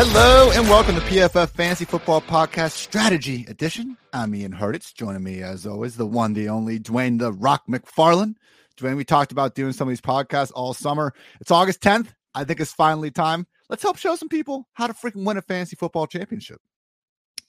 Hello 0.00 0.50
and 0.52 0.68
welcome 0.68 0.94
to 0.94 1.00
PFF 1.00 1.50
Fantasy 1.50 1.84
Football 1.84 2.20
Podcast 2.20 2.70
Strategy 2.70 3.44
Edition. 3.48 3.96
I'm 4.12 4.32
Ian 4.34 4.52
Hartitz. 4.52 4.94
Joining 4.94 5.24
me, 5.24 5.42
as 5.42 5.66
always, 5.66 5.96
the 5.96 6.06
one, 6.06 6.34
the 6.34 6.48
only 6.48 6.78
Dwain 6.78 7.18
the 7.18 7.32
Rock 7.32 7.64
McFarland. 7.68 8.36
Dwain, 8.76 8.96
we 8.96 9.04
talked 9.04 9.32
about 9.32 9.56
doing 9.56 9.72
some 9.72 9.88
of 9.88 9.90
these 9.90 10.00
podcasts 10.00 10.52
all 10.54 10.72
summer. 10.72 11.12
It's 11.40 11.50
August 11.50 11.80
10th. 11.80 12.14
I 12.32 12.44
think 12.44 12.60
it's 12.60 12.72
finally 12.72 13.10
time. 13.10 13.48
Let's 13.68 13.82
help 13.82 13.96
show 13.98 14.14
some 14.14 14.28
people 14.28 14.68
how 14.74 14.86
to 14.86 14.94
freaking 14.94 15.24
win 15.24 15.36
a 15.36 15.42
fantasy 15.42 15.74
football 15.74 16.06
championship. 16.06 16.60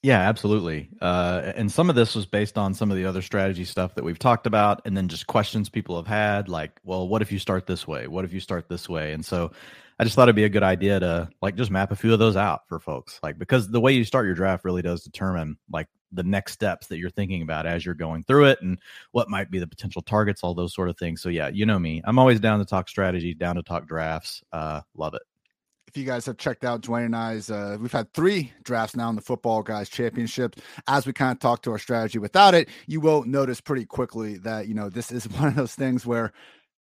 Yeah, 0.01 0.19
absolutely. 0.21 0.89
Uh, 1.01 1.51
and 1.55 1.69
some 1.69 1.89
of 1.89 1.95
this 1.95 2.15
was 2.15 2.25
based 2.25 2.57
on 2.57 2.73
some 2.73 2.89
of 2.89 2.95
the 2.95 3.03
other 3.05 3.21
strategy 3.21 3.65
stuff 3.65 3.95
that 3.95 4.03
we've 4.03 4.17
talked 4.19 4.47
about, 4.47 4.81
and 4.85 4.95
then 4.95 5.09
just 5.09 5.27
questions 5.27 5.67
people 5.67 5.97
have 5.97 6.07
had, 6.07 6.47
like, 6.47 6.79
well, 6.85 7.07
what 7.07 7.21
if 7.21 7.33
you 7.33 7.39
start 7.39 7.67
this 7.67 7.85
way? 7.85 8.07
What 8.07 8.23
if 8.23 8.31
you 8.31 8.39
start 8.39 8.69
this 8.69 8.87
way? 8.87 9.11
And 9.11 9.25
so 9.25 9.51
I 9.99 10.05
just 10.05 10.15
thought 10.15 10.29
it'd 10.29 10.37
be 10.37 10.45
a 10.45 10.49
good 10.49 10.63
idea 10.63 11.01
to 11.01 11.27
like 11.41 11.57
just 11.57 11.69
map 11.69 11.91
a 11.91 11.97
few 11.97 12.13
of 12.13 12.19
those 12.19 12.37
out 12.37 12.61
for 12.69 12.79
folks, 12.79 13.19
like 13.21 13.37
because 13.37 13.69
the 13.69 13.81
way 13.81 13.91
you 13.91 14.05
start 14.05 14.25
your 14.25 14.35
draft 14.35 14.63
really 14.63 14.81
does 14.81 15.03
determine 15.03 15.57
like 15.69 15.87
the 16.13 16.23
next 16.23 16.53
steps 16.53 16.87
that 16.87 16.97
you're 16.97 17.09
thinking 17.09 17.41
about 17.41 17.65
as 17.65 17.85
you're 17.85 17.93
going 17.93 18.23
through 18.23 18.45
it 18.45 18.59
and 18.61 18.79
what 19.11 19.29
might 19.29 19.51
be 19.51 19.59
the 19.59 19.67
potential 19.67 20.01
targets, 20.01 20.43
all 20.43 20.53
those 20.53 20.73
sort 20.73 20.87
of 20.89 20.97
things. 20.97 21.21
So 21.21 21.27
yeah, 21.27 21.49
you 21.49 21.65
know 21.65 21.77
me, 21.77 22.01
I'm 22.05 22.17
always 22.17 22.39
down 22.39 22.59
to 22.59 22.65
talk 22.65 22.87
strategy, 22.87 23.33
down 23.33 23.57
to 23.57 23.63
talk 23.63 23.85
drafts. 23.85 24.41
Uh, 24.53 24.79
love 24.95 25.13
it 25.13 25.21
if 25.89 25.97
you 25.97 26.05
guys 26.05 26.27
have 26.27 26.37
checked 26.37 26.63
out 26.63 26.81
Dwain 26.81 27.05
and 27.05 27.15
I's, 27.15 27.49
uh, 27.49 27.75
we've 27.81 27.91
had 27.91 28.13
three 28.13 28.53
drafts 28.61 28.95
now 28.95 29.09
in 29.09 29.15
the 29.15 29.23
Football 29.23 29.63
Guys 29.63 29.89
Championship. 29.89 30.55
As 30.87 31.07
we 31.07 31.13
kind 31.13 31.31
of 31.31 31.39
talk 31.39 31.63
to 31.63 31.71
our 31.71 31.79
strategy 31.79 32.19
without 32.19 32.53
it, 32.53 32.69
you 32.85 33.01
will 33.01 33.23
notice 33.23 33.59
pretty 33.59 33.85
quickly 33.85 34.37
that 34.37 34.67
you 34.67 34.75
know 34.75 34.89
this 34.89 35.11
is 35.11 35.27
one 35.31 35.47
of 35.47 35.55
those 35.55 35.73
things 35.73 36.05
where 36.05 36.31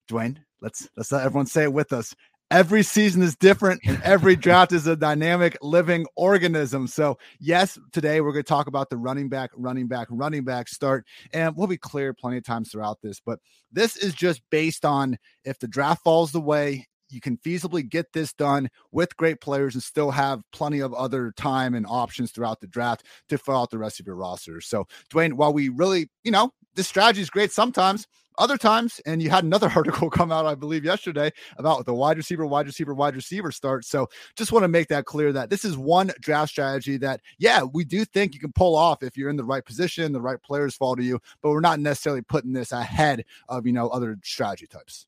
Dwain, 0.07 0.38
let's 0.61 0.88
let's 0.95 1.11
let 1.11 1.25
everyone 1.25 1.47
say 1.47 1.63
it 1.63 1.73
with 1.73 1.91
us. 1.91 2.16
Every 2.52 2.83
season 2.83 3.23
is 3.23 3.35
different, 3.35 3.81
and 3.88 3.99
every 4.03 4.35
draft 4.35 4.72
is 4.72 4.85
a 4.85 4.95
dynamic 4.95 5.57
living 5.63 6.05
organism. 6.16 6.85
So, 6.85 7.17
yes, 7.39 7.79
today 7.94 8.22
we're 8.22 8.33
going 8.33 8.44
to 8.44 8.49
talk 8.49 8.67
about 8.67 8.91
the 8.91 8.97
running 8.97 9.29
back, 9.29 9.49
running 9.55 9.88
back, 9.88 10.09
running 10.11 10.44
back 10.44 10.67
start, 10.67 11.07
and 11.33 11.55
we'll 11.55 11.67
be 11.67 11.77
clear 11.77 12.13
plenty 12.13 12.38
of 12.38 12.44
times 12.44 12.69
throughout 12.69 12.99
this. 13.02 13.19
But 13.19 13.39
this 13.72 13.97
is 13.97 14.13
just 14.13 14.41
based 14.52 14.85
on 14.85 15.17
if 15.44 15.57
the 15.57 15.67
draft 15.67 16.03
falls 16.03 16.33
the 16.33 16.41
way 16.41 16.88
you 17.11 17.21
can 17.21 17.37
feasibly 17.37 17.87
get 17.87 18.13
this 18.13 18.33
done 18.33 18.69
with 18.91 19.15
great 19.17 19.41
players 19.41 19.75
and 19.75 19.83
still 19.83 20.11
have 20.11 20.41
plenty 20.51 20.79
of 20.79 20.93
other 20.93 21.31
time 21.35 21.73
and 21.73 21.85
options 21.87 22.31
throughout 22.31 22.61
the 22.61 22.67
draft 22.67 23.05
to 23.29 23.37
fill 23.37 23.57
out 23.57 23.69
the 23.69 23.77
rest 23.77 23.99
of 23.99 24.05
your 24.05 24.15
roster. 24.15 24.61
So, 24.61 24.87
Dwain, 25.11 25.33
while 25.33 25.53
we 25.53 25.69
really, 25.69 26.09
you 26.23 26.31
know, 26.31 26.51
this 26.75 26.87
strategy 26.87 27.21
is 27.21 27.29
great 27.29 27.51
sometimes, 27.51 28.07
other 28.37 28.57
times, 28.57 29.01
and 29.05 29.21
you 29.21 29.29
had 29.29 29.43
another 29.43 29.69
article 29.75 30.09
come 30.09 30.31
out, 30.31 30.45
I 30.45 30.55
believe, 30.55 30.85
yesterday 30.85 31.31
about 31.57 31.85
the 31.85 31.93
wide 31.93 32.17
receiver, 32.17 32.45
wide 32.45 32.65
receiver, 32.65 32.93
wide 32.93 33.15
receiver 33.15 33.51
start. 33.51 33.85
So 33.85 34.07
just 34.35 34.51
want 34.51 34.63
to 34.63 34.67
make 34.67 34.87
that 34.87 35.05
clear 35.05 35.31
that 35.33 35.50
this 35.50 35.66
is 35.66 35.77
one 35.77 36.11
draft 36.19 36.51
strategy 36.51 36.97
that, 36.97 37.21
yeah, 37.38 37.63
we 37.63 37.83
do 37.83 38.05
think 38.05 38.33
you 38.33 38.39
can 38.39 38.53
pull 38.53 38.75
off 38.75 39.03
if 39.03 39.17
you're 39.17 39.29
in 39.29 39.38
the 39.38 39.44
right 39.44 39.63
position, 39.63 40.13
the 40.13 40.21
right 40.21 40.41
players 40.41 40.75
fall 40.75 40.95
to 40.95 41.03
you, 41.03 41.19
but 41.41 41.51
we're 41.51 41.59
not 41.59 41.79
necessarily 41.79 42.21
putting 42.21 42.53
this 42.53 42.71
ahead 42.71 43.25
of, 43.50 43.66
you 43.66 43.73
know, 43.73 43.89
other 43.89 44.17
strategy 44.23 44.67
types. 44.67 45.05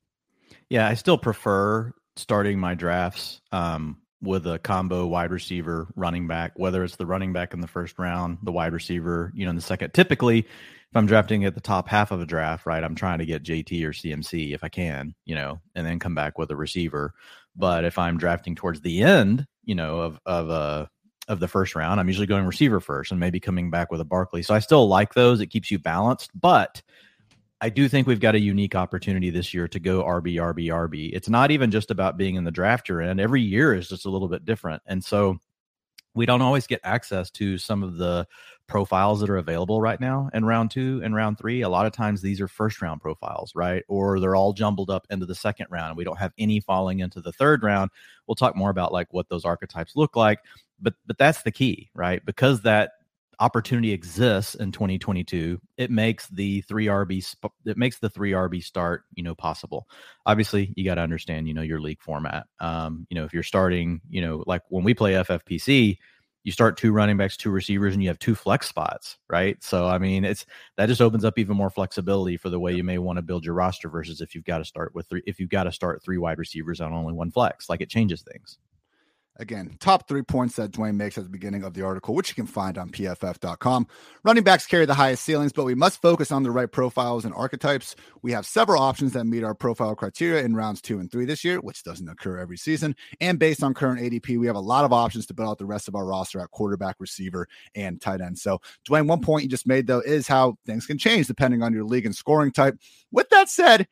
Yeah, 0.74 0.88
I 0.88 0.94
still 0.94 1.18
prefer 1.18 1.92
starting 2.16 2.58
my 2.58 2.74
drafts 2.74 3.40
um, 3.52 3.98
with 4.20 4.44
a 4.48 4.58
combo 4.58 5.06
wide 5.06 5.30
receiver, 5.30 5.86
running 5.94 6.26
back, 6.26 6.54
whether 6.56 6.82
it's 6.82 6.96
the 6.96 7.06
running 7.06 7.32
back 7.32 7.54
in 7.54 7.60
the 7.60 7.68
first 7.68 7.96
round, 7.96 8.38
the 8.42 8.50
wide 8.50 8.72
receiver, 8.72 9.30
you 9.36 9.44
know, 9.44 9.50
in 9.50 9.54
the 9.54 9.62
second. 9.62 9.94
Typically, 9.94 10.40
if 10.40 10.96
I'm 10.96 11.06
drafting 11.06 11.44
at 11.44 11.54
the 11.54 11.60
top 11.60 11.88
half 11.88 12.10
of 12.10 12.20
a 12.20 12.26
draft, 12.26 12.66
right, 12.66 12.82
I'm 12.82 12.96
trying 12.96 13.20
to 13.20 13.24
get 13.24 13.44
JT 13.44 13.84
or 13.84 13.92
CMC 13.92 14.52
if 14.52 14.64
I 14.64 14.68
can, 14.68 15.14
you 15.24 15.36
know, 15.36 15.60
and 15.76 15.86
then 15.86 16.00
come 16.00 16.16
back 16.16 16.38
with 16.38 16.50
a 16.50 16.56
receiver. 16.56 17.14
But 17.54 17.84
if 17.84 17.96
I'm 17.96 18.18
drafting 18.18 18.56
towards 18.56 18.80
the 18.80 19.04
end, 19.04 19.46
you 19.62 19.76
know, 19.76 20.00
of 20.00 20.18
of 20.26 20.50
uh, 20.50 20.86
of 21.28 21.38
the 21.38 21.46
first 21.46 21.76
round, 21.76 22.00
I'm 22.00 22.08
usually 22.08 22.26
going 22.26 22.46
receiver 22.46 22.80
first 22.80 23.12
and 23.12 23.20
maybe 23.20 23.38
coming 23.38 23.70
back 23.70 23.92
with 23.92 24.00
a 24.00 24.04
Barkley. 24.04 24.42
So 24.42 24.52
I 24.52 24.58
still 24.58 24.88
like 24.88 25.14
those. 25.14 25.40
It 25.40 25.50
keeps 25.50 25.70
you 25.70 25.78
balanced, 25.78 26.32
but 26.34 26.82
I 27.64 27.70
do 27.70 27.88
think 27.88 28.06
we've 28.06 28.20
got 28.20 28.34
a 28.34 28.38
unique 28.38 28.74
opportunity 28.74 29.30
this 29.30 29.54
year 29.54 29.66
to 29.68 29.80
go 29.80 30.04
RB, 30.04 30.34
RB, 30.34 30.66
RB. 30.66 31.08
It's 31.14 31.30
not 31.30 31.50
even 31.50 31.70
just 31.70 31.90
about 31.90 32.18
being 32.18 32.34
in 32.34 32.44
the 32.44 32.50
draft 32.50 32.90
you're 32.90 33.00
in. 33.00 33.18
Every 33.18 33.40
year 33.40 33.72
is 33.72 33.88
just 33.88 34.04
a 34.04 34.10
little 34.10 34.28
bit 34.28 34.44
different. 34.44 34.82
And 34.84 35.02
so 35.02 35.38
we 36.14 36.26
don't 36.26 36.42
always 36.42 36.66
get 36.66 36.82
access 36.84 37.30
to 37.30 37.56
some 37.56 37.82
of 37.82 37.96
the 37.96 38.26
profiles 38.66 39.20
that 39.20 39.30
are 39.30 39.38
available 39.38 39.80
right 39.80 39.98
now 39.98 40.28
in 40.34 40.44
round 40.44 40.72
two 40.72 41.00
and 41.02 41.14
round 41.14 41.38
three. 41.38 41.62
A 41.62 41.68
lot 41.70 41.86
of 41.86 41.94
times 41.94 42.20
these 42.20 42.38
are 42.38 42.48
first 42.48 42.82
round 42.82 43.00
profiles, 43.00 43.54
right? 43.54 43.82
Or 43.88 44.20
they're 44.20 44.36
all 44.36 44.52
jumbled 44.52 44.90
up 44.90 45.06
into 45.08 45.24
the 45.24 45.34
second 45.34 45.68
round 45.70 45.96
we 45.96 46.04
don't 46.04 46.18
have 46.18 46.34
any 46.36 46.60
falling 46.60 47.00
into 47.00 47.22
the 47.22 47.32
third 47.32 47.62
round. 47.62 47.90
We'll 48.26 48.34
talk 48.34 48.54
more 48.54 48.68
about 48.68 48.92
like 48.92 49.10
what 49.14 49.30
those 49.30 49.46
archetypes 49.46 49.96
look 49.96 50.16
like. 50.16 50.40
But 50.82 50.92
but 51.06 51.16
that's 51.16 51.40
the 51.40 51.50
key, 51.50 51.88
right? 51.94 52.22
Because 52.26 52.60
that 52.60 52.90
opportunity 53.40 53.92
exists 53.92 54.54
in 54.54 54.72
2022 54.72 55.60
it 55.76 55.90
makes 55.90 56.28
the 56.28 56.60
3 56.62 56.86
rb 56.86 57.36
it 57.66 57.76
makes 57.76 57.98
the 57.98 58.10
3 58.10 58.32
rb 58.32 58.62
start 58.62 59.04
you 59.14 59.22
know 59.22 59.34
possible. 59.34 59.86
Obviously 60.26 60.72
you 60.76 60.84
got 60.84 60.96
to 60.96 61.00
understand 61.00 61.48
you 61.48 61.54
know 61.54 61.62
your 61.62 61.80
league 61.80 62.02
format. 62.02 62.46
Um 62.60 63.06
you 63.10 63.14
know 63.14 63.24
if 63.24 63.32
you're 63.32 63.42
starting 63.42 64.00
you 64.08 64.20
know 64.20 64.44
like 64.46 64.62
when 64.68 64.84
we 64.84 64.94
play 64.94 65.12
ffpc 65.12 65.98
you 66.44 66.52
start 66.52 66.76
two 66.76 66.92
running 66.92 67.16
backs 67.16 67.36
two 67.36 67.50
receivers 67.50 67.94
and 67.94 68.02
you 68.02 68.08
have 68.08 68.18
two 68.18 68.34
flex 68.34 68.68
spots 68.68 69.18
right? 69.28 69.62
So 69.62 69.86
i 69.86 69.98
mean 69.98 70.24
it's 70.24 70.46
that 70.76 70.86
just 70.86 71.00
opens 71.00 71.24
up 71.24 71.38
even 71.38 71.56
more 71.56 71.70
flexibility 71.70 72.36
for 72.36 72.50
the 72.50 72.60
way 72.60 72.72
you 72.72 72.84
may 72.84 72.98
want 72.98 73.16
to 73.16 73.22
build 73.22 73.44
your 73.44 73.54
roster 73.54 73.88
versus 73.88 74.20
if 74.20 74.34
you've 74.34 74.44
got 74.44 74.58
to 74.58 74.64
start 74.64 74.94
with 74.94 75.08
three 75.08 75.22
if 75.26 75.40
you've 75.40 75.50
got 75.50 75.64
to 75.64 75.72
start 75.72 76.02
three 76.02 76.18
wide 76.18 76.38
receivers 76.38 76.80
on 76.80 76.92
only 76.92 77.14
one 77.14 77.30
flex 77.30 77.68
like 77.68 77.80
it 77.80 77.88
changes 77.88 78.22
things 78.22 78.58
Again, 79.36 79.76
top 79.80 80.06
three 80.06 80.22
points 80.22 80.54
that 80.56 80.70
Dwain 80.70 80.94
makes 80.94 81.18
at 81.18 81.24
the 81.24 81.30
beginning 81.30 81.64
of 81.64 81.74
the 81.74 81.82
article, 81.82 82.14
which 82.14 82.28
you 82.28 82.36
can 82.36 82.46
find 82.46 82.78
on 82.78 82.90
pff.com. 82.90 83.86
Running 84.22 84.44
backs 84.44 84.64
carry 84.64 84.86
the 84.86 84.94
highest 84.94 85.24
ceilings, 85.24 85.52
but 85.52 85.64
we 85.64 85.74
must 85.74 86.00
focus 86.00 86.30
on 86.30 86.44
the 86.44 86.52
right 86.52 86.70
profiles 86.70 87.24
and 87.24 87.34
archetypes. 87.34 87.96
We 88.22 88.30
have 88.30 88.46
several 88.46 88.80
options 88.80 89.12
that 89.14 89.24
meet 89.24 89.42
our 89.42 89.54
profile 89.54 89.96
criteria 89.96 90.44
in 90.44 90.54
rounds 90.54 90.80
two 90.80 91.00
and 91.00 91.10
three 91.10 91.24
this 91.24 91.44
year, 91.44 91.58
which 91.58 91.82
doesn't 91.82 92.08
occur 92.08 92.38
every 92.38 92.56
season. 92.56 92.94
And 93.20 93.36
based 93.36 93.64
on 93.64 93.74
current 93.74 94.00
ADP, 94.00 94.38
we 94.38 94.46
have 94.46 94.54
a 94.54 94.60
lot 94.60 94.84
of 94.84 94.92
options 94.92 95.26
to 95.26 95.34
build 95.34 95.48
out 95.48 95.58
the 95.58 95.66
rest 95.66 95.88
of 95.88 95.96
our 95.96 96.06
roster 96.06 96.38
at 96.38 96.52
quarterback, 96.52 96.96
receiver, 97.00 97.48
and 97.74 98.00
tight 98.00 98.20
end. 98.20 98.38
So, 98.38 98.60
Dwain, 98.88 99.08
one 99.08 99.20
point 99.20 99.42
you 99.42 99.48
just 99.48 99.66
made, 99.66 99.88
though, 99.88 100.00
is 100.00 100.28
how 100.28 100.58
things 100.64 100.86
can 100.86 100.96
change 100.96 101.26
depending 101.26 101.60
on 101.60 101.72
your 101.72 101.84
league 101.84 102.06
and 102.06 102.14
scoring 102.14 102.52
type. 102.52 102.78
With 103.10 103.28
that 103.30 103.48
said, 103.48 103.88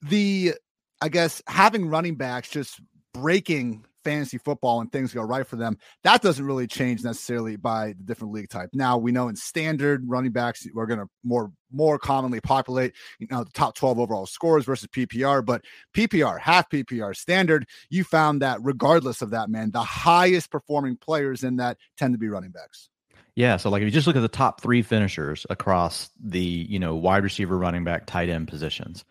the 0.00 0.54
I 1.02 1.10
guess 1.10 1.42
having 1.46 1.88
running 1.88 2.14
backs 2.14 2.48
just 2.48 2.80
breaking 3.12 3.84
fantasy 4.04 4.38
football 4.38 4.80
and 4.80 4.90
things 4.90 5.12
go 5.12 5.22
right 5.22 5.46
for 5.46 5.56
them, 5.56 5.78
that 6.04 6.22
doesn't 6.22 6.44
really 6.44 6.66
change 6.66 7.02
necessarily 7.04 7.56
by 7.56 7.88
the 7.88 8.04
different 8.04 8.32
league 8.32 8.48
type. 8.48 8.70
Now 8.72 8.98
we 8.98 9.12
know 9.12 9.28
in 9.28 9.36
standard 9.36 10.02
running 10.06 10.32
backs 10.32 10.66
we're 10.72 10.86
going 10.86 11.00
to 11.00 11.08
more 11.24 11.52
more 11.74 11.98
commonly 11.98 12.38
populate 12.40 12.92
you 13.18 13.26
know 13.30 13.44
the 13.44 13.50
top 13.52 13.74
12 13.74 13.98
overall 13.98 14.26
scores 14.26 14.64
versus 14.64 14.88
PPR, 14.88 15.44
but 15.44 15.64
PPR, 15.94 16.38
half 16.38 16.68
PPR, 16.70 17.16
standard, 17.16 17.66
you 17.90 18.04
found 18.04 18.42
that 18.42 18.58
regardless 18.62 19.22
of 19.22 19.30
that, 19.30 19.48
man, 19.48 19.70
the 19.70 19.82
highest 19.82 20.50
performing 20.50 20.96
players 20.96 21.44
in 21.44 21.56
that 21.56 21.78
tend 21.96 22.14
to 22.14 22.18
be 22.18 22.28
running 22.28 22.50
backs. 22.50 22.88
Yeah, 23.34 23.56
so 23.56 23.70
like 23.70 23.80
if 23.80 23.86
you 23.86 23.90
just 23.90 24.06
look 24.06 24.16
at 24.16 24.20
the 24.20 24.28
top 24.28 24.60
3 24.60 24.82
finishers 24.82 25.46
across 25.48 26.10
the, 26.22 26.40
you 26.40 26.78
know, 26.78 26.94
wide 26.94 27.24
receiver, 27.24 27.56
running 27.56 27.84
back, 27.84 28.06
tight 28.06 28.28
end 28.28 28.48
positions. 28.48 29.04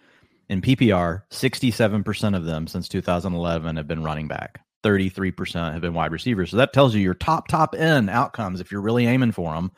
In 0.48 0.62
PPR, 0.62 1.24
67% 1.32 2.36
of 2.36 2.44
them 2.44 2.68
since 2.68 2.90
2011 2.90 3.78
have 3.78 3.88
been 3.88 4.04
running 4.04 4.28
back. 4.28 4.62
33% 4.84 5.74
have 5.74 5.82
been 5.82 5.94
wide 5.94 6.12
receivers. 6.12 6.52
So 6.52 6.58
that 6.58 6.74
tells 6.74 6.96
you 6.96 7.02
your 7.02 7.14
top, 7.14 7.48
top 7.48 7.76
end 7.76 8.10
outcomes, 8.10 8.60
if 8.60 8.72
you're 8.72 8.82
really 8.82 9.08
aiming 9.08 9.32
for 9.32 9.54
them, 9.54 9.72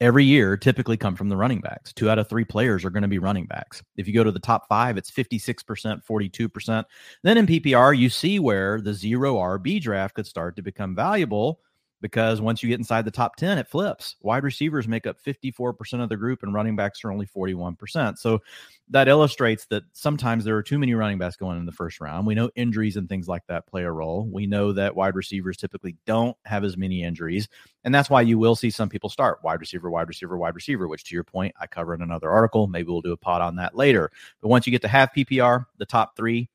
every 0.00 0.24
year 0.24 0.56
typically 0.56 0.96
come 0.96 1.16
from 1.16 1.28
the 1.28 1.36
running 1.36 1.60
backs. 1.60 1.92
Two 1.92 2.10
out 2.10 2.18
of 2.18 2.28
three 2.28 2.44
players 2.44 2.84
are 2.84 2.90
going 2.90 3.02
to 3.02 3.08
be 3.08 3.18
running 3.18 3.46
backs. 3.46 3.82
If 3.96 4.06
you 4.06 4.14
go 4.14 4.24
to 4.24 4.32
the 4.32 4.38
top 4.38 4.68
five, 4.68 4.96
it's 4.96 5.10
56%, 5.10 6.04
42%. 6.04 6.84
Then 7.22 7.38
in 7.38 7.46
PPR, 7.46 7.96
you 7.96 8.08
see 8.08 8.38
where 8.38 8.80
the 8.80 8.94
zero 8.94 9.36
RB 9.36 9.80
draft 9.80 10.14
could 10.14 10.26
start 10.26 10.56
to 10.56 10.62
become 10.62 10.94
valuable 10.94 11.60
because 12.00 12.40
once 12.40 12.62
you 12.62 12.68
get 12.68 12.78
inside 12.78 13.04
the 13.04 13.10
top 13.10 13.36
10, 13.36 13.58
it 13.58 13.68
flips. 13.68 14.16
Wide 14.20 14.44
receivers 14.44 14.86
make 14.86 15.06
up 15.06 15.16
54% 15.24 16.02
of 16.02 16.08
the 16.08 16.16
group 16.16 16.42
and 16.42 16.52
running 16.52 16.76
backs 16.76 17.04
are 17.04 17.10
only 17.10 17.26
41%. 17.26 18.18
So 18.18 18.42
that 18.90 19.08
illustrates 19.08 19.66
that 19.66 19.82
sometimes 19.92 20.44
there 20.44 20.56
are 20.56 20.62
too 20.62 20.78
many 20.78 20.94
running 20.94 21.18
backs 21.18 21.36
going 21.36 21.58
in 21.58 21.66
the 21.66 21.72
first 21.72 22.00
round. 22.00 22.26
We 22.26 22.34
know 22.34 22.50
injuries 22.54 22.96
and 22.96 23.08
things 23.08 23.28
like 23.28 23.46
that 23.48 23.66
play 23.66 23.84
a 23.84 23.90
role. 23.90 24.28
We 24.30 24.46
know 24.46 24.72
that 24.72 24.94
wide 24.94 25.16
receivers 25.16 25.56
typically 25.56 25.96
don't 26.06 26.36
have 26.44 26.64
as 26.64 26.76
many 26.76 27.02
injuries. 27.02 27.48
And 27.84 27.94
that's 27.94 28.10
why 28.10 28.22
you 28.22 28.38
will 28.38 28.56
see 28.56 28.70
some 28.70 28.88
people 28.88 29.10
start 29.10 29.42
wide 29.42 29.60
receiver, 29.60 29.90
wide 29.90 30.08
receiver, 30.08 30.36
wide 30.36 30.54
receiver, 30.54 30.88
which 30.88 31.04
to 31.04 31.14
your 31.14 31.24
point, 31.24 31.54
I 31.60 31.66
cover 31.66 31.94
in 31.94 32.02
another 32.02 32.30
article. 32.30 32.66
Maybe 32.66 32.90
we'll 32.90 33.00
do 33.00 33.12
a 33.12 33.16
pod 33.16 33.42
on 33.42 33.56
that 33.56 33.76
later. 33.76 34.10
But 34.40 34.48
once 34.48 34.66
you 34.66 34.70
get 34.70 34.82
to 34.82 34.88
half 34.88 35.14
PPR, 35.14 35.66
the 35.78 35.86
top 35.86 36.16
three, 36.16 36.48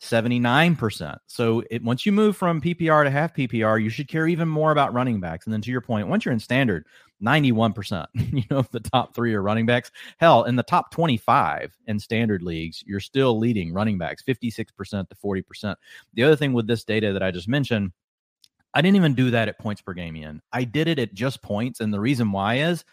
79%. 0.00 1.18
So 1.26 1.62
it, 1.70 1.82
once 1.82 2.06
you 2.06 2.12
move 2.12 2.36
from 2.36 2.60
PPR 2.60 3.04
to 3.04 3.10
half 3.10 3.34
PPR, 3.34 3.82
you 3.82 3.90
should 3.90 4.08
care 4.08 4.28
even 4.28 4.48
more 4.48 4.70
about 4.70 4.94
running 4.94 5.20
backs. 5.20 5.46
And 5.46 5.52
then 5.52 5.60
to 5.62 5.70
your 5.70 5.80
point, 5.80 6.08
once 6.08 6.24
you're 6.24 6.32
in 6.32 6.38
standard, 6.38 6.86
91%, 7.22 8.06
you 8.14 8.44
know, 8.50 8.64
the 8.70 8.80
top 8.80 9.14
three 9.14 9.34
are 9.34 9.42
running 9.42 9.66
backs. 9.66 9.90
Hell, 10.18 10.44
in 10.44 10.54
the 10.54 10.62
top 10.62 10.92
25 10.92 11.76
in 11.86 11.98
standard 11.98 12.42
leagues, 12.42 12.84
you're 12.86 13.00
still 13.00 13.38
leading 13.38 13.72
running 13.72 13.98
backs 13.98 14.22
56% 14.22 15.08
to 15.08 15.14
40%. 15.16 15.74
The 16.14 16.22
other 16.22 16.36
thing 16.36 16.52
with 16.52 16.68
this 16.68 16.84
data 16.84 17.12
that 17.12 17.22
I 17.22 17.32
just 17.32 17.48
mentioned, 17.48 17.92
I 18.74 18.82
didn't 18.82 18.96
even 18.96 19.14
do 19.14 19.32
that 19.32 19.48
at 19.48 19.58
points 19.58 19.82
per 19.82 19.94
game 19.94 20.14
in. 20.14 20.40
I 20.52 20.62
did 20.62 20.86
it 20.86 21.00
at 21.00 21.14
just 21.14 21.42
points. 21.42 21.80
And 21.80 21.92
the 21.92 22.00
reason 22.00 22.30
why 22.30 22.58
is 22.58 22.84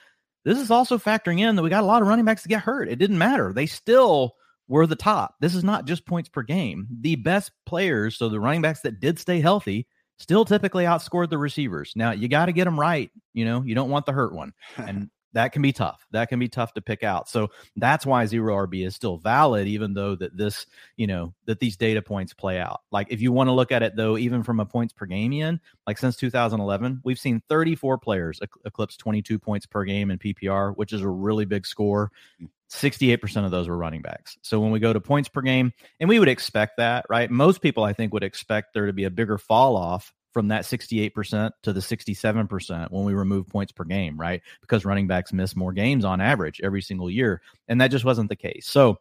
this 0.44 0.58
is 0.58 0.72
also 0.72 0.98
factoring 0.98 1.40
in 1.40 1.56
that 1.56 1.62
we 1.62 1.70
got 1.70 1.84
a 1.84 1.88
lot 1.88 2.02
of 2.02 2.08
running 2.08 2.26
backs 2.26 2.44
to 2.44 2.50
get 2.50 2.62
hurt. 2.62 2.90
It 2.90 2.98
didn't 2.98 3.18
matter. 3.18 3.54
They 3.54 3.68
still 3.68 4.36
were 4.68 4.88
the 4.88 4.96
top. 4.96 5.36
This 5.40 5.56
is 5.56 5.64
not 5.64 5.86
just 5.86 6.06
points 6.06 6.30
per 6.30 6.42
game. 6.42 6.88
The 7.02 7.16
best 7.16 7.52
players, 7.66 8.18
so 8.18 8.30
the 8.30 8.40
running 8.40 8.62
backs 8.62 8.82
that 8.82 9.00
did 9.00 9.20
stay 9.20 9.40
healthy, 9.40 9.88
still 10.18 10.46
typically 10.46 10.86
outscored 10.86 11.30
the 11.30 11.38
receivers. 11.38 11.94
Now, 11.96 12.12
you 12.12 12.28
got 12.28 12.46
to 12.48 12.52
get 12.52 12.66
them 12.66 12.80
right. 12.80 13.12
You 13.34 13.46
know, 13.46 13.64
you 13.64 13.76
don't 13.76 13.90
want 13.90 14.06
the 14.06 14.14
hurt 14.14 14.34
one. 14.34 14.54
And 14.78 15.10
that 15.36 15.52
can 15.52 15.62
be 15.62 15.74
tough. 15.74 16.08
That 16.12 16.30
can 16.30 16.40
be 16.40 16.48
tough 16.48 16.74
to 16.76 16.82
pick 16.82 17.04
out. 17.04 17.28
So 17.28 17.52
that's 17.76 18.06
why 18.06 18.26
zero 18.26 18.56
RB 18.66 18.88
is 18.88 18.96
still 18.96 19.18
valid, 19.18 19.68
even 19.68 19.94
though 19.94 20.16
that 20.16 20.36
this, 20.36 20.66
you 20.96 21.08
know, 21.08 21.34
that 21.46 21.60
these 21.60 21.76
data 21.76 22.02
points 22.02 22.34
play 22.34 22.58
out. 22.58 22.82
Like 22.90 23.08
if 23.10 23.22
you 23.22 23.34
want 23.34 23.50
to 23.50 23.52
look 23.52 23.74
at 23.74 23.84
it 23.84 23.98
though, 23.98 24.18
even 24.18 24.44
from 24.44 24.62
a 24.62 24.66
points 24.66 24.94
per 24.94 25.06
game 25.06 25.34
in, 25.34 25.60
like 25.86 25.98
since 25.98 26.16
2011, 26.16 27.02
we've 27.04 27.20
seen 27.20 27.42
34 27.50 27.98
players 27.98 28.40
eclipse 28.64 28.96
22 28.96 29.38
points 29.38 29.66
per 29.66 29.84
game 29.84 30.10
in 30.10 30.18
PPR, 30.18 30.74
which 30.78 30.94
is 30.94 31.02
a 31.02 31.10
really 31.10 31.44
big 31.44 31.66
score. 31.66 32.12
Hmm. 32.40 32.46
68% 32.72 33.46
of 33.46 33.52
those 33.52 33.68
were 33.68 33.78
running 33.78 34.02
backs. 34.02 34.38
So 34.42 34.60
when 34.60 34.72
we 34.72 34.80
go 34.80 34.92
to 34.92 35.00
points 35.00 35.30
per 35.30 35.42
game, 35.42 35.72
and 36.00 36.10
we 36.10 36.18
would 36.18 36.28
expect 36.28 36.78
that, 36.78 37.06
right? 37.10 37.30
Most 37.30 37.62
people, 37.62 37.84
I 37.84 37.94
think, 37.94 38.12
would 38.12 38.24
expect 38.24 38.74
there 38.74 38.88
to 38.88 38.94
be 38.94 39.04
a 39.04 39.12
bigger 39.12 39.38
fall 39.38 39.76
off 39.76 40.14
from 40.36 40.50
that 40.50 40.66
68% 40.66 41.52
to 41.64 41.72
the 41.72 41.80
67% 41.80 42.92
when 42.92 43.06
we 43.06 43.14
remove 43.14 43.48
points 43.48 43.72
per 43.72 43.86
game, 43.86 44.20
right? 44.20 44.42
Because 44.60 44.84
running 44.84 45.08
backs 45.08 45.32
miss 45.32 45.56
more 45.56 45.72
games 45.72 46.04
on 46.04 46.20
average 46.20 46.60
every 46.62 46.82
single 46.82 47.10
year. 47.10 47.42
And 47.70 47.80
that 47.80 47.88
just 47.88 48.04
wasn't 48.04 48.28
the 48.28 48.36
case. 48.36 48.68
So 48.68 49.00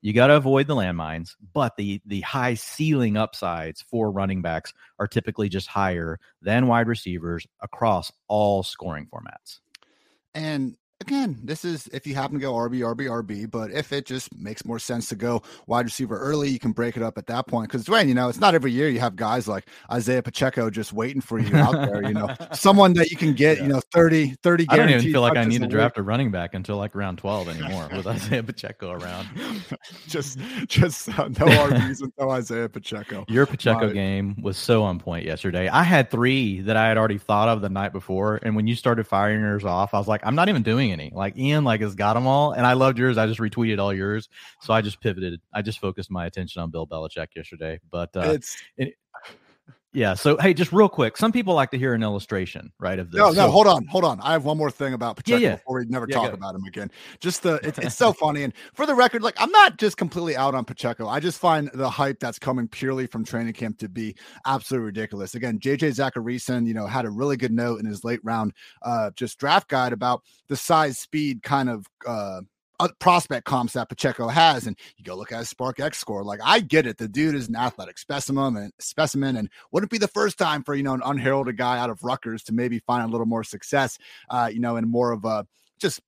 you 0.00 0.12
got 0.12 0.26
to 0.26 0.34
avoid 0.34 0.66
the 0.66 0.74
landmines, 0.74 1.36
but 1.54 1.76
the 1.76 2.00
the 2.04 2.22
high 2.22 2.54
ceiling 2.54 3.16
upsides 3.16 3.80
for 3.82 4.10
running 4.10 4.42
backs 4.42 4.74
are 4.98 5.06
typically 5.06 5.48
just 5.48 5.68
higher 5.68 6.18
than 6.40 6.66
wide 6.66 6.88
receivers 6.88 7.46
across 7.60 8.10
all 8.26 8.64
scoring 8.64 9.06
formats. 9.06 9.60
And 10.34 10.76
again, 11.02 11.38
this 11.42 11.64
is 11.64 11.88
if 11.88 12.06
you 12.06 12.14
happen 12.14 12.38
to 12.38 12.40
go 12.40 12.52
RB, 12.54 12.78
RB, 12.80 13.06
RB, 13.08 13.50
but 13.50 13.70
if 13.72 13.92
it 13.92 14.06
just 14.06 14.34
makes 14.38 14.64
more 14.64 14.78
sense 14.78 15.08
to 15.10 15.16
go 15.16 15.42
wide 15.66 15.84
receiver 15.84 16.18
early, 16.18 16.48
you 16.48 16.58
can 16.58 16.72
break 16.72 16.96
it 16.96 17.02
up 17.02 17.18
at 17.18 17.26
that 17.26 17.46
point. 17.46 17.70
Because 17.70 17.84
Dwain, 17.84 18.08
you 18.08 18.14
know, 18.14 18.28
it's 18.28 18.40
not 18.40 18.54
every 18.54 18.72
year 18.72 18.88
you 18.88 19.00
have 19.00 19.16
guys 19.16 19.46
like 19.46 19.66
Isaiah 19.90 20.22
Pacheco 20.22 20.70
just 20.70 20.92
waiting 20.92 21.20
for 21.20 21.38
you 21.38 21.54
out 21.56 21.72
there, 21.72 22.02
you 22.04 22.14
know, 22.14 22.34
someone 22.52 22.94
that 22.94 23.10
you 23.10 23.16
can 23.16 23.34
get, 23.34 23.58
yeah. 23.58 23.64
you 23.64 23.68
know, 23.68 23.80
30, 23.92 24.36
30 24.42 24.66
I 24.68 24.76
don't 24.76 24.88
even 24.88 25.02
feel 25.02 25.20
like 25.20 25.36
I 25.36 25.44
need 25.44 25.60
to 25.60 25.66
draft 25.66 25.98
a 25.98 26.02
running 26.02 26.30
back 26.30 26.54
until 26.54 26.76
like 26.76 26.94
round 26.94 27.18
12 27.18 27.48
anymore 27.48 27.88
with 27.92 28.06
Isaiah 28.06 28.42
Pacheco 28.42 28.92
around. 28.92 29.28
just, 30.06 30.38
just 30.68 31.08
uh, 31.18 31.28
no 31.28 31.46
RBs 31.46 32.00
with 32.00 32.12
no 32.18 32.30
Isaiah 32.30 32.68
Pacheco. 32.68 33.24
Your 33.28 33.46
Pacheco 33.46 33.88
My, 33.88 33.92
game 33.92 34.36
was 34.40 34.56
so 34.56 34.84
on 34.84 34.98
point 35.00 35.26
yesterday. 35.26 35.68
I 35.68 35.82
had 35.82 36.10
three 36.10 36.60
that 36.60 36.76
I 36.76 36.86
had 36.86 36.96
already 36.96 37.18
thought 37.18 37.48
of 37.48 37.60
the 37.60 37.68
night 37.68 37.92
before. 37.92 38.38
And 38.42 38.54
when 38.54 38.68
you 38.68 38.76
started 38.76 39.06
firing 39.06 39.40
yours 39.40 39.64
off, 39.64 39.94
I 39.94 39.98
was 39.98 40.08
like, 40.08 40.20
I'm 40.24 40.36
not 40.36 40.48
even 40.48 40.62
doing 40.62 40.90
any. 40.92 41.10
Like 41.12 41.36
Ian, 41.36 41.64
like 41.64 41.80
has 41.80 41.94
got 41.94 42.14
them 42.14 42.26
all, 42.26 42.52
and 42.52 42.66
I 42.66 42.74
loved 42.74 42.98
yours. 42.98 43.18
I 43.18 43.26
just 43.26 43.40
retweeted 43.40 43.78
all 43.78 43.92
yours, 43.92 44.28
so 44.60 44.72
I 44.72 44.82
just 44.82 45.00
pivoted. 45.00 45.40
I 45.52 45.62
just 45.62 45.80
focused 45.80 46.10
my 46.10 46.26
attention 46.26 46.62
on 46.62 46.70
Bill 46.70 46.86
Belichick 46.86 47.28
yesterday. 47.34 47.80
But 47.90 48.10
uh, 48.16 48.32
it's 48.34 48.56
it, 48.76 48.94
yeah. 49.92 50.14
So 50.14 50.38
hey, 50.38 50.54
just 50.54 50.72
real 50.72 50.88
quick, 50.88 51.16
some 51.16 51.32
people 51.32 51.54
like 51.54 51.70
to 51.72 51.78
hear 51.78 51.92
an 51.92 52.02
illustration, 52.02 52.72
right? 52.78 52.98
Of 52.98 53.10
this. 53.10 53.18
No, 53.18 53.30
no, 53.30 53.50
hold 53.50 53.66
on, 53.66 53.86
hold 53.86 54.04
on. 54.04 54.20
I 54.20 54.32
have 54.32 54.44
one 54.44 54.56
more 54.56 54.70
thing 54.70 54.94
about 54.94 55.16
Pacheco 55.16 55.38
yeah, 55.38 55.48
yeah. 55.48 55.54
before 55.56 55.78
we 55.78 55.84
never 55.86 56.06
yeah, 56.08 56.16
talk 56.16 56.32
about 56.32 56.54
him 56.54 56.64
again. 56.64 56.90
Just 57.20 57.42
the 57.42 57.60
it's, 57.62 57.78
it's 57.78 57.94
so 57.94 58.12
funny. 58.12 58.44
And 58.44 58.54
for 58.74 58.86
the 58.86 58.94
record, 58.94 59.22
like 59.22 59.34
I'm 59.38 59.50
not 59.50 59.78
just 59.78 59.96
completely 59.96 60.36
out 60.36 60.54
on 60.54 60.64
Pacheco. 60.64 61.08
I 61.08 61.20
just 61.20 61.38
find 61.38 61.70
the 61.74 61.90
hype 61.90 62.20
that's 62.20 62.38
coming 62.38 62.68
purely 62.68 63.06
from 63.06 63.24
training 63.24 63.52
camp 63.52 63.78
to 63.78 63.88
be 63.88 64.16
absolutely 64.46 64.86
ridiculous. 64.86 65.34
Again, 65.34 65.58
JJ 65.58 65.94
Zachariason, 65.94 66.66
you 66.66 66.74
know, 66.74 66.86
had 66.86 67.04
a 67.04 67.10
really 67.10 67.36
good 67.36 67.52
note 67.52 67.80
in 67.80 67.86
his 67.86 68.04
late 68.04 68.20
round 68.22 68.52
uh 68.82 69.10
just 69.14 69.38
draft 69.38 69.68
guide 69.68 69.92
about 69.92 70.22
the 70.48 70.56
size 70.56 70.98
speed 70.98 71.42
kind 71.42 71.68
of 71.68 71.86
uh 72.06 72.40
prospect 73.00 73.46
comps 73.46 73.74
that 73.74 73.88
Pacheco 73.88 74.28
has, 74.28 74.66
and 74.66 74.76
you 74.96 75.04
go 75.04 75.14
look 75.14 75.32
at 75.32 75.38
his 75.38 75.52
SPARQ-x 75.52 75.98
score. 75.98 76.24
Like 76.24 76.40
I 76.44 76.60
get 76.60 76.86
it, 76.86 76.98
the 76.98 77.08
dude 77.08 77.34
is 77.34 77.48
an 77.48 77.56
athletic 77.56 77.98
specimen 77.98 78.56
and 78.56 78.72
specimen, 78.78 79.36
and 79.36 79.48
wouldn't 79.70 79.90
be 79.90 79.98
the 79.98 80.08
first 80.08 80.38
time 80.38 80.62
for 80.62 80.74
you 80.74 80.82
know 80.82 80.94
an 80.94 81.02
unheralded 81.04 81.56
guy 81.56 81.78
out 81.78 81.90
of 81.90 82.02
Rutgers 82.02 82.42
to 82.44 82.52
maybe 82.52 82.78
find 82.80 83.04
a 83.04 83.10
little 83.10 83.26
more 83.26 83.44
success, 83.44 83.98
uh, 84.30 84.50
you 84.52 84.60
know, 84.60 84.76
in 84.76 84.88
more 84.88 85.12
of 85.12 85.24
a 85.24 85.46
just 85.80 86.00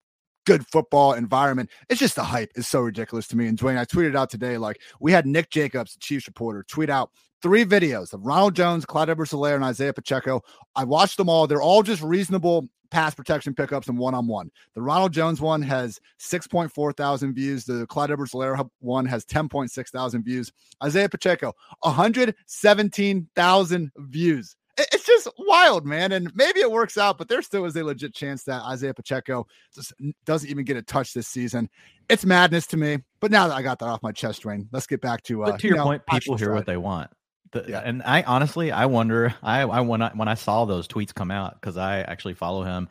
good 0.44 0.66
football 0.66 1.14
environment. 1.14 1.70
It's 1.88 2.00
just 2.00 2.16
the 2.16 2.24
hype 2.24 2.52
is 2.54 2.68
so 2.68 2.80
ridiculous 2.80 3.26
to 3.28 3.36
me. 3.36 3.46
And 3.46 3.58
Dwain, 3.58 3.78
I 3.78 3.84
tweeted 3.84 4.16
out 4.16 4.30
today, 4.30 4.58
like 4.58 4.80
we 5.00 5.12
had 5.12 5.26
Nick 5.26 5.50
Jacobs, 5.50 5.94
the 5.94 6.00
Chiefs 6.00 6.26
reporter, 6.26 6.64
tweet 6.68 6.90
out 6.90 7.10
three 7.42 7.64
videos 7.64 8.12
of 8.12 8.24
Ronald 8.24 8.54
Jones, 8.54 8.84
Clyde 8.84 9.10
Edwards 9.10 9.32
Helaire, 9.32 9.54
and 9.54 9.64
Isaiah 9.64 9.92
Pacheco. 9.92 10.42
I 10.76 10.84
watched 10.84 11.16
them 11.16 11.28
all. 11.28 11.46
They're 11.46 11.62
all 11.62 11.82
just 11.82 12.02
reasonable 12.02 12.68
pass 12.94 13.14
protection 13.14 13.54
pickups 13.54 13.88
and 13.88 13.98
one 13.98 14.14
on 14.14 14.26
one. 14.28 14.50
The 14.74 14.80
Ronald 14.80 15.12
Jones 15.12 15.38
one 15.40 15.60
has 15.62 16.00
6.4 16.20 16.96
thousand 16.96 17.34
views. 17.34 17.64
The 17.64 17.88
Clyde 17.88 18.12
Edwards 18.12 18.30
Helaire 18.32 18.70
one 18.78 19.04
has 19.06 19.24
10.6 19.24 19.90
thousand 19.90 20.24
views. 20.24 20.52
Isaiah 20.82 21.08
Pacheco, 21.08 21.52
117,000 21.80 23.92
views. 23.96 24.56
It's 24.76 25.06
just 25.06 25.28
wild, 25.38 25.86
man. 25.86 26.10
And 26.12 26.32
maybe 26.34 26.60
it 26.60 26.70
works 26.70 26.96
out, 26.96 27.18
but 27.18 27.28
there 27.28 27.42
still 27.42 27.64
is 27.64 27.74
a 27.76 27.82
legit 27.84 28.14
chance 28.14 28.44
that 28.44 28.62
Isaiah 28.62 28.94
Pacheco 28.94 29.46
just 29.74 29.92
doesn't 30.24 30.48
even 30.48 30.64
get 30.64 30.76
a 30.76 30.82
touch 30.82 31.14
this 31.14 31.26
season. 31.28 31.68
It's 32.08 32.24
madness 32.24 32.68
to 32.68 32.76
me. 32.76 32.98
But 33.20 33.32
now 33.32 33.48
that 33.48 33.54
I 33.54 33.62
got 33.62 33.80
that 33.80 33.86
off 33.86 34.02
my 34.02 34.12
chest, 34.12 34.44
Wayne, 34.44 34.68
let's 34.72 34.86
get 34.86 35.00
back 35.00 35.22
to. 35.24 35.42
Uh, 35.44 35.50
but 35.52 35.60
to 35.60 35.66
your 35.66 35.76
you 35.76 35.78
know, 35.78 35.84
point, 35.84 36.02
people 36.06 36.36
hear 36.36 36.52
what 36.52 36.66
they 36.66 36.76
want. 36.76 37.10
The, 37.54 37.64
yeah. 37.68 37.80
And 37.80 38.02
I 38.02 38.22
honestly, 38.22 38.70
I 38.72 38.86
wonder. 38.86 39.34
I, 39.42 39.60
I 39.60 39.80
when 39.80 40.02
I 40.02 40.10
when 40.10 40.28
I 40.28 40.34
saw 40.34 40.64
those 40.64 40.86
tweets 40.86 41.14
come 41.14 41.30
out 41.30 41.60
because 41.60 41.76
I 41.76 42.00
actually 42.00 42.34
follow 42.34 42.64
him, 42.64 42.88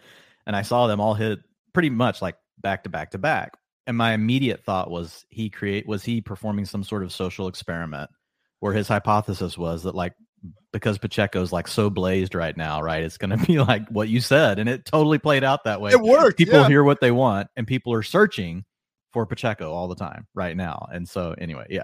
and 0.48 0.56
I 0.56 0.64
saw 0.64 0.88
them 0.88 1.00
all 1.00 1.14
hit 1.14 1.40
pretty 1.74 1.90
much 1.90 2.22
like 2.22 2.36
back 2.60 2.84
to 2.86 2.90
back 2.90 3.12
to 3.12 3.18
back. 3.18 3.58
And 3.86 3.98
my 3.98 4.14
immediate 4.14 4.64
thought 4.64 4.90
was 4.90 5.26
he 5.30 5.50
create 5.50 5.86
was 5.86 6.04
he 6.04 6.22
performing 6.22 6.66
some 6.66 6.84
sort 6.84 7.04
of 7.04 7.12
social 7.12 7.48
experiment 7.48 8.10
where 8.62 8.74
his 8.74 8.88
hypothesis 8.88 9.58
was 9.58 9.84
that 9.84 9.94
like 9.94 10.14
because 10.72 10.98
Pacheco's 10.98 11.52
like 11.52 11.68
so 11.68 11.90
blazed 11.90 12.34
right 12.34 12.56
now, 12.56 12.82
right? 12.82 13.04
It's 13.04 13.18
going 13.18 13.38
to 13.38 13.46
be 13.46 13.60
like 13.60 13.88
what 13.90 14.08
you 14.08 14.22
said, 14.22 14.60
and 14.60 14.70
it 14.70 14.86
totally 14.86 15.20
played 15.20 15.44
out 15.44 15.66
that 15.66 15.82
way. 15.82 15.92
It 15.92 16.00
worked. 16.00 16.38
People 16.38 16.62
yeah. 16.62 16.68
hear 16.70 16.84
what 16.84 17.02
they 17.02 17.12
want, 17.12 17.50
and 17.58 17.68
people 17.68 17.94
are 17.94 18.04
searching 18.04 18.64
for 19.12 19.26
Pacheco 19.26 19.72
all 19.72 19.88
the 19.88 19.96
time 19.96 20.26
right 20.34 20.58
now. 20.58 20.88
And 20.92 21.08
so, 21.08 21.36
anyway, 21.38 21.68
yeah. 21.70 21.84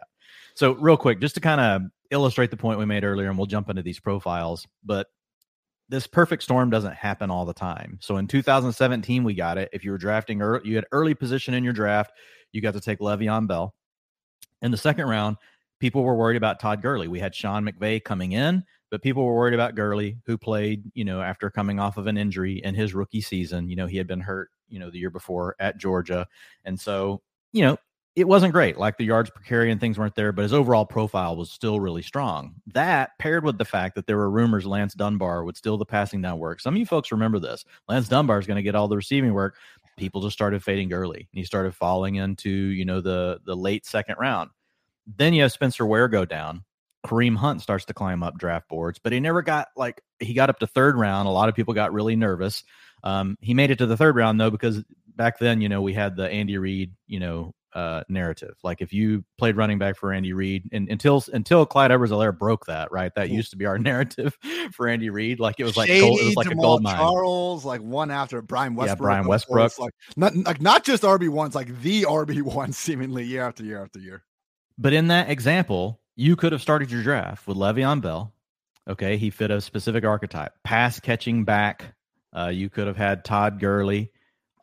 So, 0.56 0.74
real 0.74 0.98
quick, 0.98 1.22
just 1.22 1.36
to 1.36 1.42
kind 1.42 1.62
of 1.62 1.82
illustrate 2.12 2.51
the 2.51 2.58
point 2.58 2.80
we 2.80 2.86
made 2.86 3.04
earlier, 3.04 3.30
and 3.30 3.38
we'll 3.38 3.48
jump 3.48 3.70
into 3.70 3.84
these 3.84 4.00
profiles, 4.00 4.68
but 4.84 5.08
this 5.89 6.06
perfect 6.06 6.44
storm 6.44 6.70
doesn't 6.70 6.94
happen 6.94 7.32
all 7.32 7.46
the 7.46 7.54
time. 7.54 7.98
So 8.01 8.18
in 8.18 8.28
2017, 8.28 9.24
we 9.24 9.34
got 9.34 9.58
it. 9.58 9.70
If 9.74 9.84
you 9.84 9.92
were 9.92 9.98
drafting 9.98 10.42
early, 10.42 10.70
you 10.70 10.75
had 10.75 10.86
early 10.92 11.16
position 11.16 11.54
in 11.54 11.63
your 11.63 11.74
draft, 11.74 12.12
you 12.51 12.62
got 12.62 12.75
to 12.75 12.82
take 12.82 13.00
Le'Veon 13.00 13.48
Bell. 13.48 13.74
In 14.62 14.72
the 14.72 14.78
second 14.78 15.08
round, 15.08 15.38
people 15.80 16.04
were 16.04 16.16
worried 16.16 16.38
about 16.38 16.60
Todd 16.60 16.82
Gurley. 16.82 17.08
We 17.08 17.20
had 17.20 17.34
Sean 17.34 17.66
McVay 17.66 18.04
coming 18.04 18.34
in, 18.34 18.63
but 18.92 19.01
people 19.01 19.25
were 19.25 19.36
worried 19.36 19.54
about 19.54 19.75
Gurley, 19.75 20.18
who 20.25 20.38
played, 20.38 20.92
you 20.94 21.06
know, 21.06 21.22
after 21.22 21.50
coming 21.50 21.80
off 21.80 21.98
of 21.98 22.08
an 22.08 22.18
injury 22.18 22.62
in 22.63 22.75
his 22.75 22.94
rookie 22.94 23.22
season. 23.22 23.70
You 23.70 23.75
know, 23.75 23.88
he 23.88 23.98
had 23.98 24.08
been 24.08 24.22
hurt, 24.22 24.50
you 24.68 24.80
know, 24.80 24.92
the 24.92 25.00
year 25.00 25.10
before 25.10 25.56
at 25.60 25.78
Georgia. 25.78 26.28
And 26.66 26.80
so, 26.80 27.22
you 27.51 27.63
know, 27.63 27.78
it 28.20 28.28
wasn't 28.28 28.52
great. 28.52 28.78
Like 28.78 28.98
the 28.98 29.06
yards 29.06 29.30
per 29.30 29.42
carry 29.42 29.72
and 29.72 29.80
things 29.80 29.98
weren't 29.98 30.16
there, 30.16 30.32
but 30.32 30.42
his 30.42 30.54
overall 30.54 30.86
profile 30.86 31.38
was 31.38 31.50
still 31.50 31.80
really 31.80 32.02
strong. 32.02 32.56
That 32.74 33.18
paired 33.18 33.46
with 33.46 33.58
the 33.58 33.66
fact 33.66 33.96
that 33.96 34.08
there 34.08 34.18
were 34.18 34.30
rumors 34.30 34.66
Lance 34.66 34.94
Dunbar 34.94 35.44
would 35.44 35.56
steal 35.56 35.78
the 35.78 35.86
passing 35.86 36.22
down 36.22 36.38
work. 36.38 36.60
Some 36.60 36.74
of 36.74 36.80
you 36.80 36.86
folks 36.86 37.12
remember 37.12 37.40
this. 37.40 37.64
Lance 37.88 38.10
Dunbar 38.10 38.40
is 38.40 38.46
going 38.48 38.58
to 38.58 38.64
get 38.64 38.76
all 38.76 38.90
the 38.90 38.98
receiving 38.98 39.34
work. 39.34 39.56
People 39.98 40.22
just 40.22 40.34
started 40.34 40.64
fading 40.64 40.92
early. 40.92 41.20
And 41.20 41.40
he 41.40 41.44
started 41.44 41.74
falling 41.74 42.16
into, 42.16 42.50
you 42.50 42.86
know, 42.86 43.00
the 43.00 43.40
the 43.46 43.56
late 43.56 43.86
second 43.86 44.16
round. 44.20 44.50
Then 45.08 45.34
you 45.34 45.44
have 45.44 45.52
Spencer 45.52 45.86
Ware 45.86 46.08
go 46.08 46.26
down. 46.26 46.64
Kareem 47.06 47.38
Hunt 47.38 47.62
starts 47.62 47.86
to 47.86 47.94
climb 47.94 48.24
up 48.24 48.38
draft 48.38 48.68
boards, 48.68 49.00
but 49.00 49.14
he 49.14 49.22
never 49.22 49.42
got 49.42 49.70
like 49.78 50.02
he 50.20 50.34
got 50.34 50.50
up 50.50 50.60
to 50.60 50.68
third 50.68 50.98
round. 50.98 51.28
A 51.28 51.32
lot 51.32 51.48
of 51.48 51.56
people 51.56 51.74
got 51.74 51.94
really 51.94 52.18
nervous. 52.18 52.64
Um, 53.04 53.38
he 53.40 53.54
made 53.54 53.72
it 53.72 53.78
to 53.78 53.86
the 53.86 53.96
third 53.96 54.18
round 54.18 54.42
though 54.42 54.52
because 54.52 54.84
back 55.16 55.40
then, 55.40 55.62
you 55.62 55.70
know, 55.70 55.82
we 55.82 55.94
had 55.94 56.16
the 56.16 56.30
Andy 56.30 56.58
Reid, 56.58 56.94
you 57.08 57.20
know, 57.20 57.54
uh, 57.74 58.04
narrative. 58.10 58.56
Like 58.64 58.82
if 58.82 58.94
you 58.94 59.24
played 59.38 59.56
running 59.56 59.78
back 59.78 59.98
for 59.98 60.12
Andy 60.12 60.34
Reid, 60.34 60.70
and 60.72 60.90
until 60.90 61.24
until 61.34 61.66
Clyde 61.66 61.92
Edwards-Helaire 61.92 62.38
broke 62.38 62.66
that, 62.66 62.92
right? 62.92 63.14
That 63.16 63.30
used 63.30 63.52
to 63.52 63.58
be 63.58 63.66
our 63.66 63.78
narrative 63.80 64.38
for 64.74 64.88
Andy 64.88 65.10
Reid. 65.10 65.40
Like 65.40 65.60
it 65.60 65.64
was 65.64 65.78
like 65.78 65.88
Shady, 65.88 66.02
gold, 66.02 66.20
it 66.20 66.26
was 66.26 66.36
like 66.36 66.48
Jamaal 66.48 66.52
a 66.52 66.56
gold 66.56 66.84
mine. 66.84 66.96
Charles, 66.96 67.66
like 67.66 67.82
one 67.82 68.12
after 68.12 68.42
Brian 68.42 68.76
Westbrook. 68.76 68.98
Yeah, 68.98 69.02
Brian 69.02 69.28
Westbrook. 69.28 69.78
Like 69.80 69.94
not 70.16 70.36
like 70.36 70.62
not 70.62 70.84
just 70.84 71.04
RB 71.04 71.30
ones, 71.30 71.56
like 71.56 71.82
the 71.82 72.04
RB 72.04 72.42
one, 72.42 72.72
seemingly 72.74 73.24
year 73.24 73.44
after 73.44 73.64
year 73.64 73.84
after 73.84 74.00
year. 74.00 74.24
But 74.78 74.94
in 74.94 75.08
that 75.08 75.30
example, 75.30 76.00
you 76.16 76.36
could 76.36 76.52
have 76.52 76.62
started 76.62 76.92
your 76.92 77.04
draft 77.04 77.48
with 77.48 77.58
Le'Veon 77.58 78.02
Bell. 78.02 78.34
Okay, 78.88 79.18
he 79.18 79.30
fit 79.30 79.52
a 79.52 79.62
specific 79.62 80.04
archetype, 80.04 80.54
pass 80.64 81.00
catching 81.00 81.46
back. 81.46 81.94
Uh, 82.36 82.48
you 82.48 82.70
could 82.70 82.88
have 82.88 82.98
had 82.98 83.24
Todd 83.24 83.60
Gurley, 83.60 84.12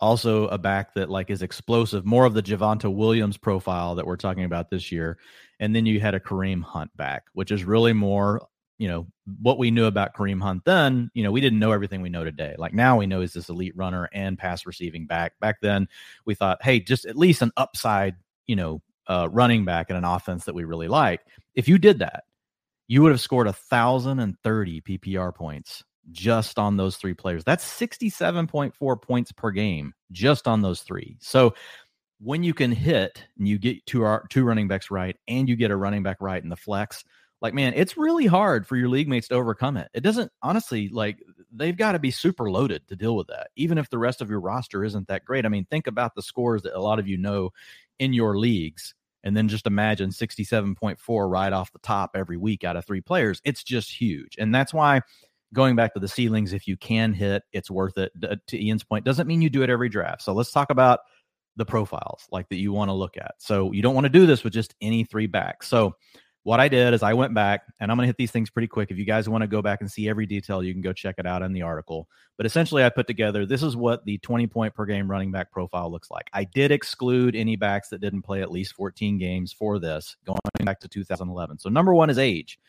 also 0.01 0.49
a 0.49 0.59
back 0.59 0.95
that 0.95 1.11
like 1.11 1.31
is 1.31 1.43
explosive, 1.43 2.05
more 2.05 2.25
of 2.25 2.35
the 2.35 2.43
Javonte 2.43 2.93
Williams 2.93 3.37
profile 3.37 3.95
that 3.95 4.07
we're 4.07 4.17
talking 4.17 4.45
about 4.45 4.71
this 4.71 4.93
year. 4.93 5.19
And 5.59 5.75
then 5.75 5.87
you 5.87 6.01
had 6.01 6.15
a 6.15 6.21
Kareem 6.21 6.63
Hunt 6.63 6.95
back, 6.97 7.25
which 7.33 7.51
is 7.51 7.65
really 7.65 7.93
more, 7.93 8.47
you 8.79 8.89
know, 8.89 9.07
what 9.41 9.59
we 9.59 9.71
knew 9.71 9.87
about 9.87 10.15
Kareem 10.15 10.43
Hunt 10.43 10.65
then. 10.65 11.11
You 11.15 11.23
know, 11.23 11.33
we 11.33 11.41
didn't 11.41 11.59
know 11.59 11.73
everything 11.73 12.03
we 12.03 12.11
know 12.11 12.25
today. 12.25 12.55
Like 12.59 12.75
now 12.75 12.99
we 12.99 13.07
know 13.07 13.21
he's 13.21 13.33
this 13.33 13.49
elite 13.49 13.77
runner 13.77 14.09
and 14.13 14.39
pass 14.39 14.67
receiving 14.67 15.07
back. 15.07 15.33
Back 15.41 15.61
then 15.63 15.89
we 16.27 16.35
thought, 16.35 16.63
hey, 16.63 16.81
just 16.81 17.07
at 17.07 17.17
least 17.17 17.43
an 17.43 17.53
upside, 17.57 18.17
you 18.47 18.57
know, 18.57 18.83
uh, 19.09 19.29
running 19.31 19.65
back 19.65 19.89
in 19.89 19.97
an 19.97 20.05
offense 20.05 20.45
that 20.45 20.55
we 20.55 20.65
really 20.65 20.89
like. 20.89 21.21
If 21.55 21.69
you 21.69 21.79
did 21.79 22.01
that, 22.01 22.25
you 22.89 23.03
would 23.03 23.13
have 23.13 23.21
scored 23.21 23.47
a 23.47 23.53
thousand 23.53 24.21
and 24.21 24.37
thirty 24.43 24.81
PPR 24.81 25.35
points 25.35 25.83
just 26.13 26.59
on 26.59 26.77
those 26.77 26.97
three 26.97 27.15
players. 27.15 27.45
That's 27.45 27.65
67.4 27.65 29.03
points 29.03 29.33
per 29.33 29.51
game 29.51 29.95
just 30.13 30.47
on 30.47 30.63
those 30.63 30.83
three. 30.83 31.17
So 31.21 31.55
when 32.21 32.43
you 32.43 32.55
can 32.55 32.73
hit 32.73 33.25
and 33.39 33.47
you 33.47 33.59
get 33.59 33.85
two 33.87 34.19
two 34.31 34.45
running 34.45 34.69
backs 34.69 34.91
right 34.91 35.17
and 35.29 35.49
you 35.49 35.57
get 35.57 35.71
a 35.71 35.77
running 35.77 36.03
back 36.03 36.19
right 36.21 36.43
in 36.43 36.49
the 36.49 36.57
flex, 36.57 37.05
like 37.43 37.55
man, 37.55 37.75
it's 37.75 37.97
really 37.97 38.27
hard 38.27 38.67
for 38.67 38.77
your 38.77 38.89
league 38.89 39.09
mates 39.09 39.29
to 39.29 39.35
overcome 39.35 39.77
it. 39.77 39.91
It 39.93 40.01
doesn't 40.01 40.33
honestly 40.43 40.89
like 40.89 41.19
they've 41.53 41.77
got 41.77 41.93
to 41.93 41.99
be 41.99 42.11
super 42.11 42.51
loaded 42.51 42.87
to 42.89 42.97
deal 42.97 43.17
with 43.17 43.27
that, 43.29 43.49
even 43.57 43.79
if 43.79 43.91
the 43.91 43.99
rest 43.99 44.23
of 44.23 44.31
your 44.31 44.41
roster 44.41 44.85
isn't 44.85 45.09
that 45.09 45.25
great. 45.25 45.45
I 45.45 45.49
mean, 45.49 45.67
think 45.71 45.87
about 45.87 46.15
the 46.15 46.23
scores 46.23 46.63
that 46.63 46.75
a 46.75 46.81
lot 46.81 46.99
of 46.99 47.07
you 47.07 47.19
know 47.19 47.51
in 47.99 48.13
your 48.13 48.39
leagues 48.39 48.95
and 49.27 49.37
then 49.37 49.49
just 49.49 49.67
imagine 49.67 50.11
67.4 50.11 51.31
right 51.31 51.53
off 51.53 51.73
the 51.73 51.81
top 51.81 52.13
every 52.15 52.37
week 52.37 52.63
out 52.63 52.77
of 52.77 52.87
three 52.87 53.01
players. 53.01 53.43
It's 53.45 53.65
just 53.65 53.91
huge. 53.91 54.37
And 54.39 54.55
that's 54.55 54.73
why 54.73 55.01
going 55.53 55.77
back 55.77 55.95
to 55.95 56.01
the 56.01 56.09
ceilings, 56.09 56.53
if 56.53 56.67
you 56.67 56.77
can 56.77 57.13
hit, 57.13 57.43
it's 57.53 57.71
worth 57.71 57.99
it. 57.99 58.13
Uh, 58.23 58.37
to 58.49 58.63
Ian's 58.63 58.85
point, 58.85 59.05
doesn't 59.05 59.27
mean 59.27 59.43
you 59.43 59.51
do 59.51 59.63
it 59.63 59.71
every 59.71 59.89
draft. 59.89 60.23
So 60.23 60.33
let's 60.33 60.51
talk 60.51 60.71
about 60.71 61.01
the 61.57 61.65
profiles 61.65 62.27
like 62.31 62.49
that 62.51 62.57
you 62.57 62.73
want 62.73 62.89
to 62.89 62.93
look 62.93 63.17
at. 63.17 63.35
So 63.39 63.73
you 63.73 63.83
don't 63.83 63.95
want 63.95 64.05
to 64.05 64.11
do 64.11 64.27
this 64.27 64.45
with 64.45 64.53
just 64.53 64.75
any 64.81 65.05
three 65.05 65.27
backs. 65.27 65.69
So 65.69 65.95
what 66.47 66.61
I 66.61 66.69
did 66.69 66.95
is 66.95 67.03
I 67.03 67.13
went 67.13 67.35
back 67.35 67.63
and 67.81 67.91
I'm 67.91 67.97
going 67.97 68.05
to 68.05 68.09
hit 68.09 68.19
these 68.19 68.31
things 68.31 68.51
pretty 68.51 68.69
quick. 68.69 68.93
If 68.93 68.99
you 68.99 69.05
guys 69.05 69.29
want 69.29 69.43
to 69.43 69.49
go 69.49 69.63
back 69.63 69.81
and 69.81 69.91
see 69.91 70.09
every 70.09 70.27
detail, 70.27 70.63
you 70.63 70.73
can 70.73 70.81
go 70.81 70.93
check 70.93 71.17
it 71.19 71.27
out 71.27 71.43
in 71.43 71.53
the 71.53 71.63
article. 71.63 72.09
But 72.37 72.47
essentially, 72.47 72.85
I 72.85 72.89
put 72.89 73.09
together 73.09 73.47
this 73.47 73.65
is 73.65 73.75
what 73.75 74.05
the 74.05 74.19
20 74.19 74.47
point 74.47 74.73
per 74.73 74.87
game 74.87 75.11
running 75.11 75.33
back 75.33 75.51
profile 75.51 75.91
looks 75.91 76.09
like. 76.09 76.29
I 76.33 76.45
did 76.45 76.71
exclude 76.71 77.35
any 77.35 77.57
backs 77.57 77.89
that 77.89 78.01
didn't 78.01 78.23
play 78.23 78.43
at 78.43 78.53
least 78.53 78.75
14 78.75 79.19
games 79.19 79.53
for 79.53 79.81
this 79.81 80.17
going 80.25 80.39
back 80.61 80.79
to 80.81 80.89
2011. 80.89 81.59
So, 81.59 81.69
number 81.69 81.93
one 81.95 82.11
is 82.11 82.19
age. 82.19 82.61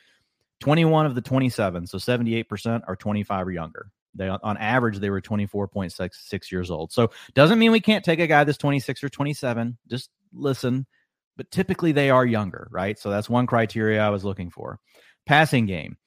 21 0.60 1.06
of 1.06 1.16
the 1.16 1.22
27, 1.22 1.88
so 1.88 1.98
78% 1.98 2.82
are 2.88 2.96
25 2.96 3.48
or 3.48 3.52
younger. 3.52 3.92
They 4.16 4.28
on 4.30 4.58
average 4.58 4.98
they 4.98 5.12
were 5.12 5.22
24.66 5.22 6.52
years 6.52 6.72
old. 6.72 6.92
So 6.92 7.12
doesn't 7.36 7.60
mean 7.60 7.72
we 7.72 7.80
can't 7.80 8.04
take 8.04 8.20
a 8.20 8.28
guy 8.28 8.44
that's 8.44 8.58
26 8.58 9.04
or 9.04 9.10
27. 9.10 9.78
Just 9.88 10.10
listen, 10.34 10.88
but 11.38 11.52
typically 11.52 11.92
they 11.92 12.10
are 12.10 12.26
younger, 12.26 12.68
right? 12.72 12.98
So 12.98 13.10
that's 13.10 13.30
one 13.30 13.46
criteria 13.46 14.02
I 14.02 14.10
was 14.10 14.26
looking 14.26 14.50
for. 14.50 14.80
Passing 15.26 15.68
game. 15.68 15.98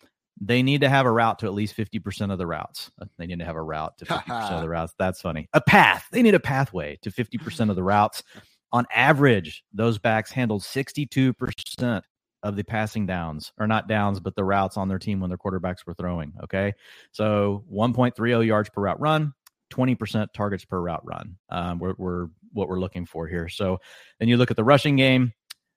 They 0.41 0.63
need 0.63 0.81
to 0.81 0.89
have 0.89 1.07
a 1.07 1.11
route 1.11 1.39
to 1.41 1.47
at 1.47 1.53
least 1.53 1.77
50% 1.77 2.33
of 2.33 2.39
the 2.39 2.47
routes. 2.47 2.91
Uh, 3.01 3.05
they 3.19 3.27
need 3.27 3.41
to 3.41 3.45
have 3.45 3.57
a 3.57 3.63
route 3.63 3.99
to 3.99 4.07
50% 4.07 4.53
of 4.53 4.63
the 4.63 4.69
routes. 4.71 4.95
That's 4.99 5.21
funny. 5.21 5.49
A 5.53 5.61
path. 5.61 6.07
They 6.11 6.23
need 6.23 6.35
a 6.35 6.41
pathway 6.41 6.99
to 7.03 7.11
50% 7.11 7.69
of 7.69 7.77
the 7.77 7.83
routes. 7.83 8.23
On 8.73 8.87
average, 8.95 9.65
those 9.75 9.99
backs 9.99 10.31
handled 10.31 10.63
62% 10.63 12.03
of 12.43 12.57
the 12.57 12.65
passing 12.65 13.07
downs, 13.07 13.53
or 13.59 13.67
not 13.67 13.89
downs, 13.89 14.21
but 14.21 14.35
the 14.35 14.45
routes 14.45 14.77
on 14.77 14.89
their 14.89 14.99
team 14.99 15.21
when 15.21 15.29
their 15.29 15.39
quarterbacks 15.39 15.87
were 15.87 15.95
throwing. 15.95 16.33
Okay. 16.45 16.75
So 17.13 17.65
1.30 17.73 18.47
yards 18.47 18.71
per 18.71 18.83
route 18.83 19.01
run, 19.01 19.35
20% 19.73 20.29
targets 20.33 20.65
per 20.65 20.81
route 20.81 21.05
run. 21.05 21.37
Um, 21.51 21.79
we're, 21.79 21.95
we're 21.99 22.27
what 22.53 22.69
we're 22.69 22.81
looking 22.81 23.07
for 23.07 23.27
here. 23.27 23.49
So 23.49 23.79
then 24.19 24.29
you 24.29 24.37
look 24.37 24.51
at 24.51 24.57
the 24.57 24.65
rushing 24.65 24.97
game. 24.97 25.33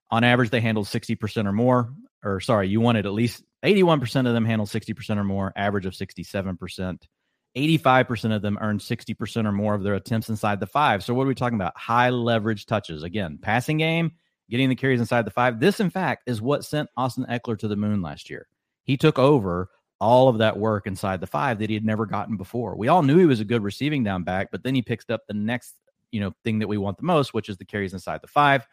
On 0.10 0.24
average, 0.24 0.51
they 0.51 0.62
handled 0.62 0.88
60% 0.88 1.48
or 1.48 1.51
more. 1.51 1.93
Or 2.24 2.39
sorry, 2.39 2.70
you 2.70 2.79
wanted 2.79 3.05
at 3.05 3.13
least 3.13 3.43
81% 3.63 4.27
of 4.27 4.34
them 4.34 4.46
handled 4.46 4.70
60% 4.70 5.17
or 5.17 5.24
more, 5.24 5.51
average 5.55 5.86
of 5.86 5.93
67%. 5.93 6.98
85% 7.55 8.36
of 8.36 8.41
them 8.41 8.58
earned 8.60 8.79
60% 8.79 9.46
or 9.46 9.51
more 9.51 9.75
of 9.75 9.84
their 9.84 9.93
attempts 9.93 10.29
inside 10.29 10.60
the 10.60 10.67
five. 10.67 11.03
So 11.03 11.13
what 11.13 11.24
are 11.24 11.27
we 11.27 11.36
talking 11.36 11.58
about? 11.58 11.77
High 11.77 12.10
leverage 12.10 12.65
touches. 12.65 13.03
Again, 13.03 13.38
passing 13.41 13.77
game, 13.77 14.13
getting 14.50 14.69
the 14.69 14.75
carries 14.75 15.00
inside 15.00 15.25
the 15.25 15.31
five. 15.31 15.59
This, 15.59 15.79
in 15.79 15.89
fact, 15.89 16.23
is 16.27 16.41
what 16.41 16.65
sent 16.65 16.89
Austin 16.97 17.25
Ekeler 17.29 17.57
to 17.59 17.67
the 17.67 17.75
moon 17.75 18.01
last 18.01 18.29
year. 18.29 18.47
He 18.83 18.97
took 18.97 19.17
over 19.17 19.69
all 20.00 20.27
of 20.27 20.39
that 20.39 20.57
work 20.57 20.85
inside 20.85 21.21
the 21.21 21.27
five 21.27 21.59
that 21.59 21.69
he 21.69 21.75
had 21.75 21.85
never 21.85 22.05
gotten 22.05 22.35
before. 22.35 22.75
We 22.75 22.89
all 22.89 23.03
knew 23.03 23.17
he 23.17 23.25
was 23.25 23.39
a 23.39 23.45
good 23.45 23.63
receiving 23.63 24.03
down 24.03 24.23
back, 24.23 24.50
but 24.51 24.63
then 24.63 24.75
he 24.75 24.81
picked 24.81 25.09
up 25.09 25.21
the 25.27 25.33
next, 25.33 25.75
you 26.12 26.19
know, 26.19 26.33
thing 26.43 26.59
that 26.59 26.67
we 26.67 26.77
want 26.77 26.97
the 26.97 27.03
most, 27.03 27.33
which 27.33 27.47
is 27.47 27.57
the 27.57 27.65
carries 27.65 27.93
inside 27.93 28.21
the 28.21 28.27
five. 28.27 28.67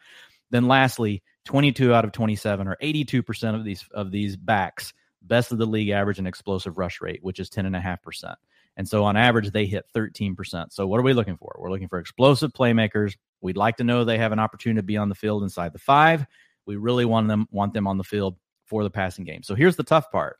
Then 0.49 0.67
lastly, 0.67 1.23
22 1.45 1.93
out 1.93 2.03
of 2.03 2.11
27 2.11 2.67
or 2.67 2.77
82% 2.81 3.55
of 3.55 3.63
these 3.63 3.85
of 3.93 4.11
these 4.11 4.35
backs, 4.35 4.93
best 5.21 5.51
of 5.51 5.57
the 5.57 5.65
league 5.65 5.89
average 5.89 6.19
and 6.19 6.27
explosive 6.27 6.77
rush 6.77 7.01
rate, 7.01 7.23
which 7.23 7.39
is 7.39 7.49
10.5%. 7.49 8.35
And 8.77 8.87
so 8.87 9.03
on 9.03 9.17
average, 9.17 9.51
they 9.51 9.65
hit 9.65 9.85
13%. 9.95 10.71
So 10.71 10.87
what 10.87 10.99
are 10.99 11.03
we 11.03 11.13
looking 11.13 11.37
for? 11.37 11.55
We're 11.57 11.71
looking 11.71 11.87
for 11.87 11.99
explosive 11.99 12.51
playmakers. 12.51 13.15
We'd 13.41 13.57
like 13.57 13.77
to 13.77 13.83
know 13.83 14.03
they 14.03 14.17
have 14.17 14.31
an 14.31 14.39
opportunity 14.39 14.79
to 14.79 14.83
be 14.83 14.97
on 14.97 15.09
the 15.09 15.15
field 15.15 15.43
inside 15.43 15.73
the 15.73 15.79
five. 15.79 16.25
We 16.65 16.75
really 16.77 17.05
want 17.05 17.27
them 17.27 17.47
want 17.51 17.73
them 17.73 17.87
on 17.87 17.97
the 17.97 18.03
field 18.03 18.37
for 18.65 18.83
the 18.83 18.89
passing 18.89 19.25
game. 19.25 19.43
So 19.43 19.55
here's 19.55 19.75
the 19.75 19.83
tough 19.83 20.11
part. 20.11 20.37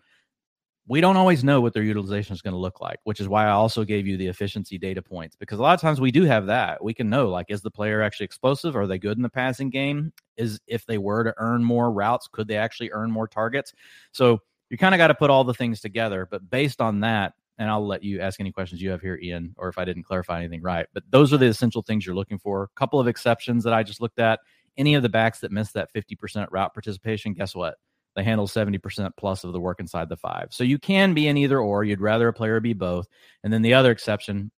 We 0.88 1.00
don't 1.00 1.18
always 1.18 1.44
know 1.44 1.62
what 1.62 1.74
their 1.74 1.84
utilization 1.84 2.34
is 2.34 2.42
going 2.42 2.54
to 2.54 2.60
look 2.60 2.82
like, 2.82 3.00
which 3.04 3.20
is 3.20 3.28
why 3.28 3.46
I 3.46 3.52
also 3.52 3.84
gave 3.84 4.08
you 4.08 4.18
the 4.18 4.28
efficiency 4.28 4.78
data 4.78 5.02
points 5.02 5.36
because 5.36 5.60
a 5.60 5.62
lot 5.62 5.74
of 5.76 5.82
times 5.82 6.02
we 6.02 6.12
do 6.12 6.24
have 6.24 6.48
that. 6.48 6.84
We 6.84 6.94
can 6.94 7.10
know 7.10 7.30
like 7.30 7.48
is 7.50 7.62
the 7.62 7.72
player 7.72 8.02
actually 8.02 8.26
explosive? 8.26 8.76
Are 8.76 8.88
they 8.88 8.98
good 8.98 9.18
in 9.18 9.24
the 9.24 9.30
passing 9.30 9.70
game? 9.70 10.12
Is 10.38 10.60
if 10.68 10.86
they 10.86 10.98
were 10.98 11.24
to 11.24 11.34
earn 11.38 11.64
more 11.64 11.92
routes, 11.92 12.28
could 12.32 12.48
they 12.48 12.58
actually 12.58 12.92
earn 12.92 13.12
more 13.12 13.28
targets? 13.28 13.74
So 14.12 14.42
you 14.70 14.78
kind 14.78 14.96
of 14.96 15.00
got 15.00 15.08
to 15.08 15.16
put 15.16 15.30
all 15.30 15.44
the 15.44 15.54
things 15.54 15.82
together, 15.82 16.28
but 16.30 16.50
based 16.50 16.82
on 16.82 17.02
that, 17.02 17.34
and 17.58 17.70
I'll 17.70 17.86
let 17.86 18.04
you 18.04 18.20
ask 18.20 18.40
any 18.40 18.52
questions 18.52 18.82
you 18.82 18.90
have 18.92 19.02
here, 19.02 19.20
Ian, 19.22 19.54
or 19.58 19.70
if 19.70 19.78
I 19.78 19.86
didn't 19.86 20.04
clarify 20.04 20.40
anything 20.40 20.62
right. 20.62 20.88
But 20.94 21.04
those 21.10 21.34
are 21.34 21.38
the 21.38 21.48
essential 21.48 21.82
things 21.82 22.06
you're 22.06 22.16
looking 22.16 22.40
for. 22.40 22.64
A 22.64 22.80
couple 22.80 23.00
of 23.00 23.08
exceptions 23.08 23.64
that 23.64 23.74
I 23.74 23.84
just 23.84 24.02
looked 24.02 24.20
at. 24.20 24.40
Any 24.78 24.96
of 24.96 25.04
the 25.04 25.10
backs 25.10 25.40
that 25.42 25.52
missed 25.52 25.74
that 25.74 25.94
50% 25.94 26.48
route 26.50 26.74
participation, 26.74 27.34
guess 27.34 27.54
what? 27.54 27.76
They 28.16 28.24
handle 28.24 28.48
70% 28.48 29.12
plus 29.18 29.44
of 29.44 29.54
the 29.54 29.60
work 29.60 29.80
inside 29.80 30.10
the 30.10 30.18
five. 30.18 30.48
So 30.52 30.64
you 30.64 30.80
can 30.80 31.14
be 31.14 31.28
an 31.28 31.38
either 31.38 31.60
or. 31.60 31.84
You'd 31.84 32.02
rather 32.02 32.28
a 32.28 32.34
player 32.34 32.60
be 32.60 32.74
both. 32.74 33.08
And 33.44 33.54
then 33.54 33.62
the 33.62 33.74
other 33.74 33.92
exception 33.92 34.52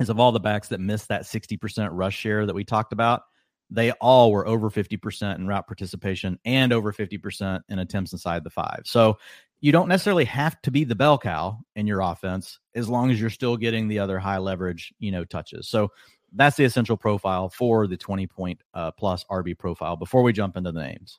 is 0.00 0.08
of 0.08 0.20
all 0.20 0.32
the 0.32 0.40
backs 0.40 0.68
that 0.68 0.80
missed 0.80 1.08
that 1.08 1.22
60% 1.22 1.88
rush 1.92 2.16
share 2.16 2.46
that 2.46 2.54
we 2.54 2.64
talked 2.64 2.92
about, 2.92 3.22
they 3.70 3.90
all 3.92 4.32
were 4.32 4.46
over 4.46 4.70
50% 4.70 5.36
in 5.36 5.46
route 5.46 5.66
participation 5.66 6.38
and 6.44 6.72
over 6.72 6.92
50% 6.92 7.60
in 7.68 7.78
attempts 7.78 8.12
inside 8.12 8.44
the 8.44 8.50
five. 8.50 8.82
So 8.84 9.18
you 9.60 9.72
don't 9.72 9.88
necessarily 9.88 10.24
have 10.24 10.60
to 10.62 10.70
be 10.70 10.84
the 10.84 10.94
bell 10.94 11.18
cow 11.18 11.58
in 11.74 11.86
your 11.86 12.00
offense 12.00 12.58
as 12.74 12.88
long 12.88 13.10
as 13.10 13.20
you're 13.20 13.30
still 13.30 13.56
getting 13.56 13.88
the 13.88 13.98
other 13.98 14.18
high 14.18 14.38
leverage, 14.38 14.92
you 14.98 15.10
know, 15.10 15.24
touches. 15.24 15.68
So 15.68 15.90
that's 16.32 16.56
the 16.56 16.64
essential 16.64 16.96
profile 16.96 17.48
for 17.48 17.86
the 17.86 17.96
20 17.96 18.26
point 18.26 18.60
uh, 18.74 18.90
plus 18.92 19.24
RB 19.30 19.58
profile 19.58 19.96
before 19.96 20.22
we 20.22 20.32
jump 20.32 20.56
into 20.56 20.72
the 20.72 20.82
names. 20.82 21.18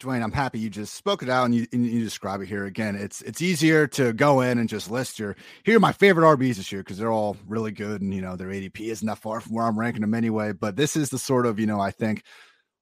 Dwain, 0.00 0.22
I'm 0.22 0.30
happy 0.30 0.60
you 0.60 0.70
just 0.70 0.94
spoke 0.94 1.24
it 1.24 1.28
out 1.28 1.46
and 1.46 1.54
you, 1.54 1.66
and 1.72 1.84
you 1.84 2.04
describe 2.04 2.40
it 2.40 2.46
here 2.46 2.66
again. 2.66 2.94
It's 2.94 3.20
it's 3.22 3.42
easier 3.42 3.88
to 3.88 4.12
go 4.12 4.42
in 4.42 4.58
and 4.58 4.68
just 4.68 4.92
list 4.92 5.18
your 5.18 5.34
here 5.64 5.76
are 5.76 5.80
my 5.80 5.90
favorite 5.90 6.24
RBs 6.24 6.54
this 6.54 6.70
year 6.70 6.82
because 6.82 6.98
they're 6.98 7.10
all 7.10 7.36
really 7.48 7.72
good 7.72 8.00
and 8.00 8.14
you 8.14 8.20
know 8.20 8.36
their 8.36 8.46
ADP 8.46 8.78
isn't 8.78 9.06
that 9.08 9.18
far 9.18 9.40
from 9.40 9.54
where 9.54 9.64
I'm 9.64 9.76
ranking 9.76 10.02
them 10.02 10.14
anyway. 10.14 10.52
But 10.52 10.76
this 10.76 10.94
is 10.94 11.10
the 11.10 11.18
sort 11.18 11.46
of 11.46 11.58
you 11.58 11.66
know 11.66 11.80
I 11.80 11.90
think 11.90 12.22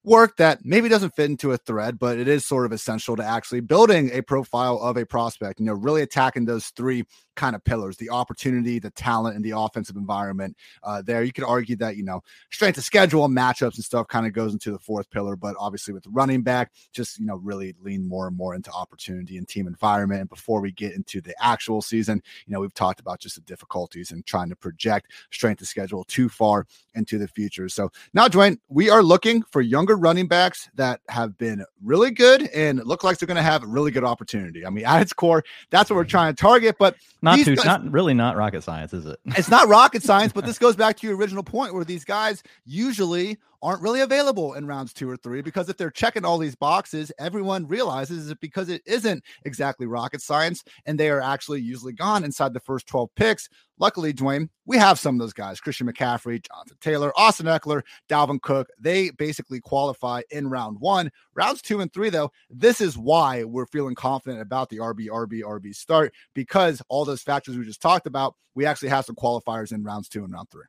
work 0.06 0.36
that 0.36 0.64
maybe 0.64 0.88
doesn't 0.88 1.14
fit 1.16 1.28
into 1.28 1.52
a 1.52 1.58
thread, 1.58 1.98
but 1.98 2.16
it 2.16 2.28
is 2.28 2.46
sort 2.46 2.64
of 2.64 2.72
essential 2.72 3.16
to 3.16 3.24
actually 3.24 3.60
building 3.60 4.08
a 4.12 4.22
profile 4.22 4.78
of 4.78 4.96
a 4.96 5.04
prospect, 5.04 5.58
you 5.58 5.66
know, 5.66 5.74
really 5.74 6.00
attacking 6.00 6.44
those 6.44 6.68
three 6.68 7.04
kind 7.34 7.54
of 7.54 7.62
pillars 7.64 7.96
the 7.98 8.08
opportunity, 8.08 8.78
the 8.78 8.90
talent, 8.90 9.36
and 9.36 9.44
the 9.44 9.50
offensive 9.50 9.96
environment. 9.96 10.56
Uh, 10.82 11.02
there, 11.02 11.22
you 11.22 11.32
could 11.32 11.44
argue 11.44 11.76
that, 11.76 11.96
you 11.96 12.04
know, 12.04 12.22
strength 12.50 12.78
of 12.78 12.84
schedule, 12.84 13.28
matchups, 13.28 13.74
and 13.74 13.84
stuff 13.84 14.08
kind 14.08 14.26
of 14.26 14.32
goes 14.32 14.52
into 14.52 14.72
the 14.72 14.78
fourth 14.78 15.10
pillar. 15.10 15.36
But 15.36 15.56
obviously, 15.58 15.92
with 15.92 16.06
running 16.08 16.42
back, 16.42 16.72
just, 16.92 17.18
you 17.18 17.26
know, 17.26 17.36
really 17.36 17.74
lean 17.82 18.08
more 18.08 18.26
and 18.28 18.36
more 18.36 18.54
into 18.54 18.70
opportunity 18.70 19.36
and 19.36 19.46
team 19.46 19.66
environment. 19.66 20.20
And 20.20 20.30
before 20.30 20.60
we 20.60 20.72
get 20.72 20.94
into 20.94 21.20
the 21.20 21.34
actual 21.40 21.82
season, 21.82 22.22
you 22.46 22.54
know, 22.54 22.60
we've 22.60 22.74
talked 22.74 23.00
about 23.00 23.20
just 23.20 23.34
the 23.34 23.42
difficulties 23.42 24.12
in 24.12 24.22
trying 24.22 24.48
to 24.48 24.56
project 24.56 25.12
strength 25.30 25.60
of 25.60 25.68
schedule 25.68 26.04
too 26.04 26.28
far 26.28 26.66
into 26.94 27.18
the 27.18 27.28
future. 27.28 27.68
So 27.68 27.90
now, 28.14 28.28
Dwain, 28.28 28.58
we 28.68 28.88
are 28.88 29.02
looking 29.02 29.42
for 29.42 29.60
younger 29.60 29.95
running 29.96 30.26
backs 30.26 30.68
that 30.74 31.00
have 31.08 31.36
been 31.38 31.64
really 31.82 32.10
good 32.10 32.42
and 32.48 32.84
look 32.84 33.04
like 33.04 33.18
they're 33.18 33.26
going 33.26 33.36
to 33.36 33.42
have 33.42 33.62
a 33.62 33.66
really 33.66 33.90
good 33.90 34.04
opportunity. 34.04 34.64
I 34.66 34.70
mean, 34.70 34.84
at 34.86 35.02
its 35.02 35.12
core, 35.12 35.44
that's 35.70 35.90
what 35.90 35.96
we're 35.96 36.04
trying 36.04 36.34
to 36.34 36.40
target. 36.40 36.76
But 36.78 36.96
not 37.22 37.38
too, 37.38 37.56
guys, 37.56 37.64
not 37.64 37.90
really 37.90 38.14
not 38.14 38.36
rocket 38.36 38.62
science, 38.62 38.92
is 38.92 39.06
it? 39.06 39.18
It's 39.26 39.50
not 39.50 39.68
rocket 39.68 40.02
science, 40.02 40.32
but 40.32 40.44
this 40.46 40.58
goes 40.58 40.76
back 40.76 40.96
to 40.98 41.06
your 41.06 41.16
original 41.16 41.42
point 41.42 41.74
where 41.74 41.84
these 41.84 42.04
guys 42.04 42.42
usually 42.64 43.38
aren't 43.62 43.82
really 43.82 44.00
available 44.00 44.54
in 44.54 44.66
rounds 44.66 44.92
two 44.92 45.08
or 45.08 45.16
three 45.16 45.42
because 45.42 45.68
if 45.68 45.76
they're 45.76 45.90
checking 45.90 46.24
all 46.24 46.38
these 46.38 46.54
boxes, 46.54 47.12
everyone 47.18 47.66
realizes 47.66 48.30
it 48.30 48.40
because 48.40 48.68
it 48.68 48.82
isn't 48.86 49.22
exactly 49.44 49.86
rocket 49.86 50.20
science 50.20 50.62
and 50.86 50.98
they 50.98 51.10
are 51.10 51.20
actually 51.20 51.60
usually 51.60 51.92
gone 51.92 52.24
inside 52.24 52.52
the 52.52 52.60
first 52.60 52.86
12 52.86 53.10
picks. 53.16 53.48
Luckily, 53.78 54.12
Dwain, 54.12 54.48
we 54.64 54.78
have 54.78 54.98
some 54.98 55.16
of 55.16 55.20
those 55.20 55.32
guys 55.32 55.60
Christian 55.60 55.86
McCaffrey, 55.86 56.42
Jonathan 56.46 56.76
Taylor, 56.80 57.12
Austin 57.16 57.46
Ekeler, 57.46 57.82
Dalvin 58.08 58.40
Cook. 58.40 58.68
They 58.78 59.10
basically 59.10 59.60
qualify 59.60 60.22
in 60.30 60.48
round 60.48 60.78
one. 60.80 61.10
Rounds 61.34 61.60
two 61.60 61.80
and 61.80 61.92
three, 61.92 62.10
though, 62.10 62.30
this 62.48 62.80
is 62.80 62.96
why 62.96 63.44
we're 63.44 63.66
feeling 63.66 63.94
confident 63.94 64.40
about 64.40 64.70
the 64.70 64.78
RB, 64.78 65.08
RB, 65.08 65.42
RB 65.42 65.74
start 65.74 66.14
because 66.34 66.82
all 66.88 67.04
those 67.04 67.22
factors 67.22 67.56
we 67.58 67.64
just 67.64 67.82
talked 67.82 68.06
about, 68.06 68.34
we 68.54 68.64
actually 68.64 68.88
have 68.88 69.04
some 69.04 69.16
qualifiers 69.16 69.72
in 69.72 69.84
rounds 69.84 70.08
two 70.08 70.24
and 70.24 70.32
round 70.32 70.50
three. 70.50 70.64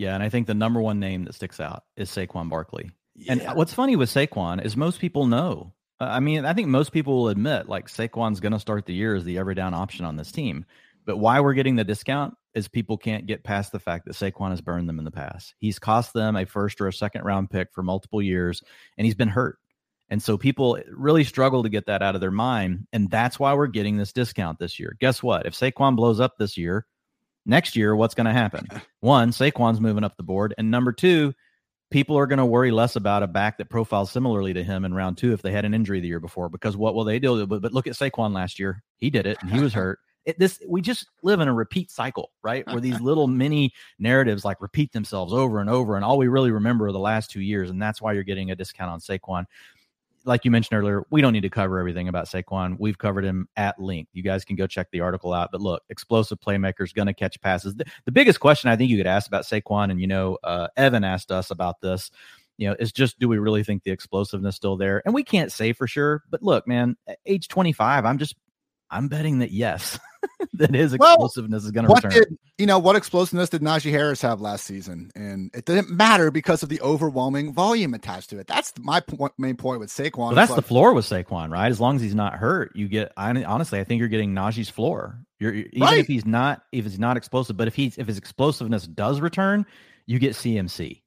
Yeah, 0.00 0.14
and 0.14 0.22
I 0.22 0.30
think 0.30 0.46
the 0.46 0.54
number 0.54 0.80
one 0.80 0.98
name 0.98 1.24
that 1.24 1.34
sticks 1.34 1.60
out 1.60 1.84
is 1.94 2.08
Saquon 2.08 2.48
Barkley. 2.48 2.90
Yeah. 3.14 3.32
And 3.32 3.42
what's 3.54 3.74
funny 3.74 3.96
with 3.96 4.08
Saquon 4.08 4.64
is 4.64 4.74
most 4.74 4.98
people 4.98 5.26
know. 5.26 5.74
Uh, 6.00 6.04
I 6.04 6.20
mean, 6.20 6.46
I 6.46 6.54
think 6.54 6.68
most 6.68 6.90
people 6.90 7.16
will 7.16 7.28
admit 7.28 7.68
like 7.68 7.88
Saquon's 7.88 8.40
going 8.40 8.54
to 8.54 8.58
start 8.58 8.86
the 8.86 8.94
year 8.94 9.14
as 9.14 9.24
the 9.24 9.36
every 9.36 9.54
down 9.54 9.74
option 9.74 10.06
on 10.06 10.16
this 10.16 10.32
team. 10.32 10.64
But 11.04 11.18
why 11.18 11.40
we're 11.40 11.52
getting 11.52 11.76
the 11.76 11.84
discount 11.84 12.32
is 12.54 12.66
people 12.66 12.96
can't 12.96 13.26
get 13.26 13.44
past 13.44 13.72
the 13.72 13.78
fact 13.78 14.06
that 14.06 14.14
Saquon 14.14 14.48
has 14.48 14.62
burned 14.62 14.88
them 14.88 14.98
in 14.98 15.04
the 15.04 15.10
past. 15.10 15.54
He's 15.58 15.78
cost 15.78 16.14
them 16.14 16.34
a 16.34 16.46
first 16.46 16.80
or 16.80 16.88
a 16.88 16.94
second 16.94 17.24
round 17.24 17.50
pick 17.50 17.68
for 17.74 17.82
multiple 17.82 18.22
years, 18.22 18.62
and 18.96 19.04
he's 19.04 19.14
been 19.14 19.28
hurt. 19.28 19.58
And 20.08 20.22
so 20.22 20.38
people 20.38 20.78
really 20.88 21.24
struggle 21.24 21.62
to 21.62 21.68
get 21.68 21.84
that 21.88 22.00
out 22.00 22.14
of 22.14 22.22
their 22.22 22.30
mind. 22.30 22.86
And 22.94 23.10
that's 23.10 23.38
why 23.38 23.52
we're 23.52 23.66
getting 23.66 23.98
this 23.98 24.14
discount 24.14 24.60
this 24.60 24.80
year. 24.80 24.96
Guess 24.98 25.22
what? 25.22 25.44
If 25.44 25.52
Saquon 25.52 25.94
blows 25.94 26.20
up 26.20 26.38
this 26.38 26.56
year, 26.56 26.86
next 27.50 27.76
year, 27.76 27.94
what's 27.94 28.14
going 28.14 28.26
to 28.26 28.32
happen? 28.32 28.66
One, 29.00 29.32
Saquon's 29.32 29.80
moving 29.80 30.04
up 30.04 30.16
the 30.16 30.22
board. 30.22 30.54
And 30.56 30.70
number 30.70 30.92
two, 30.92 31.34
people 31.90 32.16
are 32.16 32.26
going 32.26 32.38
to 32.38 32.46
worry 32.46 32.70
less 32.70 32.96
about 32.96 33.22
a 33.22 33.26
back 33.26 33.58
that 33.58 33.68
profiles 33.68 34.10
similarly 34.10 34.54
to 34.54 34.64
him 34.64 34.86
in 34.86 34.94
round 34.94 35.18
two 35.18 35.34
if 35.34 35.42
they 35.42 35.52
had 35.52 35.66
an 35.66 35.74
injury 35.74 36.00
the 36.00 36.08
year 36.08 36.20
before, 36.20 36.48
because 36.48 36.76
what 36.76 36.94
will 36.94 37.04
they 37.04 37.18
do? 37.18 37.46
But, 37.46 37.60
but 37.60 37.74
look 37.74 37.86
at 37.86 37.94
Saquon 37.94 38.32
last 38.32 38.58
year. 38.58 38.82
He 38.96 39.10
did 39.10 39.26
it 39.26 39.36
and 39.42 39.50
he 39.50 39.60
was 39.60 39.74
hurt. 39.74 39.98
It, 40.26 40.38
this 40.38 40.60
we 40.68 40.82
just 40.82 41.06
live 41.22 41.40
in 41.40 41.48
a 41.48 41.54
repeat 41.54 41.90
cycle, 41.90 42.30
right? 42.42 42.66
Where 42.66 42.78
these 42.78 43.00
little 43.00 43.26
mini 43.26 43.72
narratives 43.98 44.44
like 44.44 44.60
repeat 44.60 44.92
themselves 44.92 45.32
over 45.32 45.60
and 45.60 45.70
over, 45.70 45.96
and 45.96 46.04
all 46.04 46.18
we 46.18 46.28
really 46.28 46.50
remember 46.50 46.88
are 46.88 46.92
the 46.92 46.98
last 46.98 47.30
two 47.30 47.40
years, 47.40 47.70
and 47.70 47.80
that's 47.80 48.02
why 48.02 48.12
you're 48.12 48.22
getting 48.22 48.50
a 48.50 48.54
discount 48.54 48.90
on 48.90 49.00
Saquon 49.00 49.46
like 50.24 50.44
you 50.44 50.50
mentioned 50.50 50.78
earlier, 50.78 51.04
we 51.10 51.20
don't 51.20 51.32
need 51.32 51.42
to 51.42 51.50
cover 51.50 51.78
everything 51.78 52.08
about 52.08 52.26
Saquon. 52.26 52.76
We've 52.78 52.98
covered 52.98 53.24
him 53.24 53.48
at 53.56 53.80
length. 53.80 54.10
You 54.12 54.22
guys 54.22 54.44
can 54.44 54.56
go 54.56 54.66
check 54.66 54.88
the 54.90 55.00
article 55.00 55.32
out. 55.32 55.50
But 55.52 55.60
look, 55.60 55.82
explosive 55.88 56.40
playmakers 56.40 56.94
going 56.94 57.06
to 57.06 57.14
catch 57.14 57.40
passes. 57.40 57.74
The, 57.74 57.84
the, 58.04 58.12
biggest 58.12 58.40
question 58.40 58.70
I 58.70 58.76
think 58.76 58.90
you 58.90 58.96
could 58.96 59.06
ask 59.06 59.26
about 59.26 59.44
Saquon, 59.44 59.90
and 59.90 60.00
you 60.00 60.06
know, 60.06 60.38
uh, 60.44 60.68
Evan 60.76 61.04
asked 61.04 61.30
us 61.30 61.50
about 61.50 61.80
this. 61.80 62.10
You 62.58 62.68
know, 62.68 62.76
is 62.78 62.92
just 62.92 63.18
do 63.18 63.28
we 63.28 63.38
really 63.38 63.64
think 63.64 63.84
the 63.84 63.90
explosiveness 63.90 64.56
still 64.56 64.76
there? 64.76 65.00
And 65.06 65.14
we 65.14 65.24
can't 65.24 65.50
say 65.50 65.72
for 65.72 65.86
sure. 65.86 66.22
But 66.28 66.42
look, 66.42 66.68
man, 66.68 66.96
age 67.24 67.48
25, 67.48 68.04
I'm 68.04 68.18
just 68.18 68.36
I'm 68.90 69.08
betting 69.08 69.38
that 69.38 69.50
yes. 69.50 69.98
that 70.54 70.74
his 70.74 70.92
explosiveness 70.92 71.62
well, 71.62 71.66
is 71.66 71.70
going 71.70 71.86
to 71.86 71.94
return. 71.94 72.10
Did, 72.10 72.38
you 72.58 72.66
know, 72.66 72.78
what 72.78 72.96
explosiveness 72.96 73.48
did 73.48 73.62
Najee 73.62 73.90
Harris 73.90 74.20
have 74.22 74.40
last 74.40 74.64
season? 74.64 75.10
And 75.14 75.50
it 75.54 75.64
didn't 75.64 75.90
matter 75.90 76.30
because 76.30 76.62
of 76.62 76.68
the 76.68 76.80
overwhelming 76.80 77.52
volume 77.52 77.94
attached 77.94 78.30
to 78.30 78.38
it. 78.38 78.46
That's 78.46 78.72
my 78.78 79.00
point, 79.00 79.32
main 79.38 79.56
point 79.56 79.80
with 79.80 79.90
Saquon. 79.90 80.18
Well, 80.18 80.34
that's 80.34 80.50
like, 80.50 80.56
the 80.56 80.66
floor 80.66 80.92
with 80.92 81.06
Saquon, 81.06 81.50
right? 81.50 81.70
As 81.70 81.80
long 81.80 81.96
as 81.96 82.02
he's 82.02 82.14
not 82.14 82.34
hurt, 82.34 82.74
you 82.74 82.88
get. 82.88 83.12
I, 83.16 83.30
honestly, 83.44 83.80
I 83.80 83.84
think 83.84 84.00
you're 84.00 84.08
getting 84.08 84.34
Najee's 84.34 84.68
floor. 84.68 85.18
You're 85.38 85.54
even 85.54 85.80
right. 85.80 85.98
if 85.98 86.06
he's 86.06 86.26
not 86.26 86.62
if 86.72 86.84
he's 86.84 86.98
not 86.98 87.16
explosive, 87.16 87.56
but 87.56 87.66
if 87.66 87.74
he's 87.74 87.96
if 87.96 88.06
his 88.06 88.18
explosiveness 88.18 88.86
does 88.86 89.20
return, 89.20 89.64
you 90.06 90.18
get 90.18 90.32
CMC. 90.32 91.00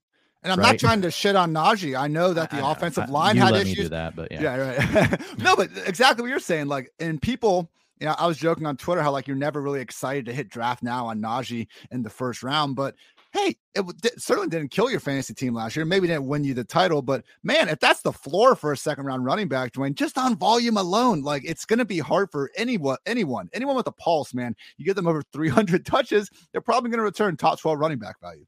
And 0.43 0.51
I'm 0.51 0.59
right? 0.59 0.73
not 0.73 0.79
trying 0.79 1.01
to 1.03 1.11
shit 1.11 1.35
on 1.35 1.53
Najee. 1.53 1.97
I 1.97 2.07
know 2.07 2.33
that 2.33 2.49
the 2.49 2.57
I, 2.57 2.71
offensive 2.71 3.05
I, 3.05 3.11
line 3.11 3.37
had 3.37 3.55
issues. 3.55 3.89
that, 3.89 4.15
but 4.15 4.31
yeah, 4.31 4.41
yeah, 4.41 4.57
right. 4.57 5.21
no, 5.39 5.55
but 5.55 5.69
exactly 5.85 6.21
what 6.21 6.29
you're 6.29 6.39
saying. 6.39 6.67
Like, 6.67 6.91
and 6.99 7.21
people 7.21 7.71
you 7.99 8.07
know, 8.07 8.15
I 8.17 8.27
was 8.27 8.37
joking 8.37 8.65
on 8.65 8.75
Twitter 8.75 9.01
how 9.01 9.11
like 9.11 9.27
you're 9.27 9.37
never 9.37 9.61
really 9.61 9.79
excited 9.79 10.25
to 10.25 10.33
hit 10.33 10.49
draft 10.49 10.83
now 10.83 11.05
on 11.05 11.21
Najee 11.21 11.67
in 11.89 12.03
the 12.03 12.09
first 12.09 12.43
round, 12.43 12.75
but 12.75 12.95
hey, 13.31 13.55
it, 13.73 13.85
it, 14.03 14.21
certainly 14.21 14.49
didn't 14.49 14.71
kill 14.71 14.91
your 14.91 14.99
fantasy 14.99 15.33
team 15.33 15.53
last 15.53 15.75
year. 15.75 15.85
Maybe 15.85 16.07
didn't 16.07 16.27
win 16.27 16.43
you 16.43 16.53
the 16.53 16.63
title, 16.63 17.01
but 17.01 17.23
man, 17.43 17.69
if 17.69 17.79
that's 17.79 18.01
the 18.01 18.11
floor 18.11 18.55
for 18.55 18.73
a 18.73 18.77
second 18.77 19.05
round 19.05 19.25
running 19.25 19.47
back, 19.47 19.71
Dwain, 19.71 19.95
just 19.95 20.17
on 20.17 20.35
volume 20.35 20.75
alone, 20.75 21.21
like 21.21 21.43
it's 21.45 21.65
going 21.65 21.79
to 21.79 21.85
be 21.85 21.99
hard 21.99 22.29
for 22.29 22.51
anyone, 22.55 22.97
anyone, 23.05 23.49
anyone 23.53 23.75
with 23.75 23.87
a 23.87 23.91
pulse, 23.91 24.33
man. 24.33 24.55
You 24.77 24.85
get 24.85 24.95
them 24.95 25.07
over 25.07 25.23
300 25.33 25.85
touches, 25.85 26.29
they're 26.51 26.61
probably 26.61 26.89
going 26.89 26.99
to 26.99 27.03
return 27.03 27.37
top 27.37 27.59
12 27.59 27.79
running 27.79 27.99
back 27.99 28.19
value. 28.19 28.45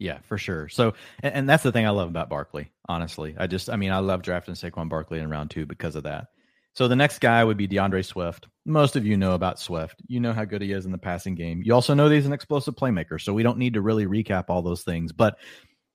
Yeah, 0.00 0.18
for 0.22 0.38
sure. 0.38 0.68
So, 0.70 0.94
and, 1.22 1.34
and, 1.34 1.48
that's 1.48 1.62
the 1.62 1.70
thing 1.70 1.86
I 1.86 1.90
love 1.90 2.08
about 2.08 2.30
Barkley. 2.30 2.72
Honestly, 2.88 3.36
I 3.38 3.46
just, 3.46 3.68
I 3.68 3.76
mean, 3.76 3.92
I 3.92 3.98
love 3.98 4.22
drafting 4.22 4.54
Saquon 4.54 4.88
Barkley 4.88 5.20
in 5.20 5.28
round 5.28 5.50
two 5.50 5.66
because 5.66 5.94
of 5.94 6.04
that. 6.04 6.28
So 6.72 6.88
the 6.88 6.96
next 6.96 7.18
guy 7.18 7.44
would 7.44 7.58
be 7.58 7.68
DeAndre 7.68 8.02
Swift. 8.02 8.48
Most 8.64 8.96
of 8.96 9.04
you 9.04 9.18
know 9.18 9.32
about 9.32 9.60
Swift. 9.60 10.00
You 10.06 10.18
know 10.18 10.32
how 10.32 10.46
good 10.46 10.62
he 10.62 10.72
is 10.72 10.86
in 10.86 10.92
the 10.92 10.98
passing 10.98 11.34
game. 11.34 11.60
You 11.62 11.74
also 11.74 11.92
know 11.92 12.08
that 12.08 12.14
he's 12.14 12.24
an 12.26 12.32
explosive 12.32 12.76
playmaker. 12.76 13.20
So 13.20 13.34
we 13.34 13.42
don't 13.42 13.58
need 13.58 13.74
to 13.74 13.82
really 13.82 14.06
recap 14.06 14.46
all 14.48 14.62
those 14.62 14.84
things. 14.84 15.12
But 15.12 15.36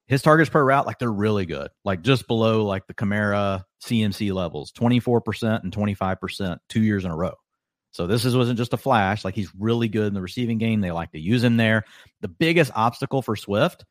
his 0.06 0.22
targets 0.22 0.52
per 0.52 0.64
route, 0.64 0.86
like 0.86 1.00
they're 1.00 1.12
really 1.12 1.48
good, 1.48 1.72
like 1.84 2.04
just 2.04 2.28
below 2.28 2.64
like 2.64 2.86
the 2.86 2.94
Kamara 2.94 3.64
CMC 3.84 4.32
levels, 4.34 4.72
24% 4.74 5.64
and 5.64 5.74
25% 5.74 6.58
two 6.70 6.84
years 6.84 7.06
in 7.06 7.12
a 7.12 7.16
row. 7.16 7.34
So 7.92 8.06
this 8.06 8.24
is, 8.24 8.36
wasn't 8.36 8.60
just 8.60 8.74
a 8.74 8.78
flash. 8.78 9.26
Like 9.26 9.34
he's 9.34 9.56
really 9.58 9.88
good 9.88 10.08
in 10.08 10.14
the 10.14 10.22
receiving 10.22 10.60
game. 10.60 10.82
They 10.82 10.92
like 10.92 11.12
to 11.14 11.20
use 11.20 11.44
him 11.44 11.58
there. 11.58 11.86
The 12.22 12.28
biggest 12.28 12.72
obstacle 12.76 13.24
for 13.24 13.36
Swift 13.36 13.86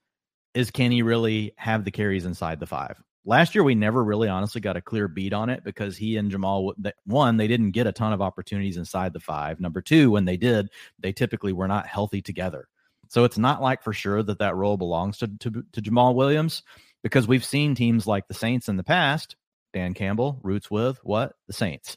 is 0.54 0.70
can 0.70 0.90
he 0.90 1.02
really 1.02 1.52
have 1.56 1.84
the 1.84 1.90
carries 1.90 2.24
inside 2.24 2.60
the 2.60 2.66
five? 2.66 3.02
Last 3.26 3.54
year, 3.54 3.64
we 3.64 3.74
never 3.74 4.04
really 4.04 4.28
honestly 4.28 4.60
got 4.60 4.76
a 4.76 4.82
clear 4.82 5.08
beat 5.08 5.32
on 5.32 5.48
it 5.48 5.64
because 5.64 5.96
he 5.96 6.16
and 6.16 6.30
Jamaal, 6.30 6.74
one, 7.06 7.36
they 7.38 7.48
didn't 7.48 7.70
get 7.70 7.86
a 7.86 7.92
ton 7.92 8.12
of 8.12 8.20
opportunities 8.20 8.76
inside 8.76 9.14
the 9.14 9.20
five. 9.20 9.60
Number 9.60 9.80
two, 9.80 10.10
when 10.10 10.26
they 10.26 10.36
did, 10.36 10.68
they 10.98 11.12
typically 11.12 11.52
were 11.52 11.68
not 11.68 11.86
healthy 11.86 12.20
together. 12.20 12.68
So 13.08 13.24
it's 13.24 13.38
not 13.38 13.62
like 13.62 13.82
for 13.82 13.94
sure 13.94 14.22
that 14.22 14.40
that 14.40 14.56
role 14.56 14.76
belongs 14.76 15.18
to, 15.18 15.28
to, 15.40 15.64
to 15.72 15.82
Jamaal 15.82 16.14
Williams 16.14 16.62
because 17.02 17.26
we've 17.26 17.44
seen 17.44 17.74
teams 17.74 18.06
like 18.06 18.28
the 18.28 18.34
Saints 18.34 18.68
in 18.68 18.76
the 18.76 18.84
past. 18.84 19.36
Dan 19.72 19.94
Campbell 19.94 20.38
roots 20.42 20.70
with 20.70 20.98
what? 21.02 21.32
The 21.46 21.52
Saints 21.52 21.96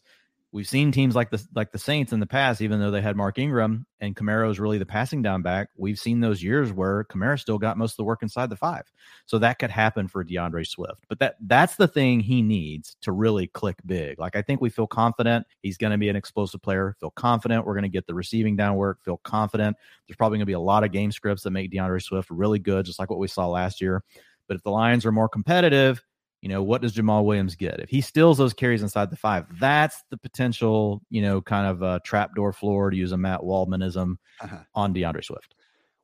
we've 0.52 0.68
seen 0.68 0.92
teams 0.92 1.16
like 1.16 1.30
the 1.30 1.46
like 1.54 1.72
the 1.72 1.80
Saints 1.80 2.14
in 2.14 2.20
the 2.20 2.26
past, 2.26 2.62
even 2.62 2.80
though 2.80 2.92
they 2.92 3.02
had 3.02 3.16
Mark 3.16 3.38
Ingram 3.38 3.86
and 4.00 4.16
Kamara 4.16 4.50
is 4.50 4.60
really 4.60 4.78
the 4.78 4.86
passing 4.86 5.22
down 5.22 5.42
back. 5.42 5.70
We've 5.76 6.00
seen 6.00 6.20
those 6.20 6.42
years 6.42 6.72
where 6.72 7.04
Kamara 7.06 7.40
still 7.40 7.58
got 7.58 7.78
most 7.78 7.94
of 7.94 7.98
the 7.98 8.04
work 8.04 8.24
inside 8.24 8.50
the 8.50 8.56
five, 8.56 8.84
so 9.26 9.40
that 9.40 9.60
could 9.60 9.70
happen 9.70 10.08
for 10.08 10.24
DeAndre 10.24 10.66
Swift. 10.66 11.06
But 11.10 11.20
that 11.20 11.36
that's 11.42 11.76
the 11.76 11.88
thing 11.88 12.20
he 12.20 12.42
needs 12.42 12.96
to 13.02 13.12
really 13.12 13.48
click 13.48 13.78
big. 13.86 14.20
Like 14.20 14.36
I 14.36 14.42
think 14.42 14.62
we 14.62 14.70
feel 14.70 14.88
confident 14.88 15.46
he's 15.62 15.78
going 15.78 15.92
to 15.92 15.98
be 15.98 16.10
an 16.10 16.16
explosive 16.16 16.62
player. 16.62 16.96
Feel 17.00 17.12
confident 17.12 17.66
we're 17.66 17.74
going 17.74 17.84
to 17.84 17.90
get 17.90 18.08
the 18.08 18.16
receiving 18.16 18.56
down 18.56 18.76
work. 18.76 19.04
Feel 19.04 19.18
confident 19.18 19.78
there's 20.08 20.18
probably 20.18 20.38
going 20.38 20.46
to 20.46 20.48
be 20.48 20.54
a 20.54 20.60
lot 20.60 20.84
of 20.84 20.92
game 20.92 21.12
scripts 21.12 21.44
that 21.44 21.52
make 21.52 21.72
DeAndre 21.72 22.02
Swift 22.02 22.30
really 22.30 22.60
good, 22.60 22.86
just 22.86 23.00
like 23.00 23.10
what 23.10 23.20
we 23.20 23.28
saw 23.28 23.48
last 23.48 23.82
year. 23.82 24.04
But 24.48 24.56
if 24.56 24.64
the 24.64 24.72
Lions 24.72 25.06
are 25.06 25.12
more 25.12 25.28
competitive, 25.28 26.02
you 26.48 26.54
know, 26.54 26.64
what 26.64 26.82
does 26.82 26.94
Jamaal 26.96 27.26
Williams 27.26 27.56
get? 27.56 27.82
If 27.82 27.90
he 27.90 28.00
steals 28.00 28.38
those 28.38 28.54
carries 28.54 28.82
inside 28.82 29.10
the 29.10 29.18
five, 29.18 29.48
that's 29.60 30.02
the 30.12 30.16
potential, 30.16 31.02
you 31.10 31.22
know, 31.22 31.42
kind 31.42 31.68
of 31.68 31.82
a 31.82 32.00
trapdoor 32.06 32.54
floor 32.54 32.90
to 32.90 32.96
use 32.96 33.12
a 33.12 33.18
Matt 33.18 33.42
Waldmanism 33.42 34.16
uh-huh. 34.40 34.60
on 34.74 34.94
DeAndre 34.94 35.26
Swift. 35.26 35.56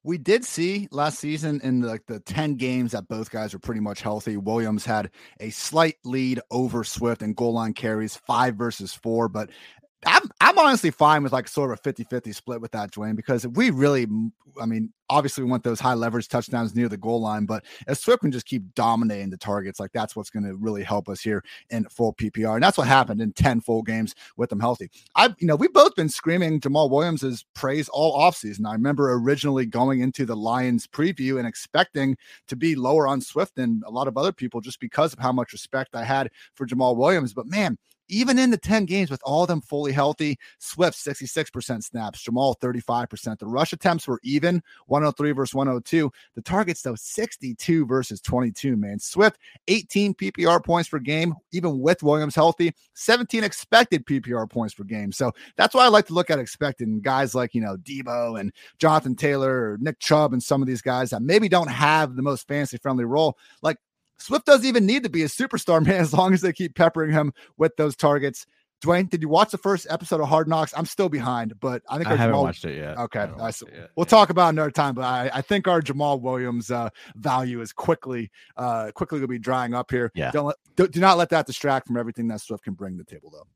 We 0.03 0.17
did 0.17 0.43
see 0.43 0.89
last 0.91 1.19
season 1.19 1.62
in 1.63 1.79
the, 1.79 1.88
like 1.88 2.06
the 2.08 2.19
10 2.19 2.56
games 2.56 2.91
that 2.91 3.08
both 3.08 3.32
guys 3.32 3.53
were 3.53 3.60
pretty 3.60 3.79
much 3.79 4.01
healthy. 4.01 4.36
Williams 4.36 4.84
had 4.84 5.12
a 5.39 5.49
slight 5.49 5.95
lead 6.03 6.41
over 6.51 6.84
Swift 6.84 7.21
and 7.21 7.38
goal 7.38 7.53
line 7.53 7.71
carries, 7.71 8.17
five 8.17 8.56
versus 8.56 8.93
four. 8.93 9.29
But 9.29 9.49
I'm 10.05 10.29
I'm 10.41 10.57
honestly 10.57 10.91
fine 10.91 11.23
with 11.23 11.33
like 11.33 11.47
sort 11.47 11.71
of 11.71 11.79
a 11.83 11.93
50-50 11.93 12.35
split 12.35 12.61
with 12.61 12.71
that, 12.71 12.91
Dwain, 12.91 13.15
because 13.15 13.47
we 13.47 13.69
really 13.69 14.07
I 14.61 14.65
mean, 14.65 14.91
obviously 15.09 15.43
we 15.43 15.49
want 15.49 15.63
those 15.63 15.79
high 15.79 15.93
leverage 15.93 16.27
touchdowns 16.27 16.75
near 16.75 16.89
the 16.89 16.97
goal 16.97 17.21
line, 17.21 17.45
but 17.45 17.63
if 17.87 17.97
Swift 17.97 18.21
can 18.21 18.31
just 18.31 18.45
keep 18.45 18.63
dominating 18.75 19.29
the 19.29 19.37
targets, 19.37 19.79
like 19.79 19.91
that's 19.91 20.15
what's 20.15 20.29
going 20.29 20.43
to 20.43 20.55
really 20.55 20.83
help 20.83 21.09
us 21.09 21.21
here 21.21 21.43
in 21.69 21.85
full 21.85 22.13
PPR. 22.13 22.55
And 22.55 22.63
that's 22.63 22.77
what 22.77 22.87
happened 22.87 23.21
in 23.21 23.33
10 23.33 23.61
full 23.61 23.81
games 23.81 24.15
with 24.37 24.49
them 24.49 24.59
healthy. 24.59 24.89
I've, 25.15 25.35
you 25.39 25.47
know, 25.47 25.55
we've 25.55 25.73
both 25.73 25.95
been 25.95 26.09
screaming 26.09 26.59
Jamaal 26.59 26.89
Williams' 26.89 27.45
praise 27.53 27.89
all 27.89 28.19
offseason. 28.19 28.67
I 28.67 28.73
remember 28.73 29.13
originally 29.13 29.65
going 29.65 30.01
into 30.01 30.25
the 30.25 30.35
Lions 30.35 30.87
preview 30.87 31.37
and 31.37 31.47
expecting 31.47 32.17
to 32.47 32.55
be 32.55 32.75
lower 32.75 33.07
on 33.07 33.21
Swift 33.21 33.55
than 33.55 33.81
a 33.85 33.91
lot 33.91 34.07
of 34.07 34.17
other 34.17 34.31
people 34.31 34.61
just 34.61 34.79
because 34.79 35.13
of 35.13 35.19
how 35.19 35.31
much 35.31 35.53
respect 35.53 35.95
I 35.95 36.03
had 36.03 36.29
for 36.55 36.65
Jamaal 36.65 36.95
Williams. 36.95 37.33
But 37.33 37.47
man, 37.47 37.77
even 38.09 38.37
in 38.37 38.51
the 38.51 38.57
10 38.57 38.85
games 38.85 39.09
with 39.09 39.21
all 39.23 39.43
of 39.43 39.47
them 39.47 39.61
fully 39.61 39.91
healthy, 39.91 40.37
Swift 40.59 40.97
66% 40.97 41.83
snaps, 41.83 42.23
Jamaal 42.23 42.55
35%. 42.59 43.39
The 43.39 43.47
rush 43.47 43.73
attempts 43.73 44.07
were 44.07 44.19
even 44.23 44.61
103 44.87 45.31
versus 45.31 45.53
102. 45.53 46.11
The 46.35 46.41
targets, 46.41 46.81
though, 46.81 46.95
62 46.95 47.85
versus 47.85 48.21
22, 48.21 48.75
man. 48.75 48.99
Swift, 48.99 49.37
18 49.67 50.13
PPR 50.15 50.63
points 50.63 50.89
per 50.89 50.99
game, 50.99 51.33
even 51.51 51.79
with 51.79 52.03
Williams 52.03 52.35
healthy, 52.35 52.73
17 52.95 53.43
expected 53.43 54.05
PPR 54.05 54.49
points 54.49 54.73
per 54.73 54.83
game. 54.83 55.11
So 55.11 55.31
that's 55.55 55.73
why 55.73 55.85
I 55.85 55.89
like 55.89 56.07
to 56.07 56.13
look 56.13 56.29
at 56.29 56.39
expected 56.39 56.87
and 56.87 57.03
guys 57.03 57.35
like, 57.35 57.53
you 57.53 57.61
know, 57.61 57.77
Deebo 57.77 58.39
and 58.39 58.51
Jonathan 58.79 59.15
Taylor 59.15 59.71
or 59.71 59.77
Nick 59.79 59.99
Chubb 59.99 60.33
and 60.33 60.43
some 60.43 60.61
of 60.61 60.67
these 60.67 60.81
guys 60.81 61.09
that 61.11 61.21
maybe 61.21 61.49
don't 61.49 61.69
have 61.69 62.15
the 62.15 62.21
most 62.21 62.47
fancy 62.47 62.77
friendly 62.77 63.05
role. 63.05 63.37
Like 63.61 63.77
Swift 64.17 64.45
doesn't 64.45 64.65
even 64.65 64.86
need 64.86 65.04
to 65.04 65.10
be 65.10 65.23
a 65.23 65.28
superstar, 65.28 65.86
man, 65.86 65.95
as 65.95 66.13
long 66.13 66.34
as 66.34 66.41
they 66.41 66.54
keep 66.54 66.76
peppering 66.76 67.12
him 67.12 67.34
with 67.58 67.76
those 67.78 67.95
targets. 67.95 68.45
Dwain, 68.84 69.10
did 69.10 69.21
you 69.21 69.30
watch 69.30 69.49
the 69.49 69.58
first 69.58 69.88
episode 69.89 70.19
of 70.19 70.28
Hard 70.28 70.49
Knocks? 70.49 70.73
I'm 70.76 70.86
still 70.86 71.08
behind, 71.08 71.58
but 71.62 71.82
I 71.89 71.95
think 71.97 72.08
I 72.08 72.17
haven't 72.17 72.36
Jamaal, 72.36 72.43
watched 72.43 72.65
it 72.65 72.78
yet. 72.78 72.97
Okay, 72.97 73.23
it 73.23 73.73
yet. 73.73 73.89
we'll 73.95 74.06
talk 74.06 74.30
about 74.30 74.49
another 74.49 74.71
time. 74.71 74.93
But 74.93 75.06
I, 75.06 75.32
I 75.36 75.41
think 75.41 75.69
our 75.69 75.82
Jamaal 75.82 76.19
Williams 76.19 76.69
uh, 76.69 76.89
value 77.15 77.62
is 77.62 77.71
quickly, 77.71 78.30
uh, 78.58 78.91
quickly 78.93 79.19
going 79.19 79.28
to 79.28 79.28
be 79.30 79.39
drying 79.39 79.73
up 79.73 79.89
here. 79.89 80.12
Yeah. 80.15 80.32
Don't 80.32 80.47
let, 80.47 80.58
do, 80.76 80.89
do 80.89 80.99
not 80.99 81.17
let 81.17 81.30
that 81.30 81.45
distract 81.45 81.88
from 81.88 81.95
everything 81.95 82.28
that 82.28 82.41
Swift 82.41 82.65
can 82.65 82.73
bring 82.73 82.97
to 82.97 83.04
the 83.06 83.10
table, 83.10 83.30
though. 83.32 83.47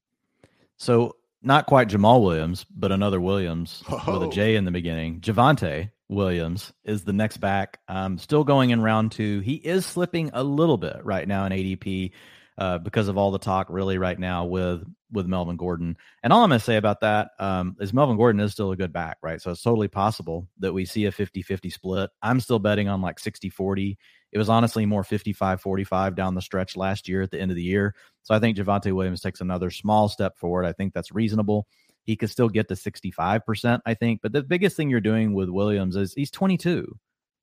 So 0.77 1.17
not 1.41 1.65
quite 1.65 1.89
Jamaal 1.89 2.23
Williams, 2.23 2.65
but 2.73 2.93
another 2.93 3.19
Williams 3.19 3.83
Whoa. 3.87 4.19
with 4.19 4.29
a 4.29 4.31
J 4.33 4.55
in 4.55 4.63
the 4.63 4.71
beginning. 4.71 5.19
Javonte 5.19 5.91
Williams 6.09 6.73
is 6.83 7.03
the 7.03 7.13
next 7.13 7.37
back. 7.37 7.79
Um, 7.87 8.17
still 8.17 8.43
going 8.43 8.69
in 8.69 8.81
round 8.81 9.11
two. 9.11 9.39
He 9.41 9.55
is 9.55 9.85
slipping 9.85 10.31
a 10.33 10.43
little 10.43 10.77
bit 10.77 10.97
right 11.03 11.27
now 11.27 11.45
in 11.45 11.51
ADP 11.51 12.11
uh, 12.57 12.77
because 12.79 13.07
of 13.07 13.17
all 13.17 13.31
the 13.31 13.39
talk 13.39 13.67
really 13.69 13.97
right 13.97 14.17
now 14.17 14.45
with 14.45 14.83
with 15.11 15.25
Melvin 15.25 15.55
Gordon. 15.55 15.95
And 16.21 16.33
all 16.33 16.43
I'm 16.43 16.49
going 16.49 16.59
to 16.59 16.65
say 16.65 16.75
about 16.75 17.01
that 17.01 17.31
um, 17.39 17.77
is 17.79 17.93
Melvin 17.93 18.17
Gordon 18.17 18.41
is 18.41 18.51
still 18.51 18.71
a 18.71 18.75
good 18.75 18.91
back, 18.91 19.17
right? 19.21 19.41
So 19.41 19.51
it's 19.51 19.61
totally 19.61 19.87
possible 19.87 20.49
that 20.59 20.73
we 20.73 20.83
see 20.83 21.05
a 21.05 21.11
50-50 21.13 21.71
split. 21.71 22.09
I'm 22.21 22.41
still 22.41 22.59
betting 22.59 22.89
on 22.89 23.01
like 23.01 23.17
60-40. 23.17 23.95
It 24.33 24.37
was 24.37 24.49
honestly 24.49 24.85
more 24.85 25.03
55-45 25.03 26.15
down 26.15 26.35
the 26.35 26.41
stretch 26.41 26.75
last 26.75 27.07
year 27.07 27.21
at 27.21 27.31
the 27.31 27.39
end 27.39 27.51
of 27.51 27.55
the 27.55 27.63
year. 27.63 27.95
So 28.23 28.35
I 28.35 28.39
think 28.39 28.57
Javonte 28.57 28.91
Williams 28.91 29.21
takes 29.21 29.39
another 29.39 29.71
small 29.71 30.09
step 30.09 30.37
forward. 30.37 30.65
I 30.65 30.73
think 30.73 30.93
that's 30.93 31.13
reasonable 31.13 31.67
he 32.07 32.15
could 32.15 32.29
still 32.29 32.47
get 32.47 32.69
to 32.69 32.73
65%, 32.73 33.81
I 33.85 33.93
think. 33.93 34.21
But 34.23 34.31
the 34.31 34.41
biggest 34.41 34.77
thing 34.77 34.89
you're 34.89 35.01
doing 35.01 35.33
with 35.33 35.49
Williams 35.49 35.97
is 35.97 36.13
he's 36.13 36.31
22. 36.31 36.97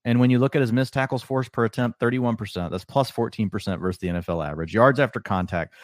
And 0.07 0.18
when 0.18 0.31
you 0.31 0.38
look 0.38 0.57
at 0.57 0.62
his 0.62 0.72
missed 0.72 0.94
tackles 0.94 1.22
force 1.22 1.50
per 1.50 1.66
attempt, 1.66 2.00
31%, 2.00 2.70
that's 2.70 2.85
plus 2.85 3.11
14% 3.11 3.50
versus 3.79 3.98
the 4.00 4.09
NFL 4.09 4.46
average. 4.46 4.72
Yards 4.72 4.98
after 4.98 5.20
contact, 5.20 5.74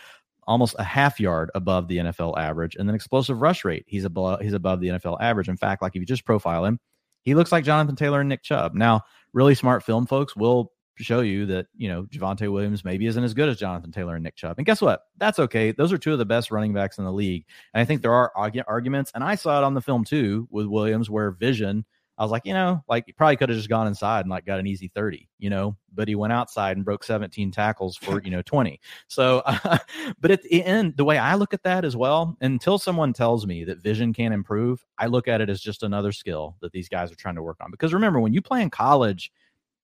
almost 0.46 0.76
a 0.78 0.82
half 0.82 1.20
yard 1.20 1.50
above 1.54 1.88
the 1.88 1.98
NFL 1.98 2.38
average. 2.38 2.74
And 2.74 2.88
then 2.88 2.94
explosive 2.94 3.42
rush 3.42 3.66
rate, 3.66 3.84
he's 3.86 4.04
above 4.04 4.40
he's 4.40 4.54
above 4.54 4.80
the 4.80 4.88
NFL 4.88 5.18
average. 5.20 5.48
In 5.48 5.58
fact, 5.58 5.82
like 5.82 5.94
if 5.94 6.00
you 6.00 6.06
just 6.06 6.24
profile 6.24 6.64
him, 6.64 6.80
he 7.22 7.34
looks 7.34 7.52
like 7.52 7.64
Jonathan 7.64 7.96
Taylor 7.96 8.20
and 8.20 8.30
Nick 8.30 8.42
Chubb. 8.42 8.74
Now, 8.74 9.02
really 9.34 9.54
smart 9.54 9.82
film 9.82 10.06
folks 10.06 10.34
will 10.34 10.72
show 10.96 11.20
you 11.20 11.46
that, 11.46 11.66
you 11.76 11.88
know, 11.88 12.04
Javonte 12.04 12.50
Williams 12.52 12.84
maybe 12.84 13.06
isn't 13.06 13.24
as 13.24 13.34
good 13.34 13.48
as 13.48 13.58
Jonathan 13.58 13.92
Taylor 13.92 14.16
and 14.16 14.24
Nick 14.24 14.36
Chubb. 14.36 14.58
And 14.58 14.66
guess 14.66 14.80
what? 14.80 15.02
That's 15.18 15.38
okay. 15.38 15.72
Those 15.72 15.92
are 15.92 15.98
two 15.98 16.12
of 16.12 16.18
the 16.18 16.24
best 16.24 16.50
running 16.50 16.72
backs 16.72 16.98
in 16.98 17.04
the 17.04 17.12
league. 17.12 17.44
And 17.74 17.80
I 17.80 17.84
think 17.84 18.02
there 18.02 18.12
are 18.12 18.32
arguments. 18.34 19.12
And 19.14 19.24
I 19.24 19.34
saw 19.34 19.58
it 19.58 19.64
on 19.64 19.74
the 19.74 19.80
film 19.80 20.04
too 20.04 20.48
with 20.50 20.66
Williams 20.66 21.08
where 21.08 21.30
vision, 21.30 21.84
I 22.18 22.22
was 22.22 22.30
like, 22.30 22.44
you 22.44 22.52
know, 22.52 22.84
like 22.86 23.04
he 23.06 23.12
probably 23.12 23.36
could 23.36 23.48
have 23.48 23.56
just 23.56 23.70
gone 23.70 23.86
inside 23.86 24.20
and 24.20 24.28
like 24.28 24.44
got 24.44 24.60
an 24.60 24.66
easy 24.66 24.88
30, 24.94 25.26
you 25.38 25.48
know, 25.48 25.74
but 25.94 26.06
he 26.06 26.14
went 26.14 26.34
outside 26.34 26.76
and 26.76 26.84
broke 26.84 27.02
17 27.02 27.50
tackles 27.50 27.96
for, 27.96 28.20
you 28.22 28.30
know, 28.30 28.42
20. 28.42 28.78
So, 29.08 29.38
uh, 29.46 29.78
but 30.20 30.30
at 30.30 30.42
the 30.42 30.62
end, 30.62 30.98
the 30.98 31.04
way 31.04 31.16
I 31.16 31.34
look 31.34 31.54
at 31.54 31.62
that 31.62 31.82
as 31.82 31.96
well, 31.96 32.36
until 32.42 32.78
someone 32.78 33.14
tells 33.14 33.46
me 33.46 33.64
that 33.64 33.82
vision 33.82 34.12
can 34.12 34.34
improve, 34.34 34.84
I 34.98 35.06
look 35.06 35.28
at 35.28 35.40
it 35.40 35.48
as 35.48 35.62
just 35.62 35.82
another 35.82 36.12
skill 36.12 36.56
that 36.60 36.72
these 36.72 36.90
guys 36.90 37.10
are 37.10 37.16
trying 37.16 37.36
to 37.36 37.42
work 37.42 37.56
on. 37.62 37.70
Because 37.70 37.94
remember, 37.94 38.20
when 38.20 38.34
you 38.34 38.42
play 38.42 38.60
in 38.60 38.68
college, 38.68 39.32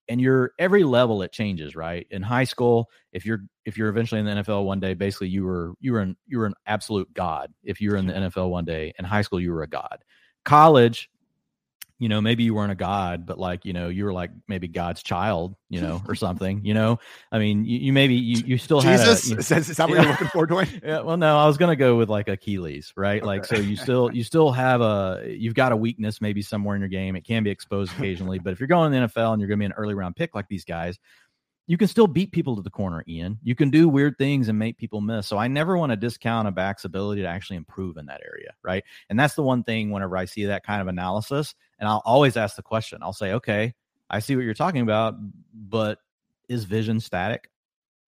and 0.08 0.20
you're 0.20 0.52
every 0.58 0.84
level 0.84 1.22
it 1.22 1.32
changes 1.32 1.74
right? 1.76 2.06
In 2.10 2.22
high 2.22 2.44
school 2.44 2.90
if 3.12 3.26
you're 3.26 3.40
if 3.64 3.76
you're 3.76 3.88
eventually 3.88 4.20
in 4.20 4.26
the 4.26 4.32
nfl 4.32 4.64
one 4.64 4.80
day 4.80 4.94
basically 4.94 5.28
you 5.28 5.44
were 5.44 5.74
you 5.80 5.92
were 5.92 6.00
an 6.00 6.16
you 6.26 6.38
were 6.38 6.46
an 6.46 6.54
absolute 6.66 7.12
god. 7.12 7.52
If 7.62 7.80
you 7.80 7.90
were 7.90 7.96
in 7.96 8.06
the 8.06 8.12
mm-hmm. 8.12 8.38
nfl 8.38 8.50
one 8.50 8.64
day 8.64 8.92
in 8.98 9.04
high 9.04 9.22
school 9.22 9.40
you 9.40 9.52
were 9.52 9.62
a 9.62 9.68
god. 9.68 10.04
College 10.44 11.10
you 11.98 12.10
know, 12.10 12.20
maybe 12.20 12.42
you 12.42 12.54
weren't 12.54 12.72
a 12.72 12.76
god, 12.76 13.24
but 13.24 13.38
like, 13.38 13.64
you 13.64 13.72
know, 13.72 13.88
you 13.88 14.04
were 14.04 14.12
like 14.12 14.30
maybe 14.48 14.68
God's 14.68 15.02
child, 15.02 15.56
you 15.70 15.80
know, 15.80 16.02
or 16.06 16.14
something, 16.14 16.62
you 16.62 16.74
know. 16.74 16.98
I 17.32 17.38
mean, 17.38 17.64
you, 17.64 17.78
you 17.78 17.92
maybe 17.92 18.14
you, 18.14 18.42
you 18.44 18.58
still 18.58 18.82
have 18.82 19.00
Jesus? 19.00 19.22
had 19.22 19.30
a, 19.30 19.34
you 19.34 19.38
is, 19.38 19.70
is 19.70 19.76
that 19.78 19.88
what 19.88 19.98
you're 19.98 20.10
looking 20.10 20.28
for, 20.28 20.46
Dwain? 20.46 20.66
Yeah, 20.86 21.00
well, 21.00 21.16
no, 21.16 21.38
I 21.38 21.46
was 21.46 21.56
gonna 21.56 21.76
go 21.76 21.96
with 21.96 22.10
like 22.10 22.28
Achilles, 22.28 22.92
right? 22.96 23.22
Okay. 23.22 23.26
Like, 23.26 23.44
so 23.46 23.56
you 23.56 23.76
still 23.76 24.12
you 24.12 24.24
still 24.24 24.52
have 24.52 24.82
a 24.82 25.24
you've 25.26 25.54
got 25.54 25.72
a 25.72 25.76
weakness 25.76 26.20
maybe 26.20 26.42
somewhere 26.42 26.76
in 26.76 26.82
your 26.82 26.88
game. 26.90 27.16
It 27.16 27.24
can 27.24 27.42
be 27.42 27.50
exposed 27.50 27.92
occasionally, 27.92 28.38
but 28.38 28.52
if 28.52 28.60
you're 28.60 28.66
going 28.66 28.92
in 28.92 29.02
the 29.02 29.08
NFL 29.08 29.32
and 29.32 29.40
you're 29.40 29.48
gonna 29.48 29.60
be 29.60 29.64
an 29.64 29.72
early 29.72 29.94
round 29.94 30.16
pick 30.16 30.34
like 30.34 30.48
these 30.48 30.64
guys, 30.64 30.98
you 31.66 31.76
can 31.76 31.88
still 31.88 32.06
beat 32.06 32.30
people 32.30 32.56
to 32.56 32.62
the 32.62 32.70
corner, 32.70 33.02
Ian. 33.08 33.38
You 33.42 33.54
can 33.54 33.70
do 33.70 33.88
weird 33.88 34.16
things 34.18 34.48
and 34.48 34.58
make 34.58 34.78
people 34.78 35.00
miss. 35.00 35.26
So 35.26 35.36
I 35.36 35.48
never 35.48 35.76
want 35.76 35.90
to 35.90 35.96
discount 35.96 36.46
a 36.46 36.52
back's 36.52 36.84
ability 36.84 37.22
to 37.22 37.28
actually 37.28 37.56
improve 37.56 37.96
in 37.96 38.06
that 38.06 38.20
area, 38.24 38.52
right? 38.62 38.84
And 39.08 39.18
that's 39.18 39.34
the 39.34 39.42
one 39.42 39.64
thing 39.64 39.90
whenever 39.90 40.16
I 40.16 40.26
see 40.26 40.44
that 40.44 40.64
kind 40.64 40.80
of 40.80 40.88
analysis, 40.88 41.54
and 41.78 41.88
I'll 41.88 42.02
always 42.04 42.36
ask 42.36 42.56
the 42.56 42.62
question. 42.62 43.00
I'll 43.02 43.12
say, 43.12 43.32
okay, 43.34 43.74
I 44.08 44.20
see 44.20 44.36
what 44.36 44.44
you're 44.44 44.54
talking 44.54 44.82
about, 44.82 45.14
but 45.52 45.98
is 46.48 46.64
vision 46.64 47.00
static? 47.00 47.50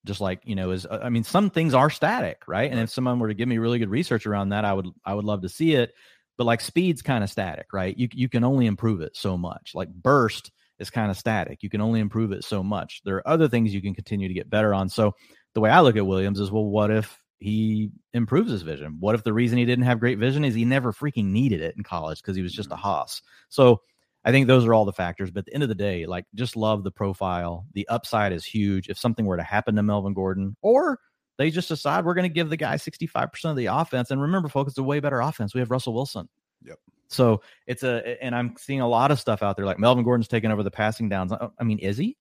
Just 0.04 0.20
like 0.20 0.40
you 0.44 0.54
know, 0.54 0.70
is 0.70 0.86
uh, 0.86 1.00
I 1.02 1.08
mean, 1.08 1.24
some 1.24 1.50
things 1.50 1.74
are 1.74 1.90
static, 1.90 2.42
right? 2.46 2.70
And 2.70 2.80
if 2.80 2.90
someone 2.90 3.18
were 3.18 3.28
to 3.28 3.34
give 3.34 3.48
me 3.48 3.58
really 3.58 3.78
good 3.78 3.90
research 3.90 4.26
around 4.26 4.50
that, 4.50 4.64
I 4.64 4.72
would 4.72 4.86
I 5.04 5.14
would 5.14 5.24
love 5.24 5.42
to 5.42 5.48
see 5.48 5.74
it. 5.74 5.92
But 6.36 6.44
like 6.44 6.60
speed's 6.60 7.02
kind 7.02 7.24
of 7.24 7.30
static, 7.30 7.66
right? 7.72 7.96
You 7.98 8.08
you 8.12 8.28
can 8.28 8.44
only 8.44 8.66
improve 8.66 9.00
it 9.00 9.16
so 9.16 9.36
much. 9.36 9.72
Like 9.74 9.92
burst 9.92 10.52
is 10.78 10.90
kind 10.90 11.10
of 11.10 11.18
static. 11.18 11.62
You 11.62 11.68
can 11.68 11.80
only 11.80 12.00
improve 12.00 12.32
it 12.32 12.44
so 12.44 12.62
much. 12.62 13.02
There 13.04 13.16
are 13.16 13.28
other 13.28 13.48
things 13.48 13.74
you 13.74 13.82
can 13.82 13.94
continue 13.94 14.28
to 14.28 14.34
get 14.34 14.48
better 14.48 14.72
on. 14.72 14.88
So 14.88 15.14
the 15.54 15.60
way 15.60 15.70
I 15.70 15.80
look 15.80 15.96
at 15.96 16.06
Williams 16.06 16.38
is, 16.38 16.52
well, 16.52 16.64
what 16.64 16.90
if 16.90 17.18
he 17.38 17.90
improves 18.12 18.50
his 18.50 18.62
vision? 18.62 18.96
What 19.00 19.14
if 19.14 19.24
the 19.24 19.32
reason 19.32 19.58
he 19.58 19.64
didn't 19.64 19.84
have 19.84 20.00
great 20.00 20.18
vision 20.18 20.44
is 20.44 20.54
he 20.54 20.64
never 20.64 20.92
freaking 20.92 21.26
needed 21.26 21.60
it 21.60 21.76
in 21.76 21.82
college 21.82 22.20
because 22.20 22.36
he 22.36 22.42
was 22.42 22.52
just 22.52 22.70
a 22.70 22.74
mm-hmm. 22.74 22.82
hoss? 22.82 23.22
So 23.48 23.82
I 24.24 24.32
think 24.32 24.46
those 24.46 24.66
are 24.66 24.74
all 24.74 24.84
the 24.84 24.92
factors. 24.92 25.30
But 25.30 25.40
at 25.40 25.46
the 25.46 25.54
end 25.54 25.62
of 25.62 25.68
the 25.68 25.74
day, 25.74 26.06
like 26.06 26.26
just 26.34 26.56
love 26.56 26.84
the 26.84 26.90
profile. 26.90 27.66
The 27.74 27.88
upside 27.88 28.32
is 28.32 28.44
huge. 28.44 28.88
If 28.88 28.98
something 28.98 29.24
were 29.24 29.36
to 29.36 29.42
happen 29.42 29.76
to 29.76 29.82
Melvin 29.82 30.14
Gordon, 30.14 30.56
or 30.62 31.00
they 31.38 31.50
just 31.50 31.68
decide 31.68 32.04
we're 32.04 32.14
going 32.14 32.28
to 32.28 32.34
give 32.34 32.50
the 32.50 32.56
guy 32.56 32.74
65% 32.74 33.44
of 33.44 33.56
the 33.56 33.66
offense. 33.66 34.10
And 34.10 34.20
remember, 34.20 34.48
folks, 34.48 34.72
it's 34.72 34.78
a 34.78 34.82
way 34.82 35.00
better 35.00 35.20
offense. 35.20 35.54
We 35.54 35.60
have 35.60 35.70
Russell 35.70 35.94
Wilson. 35.94 36.28
Yep. 36.64 36.78
So 37.06 37.40
it's 37.66 37.84
a, 37.84 38.22
and 38.22 38.34
I'm 38.34 38.54
seeing 38.58 38.80
a 38.80 38.88
lot 38.88 39.10
of 39.10 39.20
stuff 39.20 39.42
out 39.42 39.56
there 39.56 39.64
like 39.64 39.78
Melvin 39.78 40.04
Gordon's 40.04 40.28
taking 40.28 40.50
over 40.50 40.62
the 40.62 40.70
passing 40.70 41.08
downs. 41.08 41.32
I 41.32 41.64
mean, 41.64 41.78
is 41.78 41.96
he? 41.96 42.16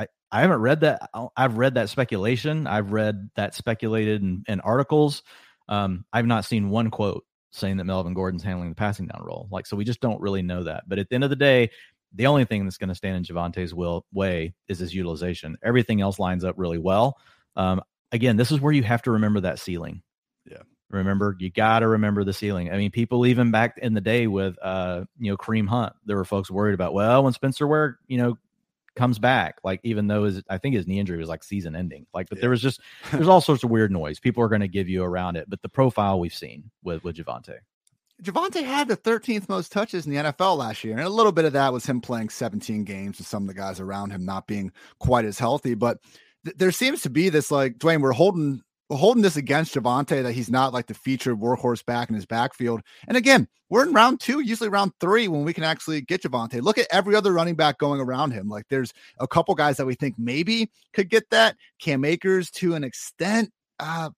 I, 0.00 0.06
I 0.32 0.40
haven't 0.40 0.60
read 0.60 0.80
that. 0.80 1.10
I've 1.36 1.58
read 1.58 1.74
that 1.74 1.90
speculation. 1.90 2.66
I've 2.66 2.92
read 2.92 3.30
that 3.36 3.54
speculated 3.54 4.22
in, 4.22 4.44
in 4.48 4.60
articles. 4.60 5.22
Um, 5.68 6.04
I've 6.12 6.26
not 6.26 6.44
seen 6.44 6.70
one 6.70 6.90
quote 6.90 7.24
saying 7.52 7.76
that 7.76 7.84
Melvin 7.84 8.14
Gordon's 8.14 8.42
handling 8.42 8.70
the 8.70 8.76
passing 8.76 9.06
down 9.06 9.22
role. 9.22 9.48
Like, 9.50 9.66
so 9.66 9.76
we 9.76 9.84
just 9.84 10.00
don't 10.00 10.20
really 10.20 10.42
know 10.42 10.64
that. 10.64 10.84
But 10.88 10.98
at 10.98 11.08
the 11.08 11.16
end 11.16 11.24
of 11.24 11.30
the 11.30 11.36
day, 11.36 11.70
the 12.14 12.26
only 12.26 12.44
thing 12.44 12.64
that's 12.64 12.78
going 12.78 12.88
to 12.88 12.94
stand 12.94 13.16
in 13.16 13.24
Javonte's 13.24 13.74
will 13.74 14.06
way 14.12 14.54
is 14.68 14.78
his 14.78 14.94
utilization. 14.94 15.56
Everything 15.62 16.00
else 16.00 16.18
lines 16.18 16.44
up 16.44 16.54
really 16.58 16.78
well. 16.78 17.18
Um, 17.56 17.82
again, 18.12 18.36
this 18.36 18.50
is 18.50 18.60
where 18.60 18.72
you 18.72 18.82
have 18.82 19.02
to 19.02 19.12
remember 19.12 19.40
that 19.40 19.58
ceiling. 19.58 20.02
Yeah. 20.44 20.62
Remember, 20.90 21.36
you 21.38 21.50
got 21.50 21.80
to 21.80 21.88
remember 21.88 22.24
the 22.24 22.32
ceiling. 22.32 22.72
I 22.72 22.76
mean, 22.76 22.90
people 22.90 23.26
even 23.26 23.52
back 23.52 23.78
in 23.78 23.94
the 23.94 24.00
day 24.00 24.26
with, 24.26 24.56
uh, 24.60 25.04
you 25.18 25.30
know, 25.30 25.36
Kareem 25.36 25.68
Hunt, 25.68 25.92
there 26.04 26.16
were 26.16 26.24
folks 26.24 26.50
worried 26.50 26.74
about, 26.74 26.94
well, 26.94 27.22
when 27.22 27.32
Spencer 27.32 27.66
Ware, 27.66 27.98
you 28.08 28.18
know, 28.18 28.38
comes 28.96 29.18
back, 29.18 29.58
like 29.64 29.80
even 29.82 30.06
though 30.06 30.24
his, 30.24 30.42
I 30.48 30.58
think 30.58 30.74
his 30.74 30.86
knee 30.86 30.98
injury 30.98 31.18
was 31.18 31.28
like 31.28 31.44
season 31.44 31.76
ending, 31.76 32.06
like, 32.12 32.28
but 32.28 32.38
yeah. 32.38 32.42
there 32.42 32.50
was 32.50 32.60
just, 32.60 32.80
there's 33.12 33.28
all 33.28 33.40
sorts 33.40 33.64
of 33.64 33.70
weird 33.70 33.92
noise 33.92 34.18
people 34.20 34.42
are 34.42 34.48
going 34.48 34.60
to 34.60 34.68
give 34.68 34.88
you 34.88 35.02
around 35.02 35.36
it. 35.36 35.48
But 35.48 35.62
the 35.62 35.68
profile 35.68 36.18
we've 36.20 36.34
seen 36.34 36.70
with, 36.82 37.04
with 37.04 37.16
Javonte. 37.16 37.58
Javonte 38.22 38.62
had 38.62 38.88
the 38.88 38.96
13th 38.96 39.48
most 39.48 39.72
touches 39.72 40.06
in 40.06 40.12
the 40.12 40.18
NFL 40.18 40.58
last 40.58 40.84
year. 40.84 40.94
And 40.94 41.02
a 41.02 41.08
little 41.08 41.32
bit 41.32 41.46
of 41.46 41.54
that 41.54 41.72
was 41.72 41.86
him 41.86 42.00
playing 42.00 42.28
17 42.28 42.84
games 42.84 43.18
with 43.18 43.26
some 43.26 43.44
of 43.44 43.48
the 43.48 43.54
guys 43.54 43.80
around 43.80 44.10
him 44.10 44.24
not 44.24 44.46
being 44.46 44.72
quite 44.98 45.24
as 45.24 45.38
healthy. 45.38 45.74
But 45.74 45.98
th- 46.44 46.56
there 46.56 46.70
seems 46.70 47.02
to 47.02 47.10
be 47.10 47.30
this 47.30 47.50
like, 47.50 47.78
Dwain, 47.78 48.02
we're 48.02 48.12
holding 48.12 48.60
holding 48.90 49.22
this 49.22 49.36
against 49.36 49.74
Javonte 49.74 50.22
that 50.22 50.32
he's 50.32 50.50
not 50.50 50.72
like 50.72 50.86
the 50.86 50.94
featured 50.94 51.38
workhorse 51.38 51.84
back 51.84 52.08
in 52.08 52.14
his 52.14 52.26
backfield. 52.26 52.80
And 53.08 53.16
again, 53.16 53.48
we're 53.68 53.86
in 53.86 53.92
round 53.92 54.20
two, 54.20 54.40
usually 54.40 54.68
round 54.68 54.92
three, 55.00 55.28
when 55.28 55.44
we 55.44 55.52
can 55.52 55.64
actually 55.64 56.00
get 56.00 56.22
Javonte. 56.22 56.60
Look 56.60 56.78
at 56.78 56.88
every 56.90 57.14
other 57.14 57.32
running 57.32 57.54
back 57.54 57.78
going 57.78 58.00
around 58.00 58.32
him. 58.32 58.48
Like 58.48 58.66
there's 58.68 58.92
a 59.20 59.28
couple 59.28 59.54
guys 59.54 59.76
that 59.76 59.86
we 59.86 59.94
think 59.94 60.16
maybe 60.18 60.70
could 60.92 61.08
get 61.08 61.28
that. 61.30 61.56
Cam 61.78 62.04
Akers 62.04 62.50
to 62.52 62.74
an 62.74 62.82
extent. 62.82 63.52
Uh, 63.78 64.10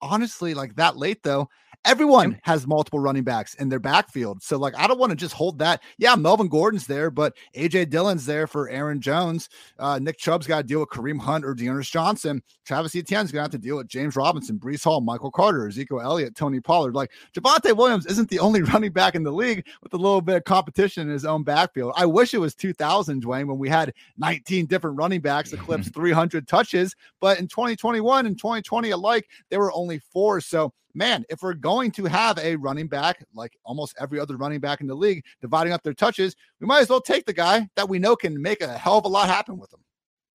honestly, 0.00 0.54
like 0.54 0.74
that 0.76 0.96
late 0.96 1.22
though, 1.22 1.48
Everyone 1.84 2.38
has 2.42 2.66
multiple 2.66 2.98
running 2.98 3.24
backs 3.24 3.54
in 3.54 3.68
their 3.68 3.78
backfield. 3.78 4.42
So, 4.42 4.58
like, 4.58 4.76
I 4.76 4.86
don't 4.86 4.98
want 4.98 5.10
to 5.10 5.16
just 5.16 5.34
hold 5.34 5.58
that. 5.60 5.82
Yeah, 5.96 6.16
Melvin 6.16 6.48
Gordon's 6.48 6.86
there, 6.86 7.10
but 7.10 7.34
AJ 7.56 7.88
Dillon's 7.88 8.26
there 8.26 8.46
for 8.46 8.68
Aaron 8.68 9.00
Jones. 9.00 9.48
Uh, 9.78 9.98
Nick 9.98 10.18
Chubb's 10.18 10.46
got 10.46 10.58
to 10.58 10.62
deal 10.64 10.80
with 10.80 10.90
Kareem 10.90 11.18
Hunt 11.18 11.44
or 11.44 11.54
D'Ernest 11.54 11.90
Johnson. 11.90 12.42
Travis 12.66 12.94
Etienne's 12.94 13.32
going 13.32 13.40
to 13.40 13.42
have 13.42 13.50
to 13.52 13.58
deal 13.58 13.76
with 13.76 13.88
James 13.88 14.16
Robinson, 14.16 14.58
Breece 14.58 14.84
Hall, 14.84 15.00
Michael 15.00 15.30
Carter, 15.30 15.66
Ezekiel 15.68 16.00
Elliott, 16.00 16.34
Tony 16.34 16.60
Pollard. 16.60 16.94
Like, 16.94 17.10
Javonte 17.32 17.74
Williams 17.74 18.06
isn't 18.06 18.28
the 18.28 18.40
only 18.40 18.62
running 18.72 18.92
back 18.92 19.14
in 19.14 19.22
the 19.22 19.32
league 19.32 19.66
with 19.82 19.94
a 19.94 19.96
little 19.96 20.20
bit 20.20 20.36
of 20.36 20.44
competition 20.44 21.06
in 21.06 21.12
his 21.12 21.24
own 21.24 21.42
backfield. 21.42 21.92
I 21.96 22.06
wish 22.06 22.34
it 22.34 22.38
was 22.38 22.54
2000, 22.54 23.22
Dwain, 23.22 23.46
when 23.46 23.58
we 23.58 23.68
had 23.68 23.94
19 24.18 24.66
different 24.66 24.98
running 24.98 25.20
backs 25.20 25.52
eclipse 25.58 25.88
300 25.88 26.46
touches. 26.46 26.94
But 27.20 27.38
in 27.38 27.48
2021 27.48 28.26
and 28.26 28.36
2020 28.36 28.90
alike, 28.90 29.28
there 29.48 29.60
were 29.60 29.72
only 29.72 30.00
four. 30.12 30.40
So, 30.40 30.72
man, 30.98 31.24
if 31.30 31.40
we're 31.42 31.54
going 31.54 31.90
to 31.92 32.04
have 32.04 32.38
a 32.38 32.56
running 32.56 32.88
back 32.88 33.24
like 33.32 33.56
almost 33.64 33.94
every 33.98 34.20
other 34.20 34.36
running 34.36 34.60
back 34.60 34.80
in 34.80 34.86
the 34.86 34.94
league 34.94 35.24
dividing 35.40 35.72
up 35.72 35.82
their 35.82 35.94
touches, 35.94 36.36
we 36.60 36.66
might 36.66 36.80
as 36.80 36.90
well 36.90 37.00
take 37.00 37.24
the 37.24 37.32
guy 37.32 37.68
that 37.76 37.88
we 37.88 37.98
know 37.98 38.16
can 38.16 38.40
make 38.42 38.60
a 38.60 38.76
hell 38.76 38.98
of 38.98 39.04
a 39.04 39.08
lot 39.08 39.28
happen 39.28 39.58
with 39.58 39.70
them. 39.70 39.80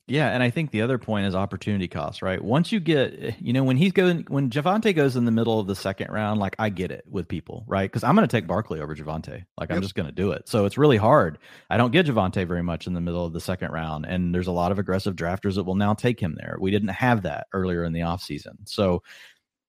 Yeah, 0.05 0.31
and 0.31 0.43
I 0.43 0.49
think 0.49 0.71
the 0.71 0.81
other 0.81 0.97
point 0.97 1.27
is 1.27 1.33
opportunity 1.33 1.87
cost, 1.87 2.21
right? 2.21 2.43
Once 2.43 2.73
you 2.73 2.81
get, 2.81 3.41
you 3.41 3.53
know, 3.53 3.63
when 3.63 3.77
he's 3.77 3.93
going, 3.93 4.25
when 4.27 4.49
Javonte 4.49 4.93
goes 4.93 5.15
in 5.15 5.23
the 5.23 5.31
middle 5.31 5.61
of 5.61 5.67
the 5.67 5.77
second 5.77 6.11
round, 6.11 6.41
like 6.41 6.57
I 6.59 6.67
get 6.67 6.91
it 6.91 7.05
with 7.09 7.25
people, 7.25 7.63
right? 7.67 7.89
Because 7.89 8.03
I'm 8.03 8.13
going 8.13 8.27
to 8.27 8.31
take 8.31 8.45
Barkley 8.45 8.81
over 8.81 8.93
Javonte. 8.97 9.45
Like 9.57 9.71
I'm 9.71 9.81
just 9.81 9.95
going 9.95 10.07
to 10.07 10.11
do 10.11 10.31
it. 10.31 10.49
So 10.49 10.65
it's 10.65 10.77
really 10.77 10.97
hard. 10.97 11.37
I 11.69 11.77
don't 11.77 11.91
get 11.91 12.05
Javonte 12.05 12.45
very 12.45 12.63
much 12.63 12.85
in 12.85 12.93
the 12.93 12.99
middle 12.99 13.25
of 13.25 13.31
the 13.31 13.39
second 13.39 13.71
round, 13.71 14.05
and 14.05 14.35
there's 14.35 14.47
a 14.47 14.51
lot 14.51 14.73
of 14.73 14.79
aggressive 14.79 15.15
drafters 15.15 15.55
that 15.55 15.63
will 15.63 15.75
now 15.75 15.93
take 15.93 16.19
him 16.19 16.35
there. 16.37 16.57
We 16.59 16.69
didn't 16.69 16.89
have 16.89 17.21
that 17.21 17.47
earlier 17.53 17.85
in 17.85 17.93
the 17.93 18.01
offseason. 18.01 18.57
So 18.65 19.03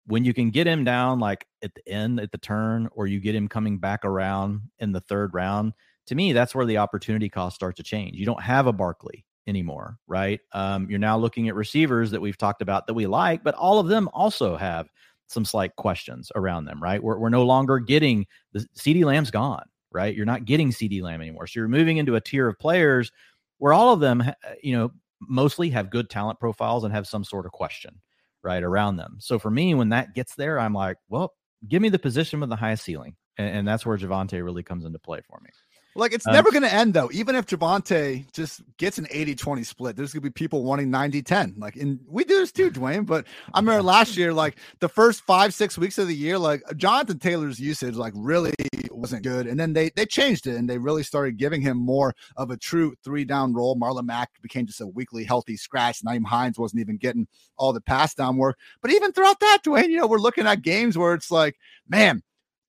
when 0.07 0.25
you 0.25 0.35
can 0.35 0.51
get 0.51 0.67
him 0.67 0.85
down 0.85 1.19
like 1.19 1.47
at 1.63 1.75
the 1.75 1.89
end 1.89 2.21
at 2.21 2.31
the 2.33 2.39
turn 2.39 2.89
or 2.93 3.07
you 3.07 3.21
get 3.21 3.35
him 3.35 3.49
coming 3.49 3.79
back 3.79 4.05
around 4.05 4.61
in 4.79 4.93
the 4.93 5.01
third 5.01 5.33
round 5.35 5.73
to 6.07 6.15
me 6.15 6.33
that's 6.33 6.55
where 6.55 6.67
the 6.67 6.79
opportunity 6.79 7.29
cost 7.29 7.55
starts 7.57 7.77
to 7.77 7.83
change. 7.83 8.17
You 8.17 8.27
don't 8.27 8.43
have 8.43 8.67
a 8.67 8.73
barkley 8.73 9.25
anymore 9.47 9.99
right? 10.07 10.41
Um, 10.53 10.89
you're 10.89 10.99
now 10.99 11.17
looking 11.19 11.49
at 11.49 11.55
receivers 11.55 12.11
that 12.11 12.21
we've 12.21 12.39
talked 12.39 12.63
about 12.63 12.87
that 12.87 12.95
we 12.95 13.07
like 13.07 13.43
but 13.43 13.55
all 13.55 13.79
of 13.79 13.89
them 13.89 14.09
also 14.13 14.57
have 14.57 14.89
some 15.27 15.45
slight 15.45 15.75
questions 15.77 16.31
around 16.35 16.67
them 16.67 16.83
right? 16.83 17.03
We're, 17.03 17.19
we're 17.19 17.31
no 17.31 17.45
longer 17.45 17.79
getting 17.79 18.27
the 18.53 18.67
CeeDee 18.77 19.05
Lamb's 19.05 19.31
gone 19.31 19.65
right? 19.93 20.15
You're 20.15 20.27
not 20.27 20.45
getting 20.45 20.71
CeeDee 20.71 21.03
Lamb 21.03 21.21
anymore. 21.23 21.47
So 21.47 21.61
you're 21.61 21.69
moving 21.69 21.99
into 21.99 22.17
a 22.17 22.21
tier 22.21 22.49
of 22.49 22.59
players 22.59 23.13
where 23.59 23.73
all 23.73 23.93
of 23.93 24.01
them 24.01 24.23
you 24.63 24.77
know 24.77 24.91
mostly 25.21 25.71
have 25.71 25.89
good 25.89 26.11
talent 26.11 26.39
profiles 26.41 26.85
and 26.85 26.93
have 26.93 27.07
some 27.07 27.25
sort 27.25 27.47
of 27.47 27.53
question 27.53 28.01
right 28.45 28.63
around 28.63 28.97
them. 28.97 29.17
So 29.21 29.39
for 29.39 29.51
me, 29.51 29.75
when 29.75 29.89
that 29.91 30.15
gets 30.15 30.35
there, 30.35 30.59
I'm 30.59 30.75
like, 30.75 30.99
well, 31.09 31.33
give 31.67 31.83
me 31.83 31.89
the 31.89 31.99
position 31.99 32.41
with 32.41 32.51
the 32.51 32.57
highest 32.57 32.85
ceiling, 32.85 33.17
and, 33.39 33.57
and 33.57 33.69
that's 33.69 33.85
where 33.85 33.97
Javonte 33.97 34.43
really 34.45 34.63
comes 34.63 34.85
into 34.85 34.99
play 34.99 35.21
for 35.29 35.41
me. 35.43 35.51
Like 35.97 36.13
it's 36.13 36.27
um, 36.27 36.33
never 36.33 36.51
going 36.51 36.63
to 36.63 36.73
end 36.73 36.95
though. 36.95 37.09
Even 37.13 37.37
if 37.37 37.47
Javonte 37.47 38.31
just 38.33 38.63
gets 38.79 38.99
an 38.99 39.07
80-20 39.07 39.65
split, 39.65 39.97
there's 39.97 40.13
going 40.13 40.23
to 40.23 40.29
be 40.29 40.33
people 40.33 40.65
wanting 40.65 40.91
90-10. 40.91 41.59
Like 41.59 41.77
and 41.77 42.01
we 42.09 42.25
do 42.25 42.41
this 42.41 42.51
too, 42.51 42.71
Dwain. 42.71 43.07
But 43.07 43.27
I 43.53 43.61
remember 43.61 43.83
last 43.85 44.17
year, 44.17 44.33
like 44.33 44.57
the 44.81 44.89
first 44.89 45.23
five, 45.23 45.55
six 45.55 45.79
weeks 45.79 45.99
of 45.99 46.09
the 46.09 46.17
year, 46.17 46.39
like 46.39 46.63
Jonathan 46.77 47.19
Taylor's 47.19 47.61
usage 47.61 47.95
like 47.95 48.13
really 48.17 48.55
wasn't 48.91 49.23
good. 49.23 49.47
And 49.47 49.59
then 49.59 49.73
they 49.73 49.91
they 49.91 50.07
changed 50.07 50.47
it 50.47 50.57
and 50.57 50.69
they 50.69 50.79
really 50.79 51.03
started 51.03 51.37
giving 51.37 51.61
him 51.61 51.77
more 51.77 52.15
of 52.37 52.51
a 52.51 52.57
true 52.57 52.95
three 53.05 53.25
down 53.25 53.55
role. 53.55 53.77
Marlon 53.77 54.07
Mack 54.07 54.31
became 54.43 54.67
just 54.67 54.81
a 54.81 54.87
weekly 54.87 55.25
healthy 55.25 55.57
scratch. 55.57 56.01
Nyheim 56.03 56.27
Hines 56.27 56.59
wasn't 56.59 56.81
even 56.81 56.97
getting 56.97 57.29
all 57.57 57.73
the 57.73 57.81
pass 57.81 58.15
down 58.15 58.37
work. 58.37 58.59
But 58.83 58.91
even 58.91 59.13
throughout 59.13 59.41
that, 59.41 59.59
Dwain, 59.65 59.91
you 59.91 59.99
know, 59.99 60.07
we're 60.09 60.19
looking 60.19 60.47
at 60.47 60.63
games 60.63 60.99
where 60.99 61.15
it's 61.15 61.31
like, 61.31 61.57
man, 61.89 62.23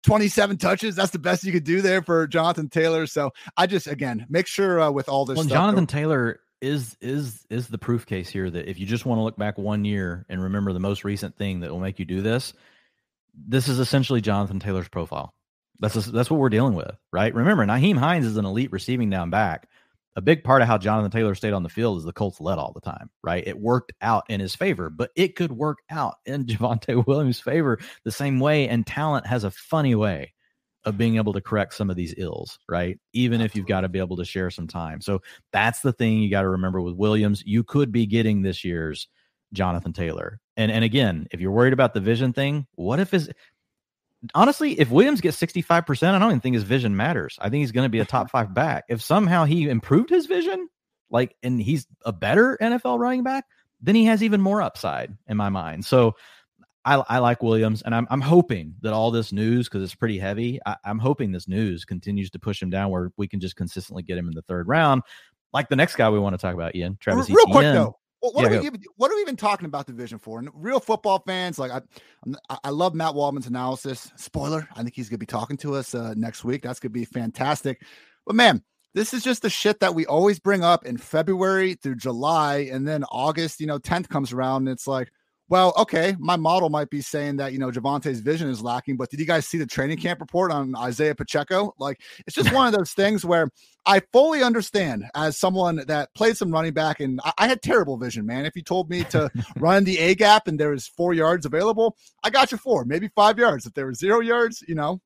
27 0.06 0.58
touches. 0.58 0.96
That's 0.96 1.12
the 1.12 1.20
best 1.20 1.44
you 1.44 1.52
could 1.52 1.63
do 1.63 1.82
there 1.82 2.02
for 2.02 2.28
Jonathan 2.28 2.70
Taylor. 2.70 3.08
So 3.08 3.32
I 3.58 3.68
just 3.68 3.88
again 3.88 4.26
make 4.30 4.48
sure 4.48 4.80
uh, 4.80 4.91
with 4.91 5.10
all 5.10 5.26
this. 5.26 5.38
Well, 5.38 5.46
Jonathan 5.46 5.88
Taylor 5.88 6.39
is 6.62 6.96
is 7.02 7.46
is 7.50 7.68
the 7.68 7.78
proof 7.78 8.06
case 8.06 8.30
here 8.30 8.50
that 8.50 8.70
if 8.70 8.80
you 8.80 8.86
just 8.86 9.06
want 9.06 9.20
to 9.20 9.24
look 9.24 9.38
back 9.38 9.58
one 9.58 9.84
year 9.84 10.26
and 10.30 10.41
remember 10.41 10.74
the 10.74 10.80
most 10.80 11.04
recent 11.04 11.36
thing 11.38 11.60
that 11.62 11.72
will 11.72 11.80
make 11.80 12.00
you 12.00 12.06
do 12.06 12.22
this, 12.22 12.54
this 13.48 13.68
is 13.68 13.80
essentially 13.80 14.22
Jonathan 14.22 14.60
Taylor's 14.60 14.88
profile. 14.88 15.34
That's 15.80 15.96
a, 15.96 16.12
that's 16.12 16.30
what 16.32 16.39
we're 16.39 16.50
dealing 16.50 16.74
with, 16.74 16.96
right? 17.12 17.34
Remember, 17.34 17.65
Nyheim 17.65 17.98
Hines 17.98 18.26
is 18.26 18.38
an 18.38 18.46
elite 18.46 18.72
receiving 18.72 19.10
down 19.10 19.30
back 19.30 19.68
a 20.15 20.21
big 20.21 20.43
part 20.43 20.62
of 20.62 20.67
how 20.67 20.78
Jonathan 20.78 21.12
Taylor 21.12 21.36
stayed 21.36 21.54
on 21.54 21.63
the 21.63 21.69
field 21.69 21.97
is 21.97 22.06
the 22.06 22.13
Colts 22.13 22.39
led 22.39 22.58
all 22.58 22.71
the 22.73 22.82
time, 22.82 23.10
right? 23.23 23.45
It 23.45 23.60
worked 23.60 23.91
out 24.01 24.23
in 24.30 24.39
his 24.39 24.56
favor, 24.56 24.89
but 24.89 25.12
it 25.15 25.36
could 25.36 25.51
work 25.51 25.80
out 25.89 26.15
in 26.25 26.45
Javonte 26.45 27.06
Williams' 27.06 27.39
favor 27.39 27.80
the 28.04 28.12
same 28.12 28.39
way. 28.39 28.67
And 28.67 28.88
talent 28.88 29.28
has 29.28 29.43
a 29.43 29.51
funny 29.51 29.95
way 29.95 30.34
of 30.86 30.97
being 30.97 31.15
able 31.17 31.34
to 31.34 31.41
correct 31.41 31.73
some 31.73 31.89
of 31.89 31.95
these 31.95 32.13
ills, 32.17 32.60
right? 32.69 32.97
Even 33.13 33.41
if 33.41 33.56
you've 33.56 33.65
got 33.65 33.82
to 33.82 33.89
be 33.89 33.99
able 33.99 34.17
to 34.17 34.25
share 34.25 34.51
some 34.51 34.67
time. 34.67 35.01
So 35.01 35.21
that's 35.51 35.82
the 35.82 35.93
thing 35.93 36.19
you 36.19 36.30
got 36.30 36.43
to 36.43 36.49
remember 36.49 36.80
with 36.80 36.95
Williams. 36.95 37.43
You 37.45 37.63
could 37.63 37.91
be 37.91 38.06
getting 38.06 38.41
this 38.41 38.63
year's 38.63 39.08
Jonathan 39.51 39.93
Taylor. 39.93 40.39
And 40.58 40.71
and 40.71 40.84
again, 40.84 41.28
if 41.32 41.41
you're 41.41 41.51
worried 41.51 41.73
about 41.73 41.93
the 41.93 41.99
vision 41.99 42.34
thing, 42.34 42.67
what 42.75 42.99
if 42.99 43.12
his 43.12 43.30
honestly, 44.33 44.79
if 44.79 44.89
Williams 44.89 45.21
gets 45.21 45.39
65%, 45.39 46.13
I 46.13 46.19
don't 46.19 46.29
even 46.29 46.39
think 46.39 46.55
his 46.55 46.63
vision 46.63 46.95
matters. 46.95 47.38
I 47.39 47.49
think 47.49 47.61
he's 47.61 47.71
going 47.71 47.85
to 47.85 47.89
be 47.89 47.99
a 47.99 48.05
top 48.05 48.29
five 48.31 48.53
back. 48.53 48.85
If 48.89 49.01
somehow 49.01 49.45
he 49.45 49.69
improved 49.69 50.09
his 50.09 50.25
vision, 50.25 50.69
like, 51.09 51.35
and 51.43 51.61
he's 51.61 51.88
a 52.05 52.13
better 52.13 52.57
NFL 52.61 52.99
running 52.99 53.23
back, 53.23 53.45
then 53.81 53.95
he 53.95 54.05
has 54.05 54.23
even 54.23 54.41
more 54.41 54.61
upside 54.61 55.15
in 55.27 55.38
my 55.38 55.49
mind. 55.49 55.85
So 55.85 56.15
I, 56.83 57.03
I 57.07 57.17
like 57.19 57.43
Williams, 57.43 57.81
and 57.81 57.93
I'm, 57.93 58.07
I'm 58.09 58.21
hoping 58.21 58.75
that 58.81 58.93
all 58.93 59.11
this 59.11 59.31
news, 59.31 59.67
because 59.67 59.83
it's 59.83 59.95
pretty 59.95 60.19
heavy, 60.19 60.59
I, 60.65 60.75
I'm 60.85 60.99
hoping 60.99 61.31
this 61.31 61.47
news 61.47 61.83
continues 61.83 62.29
to 62.31 62.39
push 62.39 62.61
him 62.61 62.69
down 62.69 62.89
where 62.91 63.11
we 63.17 63.27
can 63.27 63.39
just 63.39 63.55
consistently 63.55 64.03
get 64.03 64.17
him 64.17 64.27
in 64.27 64.33
the 64.33 64.43
third 64.43 64.67
round. 64.67 65.03
Like 65.51 65.69
the 65.69 65.75
next 65.75 65.95
guy 65.95 66.09
we 66.09 66.19
want 66.19 66.33
to 66.33 66.38
talk 66.38 66.53
about, 66.53 66.75
Ian 66.75 66.97
Travis. 66.99 67.29
Real 67.29 67.39
Etienne. 67.41 67.53
quick 67.53 67.73
though, 67.73 67.97
what, 68.33 68.43
yeah, 68.43 68.57
are 68.57 68.61
we 68.61 68.67
even, 68.67 68.83
what 68.95 69.11
are 69.11 69.15
we 69.15 69.21
even 69.21 69.35
talking 69.35 69.65
about 69.65 69.85
division 69.85 70.17
for? 70.17 70.39
And 70.39 70.49
real 70.53 70.79
football 70.79 71.21
fans, 71.25 71.59
like 71.59 71.71
I, 71.71 71.81
I 72.63 72.69
love 72.69 72.95
Matt 72.95 73.13
Waldman's 73.13 73.47
analysis. 73.47 74.11
Spoiler: 74.15 74.67
I 74.75 74.83
think 74.83 74.95
he's 74.95 75.09
going 75.09 75.17
to 75.17 75.19
be 75.19 75.25
talking 75.25 75.57
to 75.57 75.75
us 75.75 75.93
uh, 75.93 76.13
next 76.15 76.43
week. 76.43 76.63
That's 76.63 76.79
going 76.79 76.91
to 76.91 76.99
be 76.99 77.05
fantastic. 77.05 77.81
But 78.25 78.35
man, 78.35 78.63
this 78.93 79.13
is 79.13 79.23
just 79.23 79.41
the 79.41 79.49
shit 79.49 79.79
that 79.81 79.93
we 79.93 80.05
always 80.05 80.39
bring 80.39 80.63
up 80.63 80.85
in 80.85 80.97
February 80.97 81.75
through 81.75 81.95
July, 81.95 82.69
and 82.71 82.88
then 82.88 83.03
August. 83.05 83.59
You 83.59 83.67
know, 83.67 83.77
tenth 83.77 84.09
comes 84.09 84.31
around, 84.33 84.67
and 84.67 84.69
it's 84.69 84.88
like, 84.88 85.11
well, 85.47 85.73
okay, 85.77 86.15
my 86.17 86.36
model 86.36 86.69
might 86.69 86.89
be 86.89 87.01
saying 87.01 87.38
that, 87.38 87.53
you 87.53 87.60
know, 87.60 87.69
Javonte's 87.69 88.19
vision 88.19 88.49
is 88.49 88.63
lacking, 88.63 88.97
but 88.97 89.10
did 89.10 89.19
you 89.19 89.27
guys 89.27 89.47
see 89.47 89.60
the 89.60 89.65
training 89.65 89.97
camp 89.97 90.19
report 90.19 90.51
on 90.51 90.75
Isaiah 90.75 91.13
Pacheco? 91.13 91.75
Like, 91.77 92.01
it's 92.25 92.36
just 92.36 92.51
one 92.53 92.65
of 92.65 92.73
those 92.73 92.93
things 92.93 93.23
where 93.23 93.49
I 93.86 94.01
fully 94.12 94.41
understand 94.41 95.05
as 95.13 95.38
someone 95.38 95.84
that 95.88 96.13
played 96.15 96.36
some 96.36 96.51
running 96.51 96.73
back, 96.73 96.99
and 96.99 97.21
I, 97.23 97.34
I 97.38 97.47
had 97.47 97.62
terrible 97.62 97.97
vision, 97.97 98.25
man. 98.25 98.45
If 98.45 98.55
you 98.55 98.63
told 98.63 98.89
me 98.89 99.03
to 99.05 99.29
run 99.58 99.84
the 99.84 99.99
A 99.99 100.15
gap 100.15 100.47
and 100.47 100.60
there 100.60 100.71
was 100.71 100.88
four 100.88 101.13
yards 101.13 101.45
available, 101.45 101.95
I 102.23 102.31
got 102.31 102.51
you 102.51 102.58
four, 102.58 102.84
maybe 102.84 103.10
five 103.15 103.38
yards. 103.38 103.67
If 103.67 103.73
there 103.75 103.88
was 103.88 103.99
zero 103.99 104.21
yards, 104.21 104.63
you 104.67 104.75
know, 104.75 104.99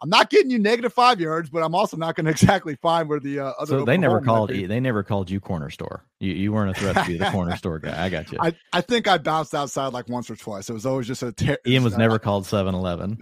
I'm 0.00 0.08
not 0.08 0.30
getting 0.30 0.50
you 0.50 0.58
negative 0.58 0.92
five 0.92 1.20
yards, 1.20 1.50
but 1.50 1.62
I'm 1.62 1.74
also 1.74 1.96
not 1.96 2.14
going 2.14 2.24
to 2.26 2.30
exactly 2.30 2.76
find 2.76 3.08
where 3.08 3.20
the 3.20 3.40
uh, 3.40 3.52
other. 3.58 3.78
So 3.78 3.84
they 3.84 3.98
never 3.98 4.20
called 4.20 4.50
you. 4.50 4.68
They 4.68 4.80
never 4.80 5.02
called 5.02 5.30
you 5.30 5.40
corner 5.40 5.70
store. 5.70 6.04
You 6.20 6.32
you 6.32 6.52
weren't 6.52 6.76
a 6.76 6.80
threat 6.80 6.96
to 6.96 7.04
be 7.06 7.18
the 7.18 7.30
corner 7.30 7.56
store 7.58 7.78
guy. 7.78 8.04
I 8.04 8.08
got 8.08 8.30
you. 8.30 8.38
I, 8.40 8.54
I 8.72 8.80
think 8.80 9.08
I 9.08 9.18
bounced 9.18 9.54
outside 9.54 9.92
like 9.92 10.08
once 10.08 10.30
or 10.30 10.36
twice. 10.36 10.68
It 10.68 10.74
was 10.74 10.86
always 10.86 11.06
just 11.06 11.22
a. 11.22 11.32
Ter- 11.32 11.58
Ian 11.66 11.84
was 11.84 11.96
never 11.96 12.18
called 12.28 12.44
7-Eleven. 12.44 13.18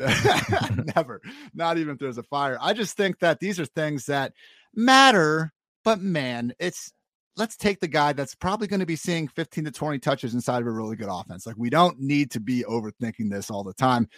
never. 0.95 1.21
Not 1.55 1.79
even 1.79 1.95
if 1.95 1.99
there's 1.99 2.19
a 2.19 2.23
fire. 2.25 2.59
I 2.61 2.73
just 2.73 2.97
think 2.97 3.19
that 3.21 3.41
these 3.41 3.59
are 3.59 3.67
things 3.67 4.07
that 4.07 4.33
matter, 4.75 5.53
but 5.85 6.01
man, 6.01 6.53
it's 6.59 6.93
let's 7.37 7.57
take 7.57 7.81
the 7.81 7.89
guy 7.89 8.13
that's 8.13 8.35
probably 8.35 8.67
going 8.67 8.81
to 8.81 8.87
be 8.87 8.97
seeing 8.97 9.29
15 9.29 9.65
to 9.65 9.71
20 9.71 9.99
touches 9.99 10.35
inside 10.35 10.63
of 10.63 10.67
a 10.67 10.71
really 10.71 10.97
good 10.97 11.09
offense. 11.11 11.47
Like 11.47 11.57
we 11.59 11.71
don't 11.71 12.01
need 12.01 12.31
to 12.33 12.41
be 12.41 12.65
overthinking 12.65 13.31
this 13.31 13.51
all 13.51 13.63
the 13.63 13.75
time. 13.75 14.09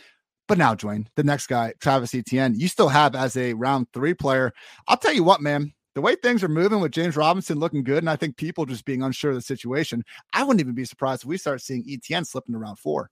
But 0.48 0.58
now, 0.58 0.74
Dwain, 0.74 1.06
the 1.14 1.22
next 1.22 1.46
guy, 1.46 1.74
Travis 1.78 2.14
Etienne, 2.14 2.58
you 2.58 2.68
still 2.68 2.88
have 2.88 3.14
as 3.14 3.37
a 3.37 3.52
round 3.52 3.87
three 3.92 4.14
player. 4.14 4.52
I'll 4.88 4.96
tell 4.96 5.12
you 5.12 5.22
what, 5.22 5.42
man, 5.42 5.72
the 5.94 6.00
way 6.00 6.16
things 6.16 6.42
are 6.42 6.48
moving 6.48 6.80
with 6.80 6.92
James 6.92 7.16
Robinson 7.16 7.58
looking 7.58 7.84
good, 7.84 7.98
and 7.98 8.08
I 8.08 8.16
think 8.16 8.37
people 8.37 8.64
just 8.64 8.87
being 8.87 9.02
unsure 9.02 9.30
of 9.30 9.37
the 9.37 9.42
situation, 9.42 10.04
I 10.32 10.42
wouldn't 10.42 10.61
even 10.61 10.74
be 10.74 10.87
surprised 10.87 11.22
if 11.22 11.28
we 11.28 11.37
start 11.37 11.61
seeing 11.61 11.84
Etienne 11.88 12.24
slipping 12.24 12.54
to 12.54 12.58
round 12.58 12.78
four. 12.78 13.11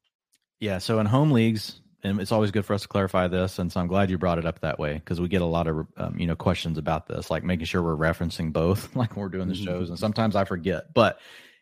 Yeah. 0.60 0.78
So 0.78 0.98
in 0.98 1.06
home 1.06 1.30
leagues, 1.30 1.80
and 2.02 2.20
it's 2.20 2.32
always 2.32 2.50
good 2.50 2.64
for 2.64 2.72
us 2.72 2.82
to 2.82 2.88
clarify 2.88 3.28
this, 3.28 3.58
and 3.58 3.70
so 3.70 3.80
I'm 3.80 3.86
glad 3.86 4.08
you 4.08 4.16
brought 4.16 4.38
it 4.38 4.46
up 4.46 4.60
that 4.60 4.78
way 4.78 4.94
because 4.94 5.20
we 5.20 5.28
get 5.28 5.42
a 5.42 5.46
lot 5.46 5.66
of 5.66 5.86
um, 5.98 6.18
you 6.18 6.26
know 6.26 6.36
questions 6.36 6.78
about 6.78 7.06
this, 7.06 7.30
like 7.30 7.44
making 7.44 7.66
sure 7.66 7.82
we're 7.82 7.96
referencing 7.96 8.52
both, 8.52 8.94
like 8.96 9.14
when 9.14 9.22
we're 9.22 9.28
doing 9.28 9.48
the 9.48 9.54
mm-hmm. 9.54 9.64
shows, 9.64 9.90
and 9.90 9.98
sometimes 9.98 10.36
I 10.36 10.44
forget. 10.44 10.94
But 10.94 11.18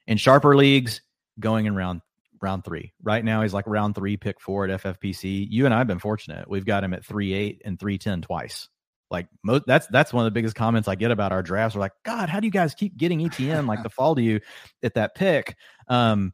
in 0.06 0.18
sharper 0.18 0.54
leagues, 0.54 1.00
going 1.40 1.66
in 1.66 1.74
round 1.74 2.02
round 2.44 2.64
three. 2.64 2.92
Right 3.02 3.24
now, 3.24 3.42
he's 3.42 3.54
like 3.54 3.66
round 3.66 3.94
three, 3.94 4.16
pick 4.16 4.40
four 4.40 4.68
at 4.68 4.82
FFPC. 4.82 5.48
You 5.50 5.64
and 5.64 5.74
I 5.74 5.78
have 5.78 5.86
been 5.86 5.98
fortunate. 5.98 6.48
We've 6.48 6.64
got 6.64 6.84
him 6.84 6.94
at 6.94 7.04
three 7.04 7.32
eight 7.32 7.62
and 7.64 7.80
three 7.80 7.98
ten 7.98 8.22
twice. 8.22 8.68
Like 9.10 9.28
most, 9.42 9.64
that's 9.66 9.86
that's 9.88 10.12
one 10.12 10.24
of 10.24 10.32
the 10.32 10.34
biggest 10.34 10.54
comments 10.54 10.88
I 10.88 10.94
get 10.94 11.10
about 11.10 11.32
our 11.32 11.42
drafts. 11.42 11.74
We're 11.74 11.80
like, 11.80 11.92
God, 12.04 12.28
how 12.28 12.40
do 12.40 12.46
you 12.46 12.52
guys 12.52 12.74
keep 12.74 12.96
getting 12.96 13.24
Etienne 13.24 13.66
like 13.66 13.82
to 13.82 13.88
fall 13.90 14.14
to 14.14 14.22
you 14.22 14.40
at 14.82 14.94
that 14.94 15.14
pick? 15.14 15.56
Um, 15.88 16.32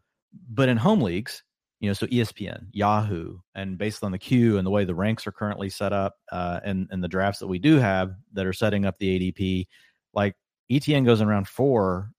but 0.49 0.69
in 0.69 0.77
home 0.77 1.01
leagues, 1.01 1.43
you 1.81 1.89
know, 1.89 1.95
so 1.95 2.07
ESPN, 2.07 2.67
Yahoo, 2.73 3.39
and 3.55 3.79
based 3.79 4.05
on 4.05 4.13
the 4.13 4.19
queue 4.19 4.59
and 4.59 4.67
the 4.67 4.71
way 4.71 4.85
the 4.85 4.95
ranks 4.95 5.27
are 5.27 5.33
currently 5.33 5.71
set 5.71 5.93
up, 5.93 6.17
uh, 6.31 6.61
and 6.65 6.89
and 6.91 7.03
the 7.03 7.09
drafts 7.09 7.41
that 7.41 7.49
we 7.49 7.59
do 7.59 7.77
have 7.77 8.13
that 8.35 8.47
are 8.47 8.53
setting 8.53 8.85
up 8.85 8.99
the 8.99 9.33
ADP, 9.33 9.67
like 10.13 10.35
Etienne 10.71 11.05
goes 11.05 11.21
in 11.21 11.29
round 11.29 11.49
four, 11.49 12.13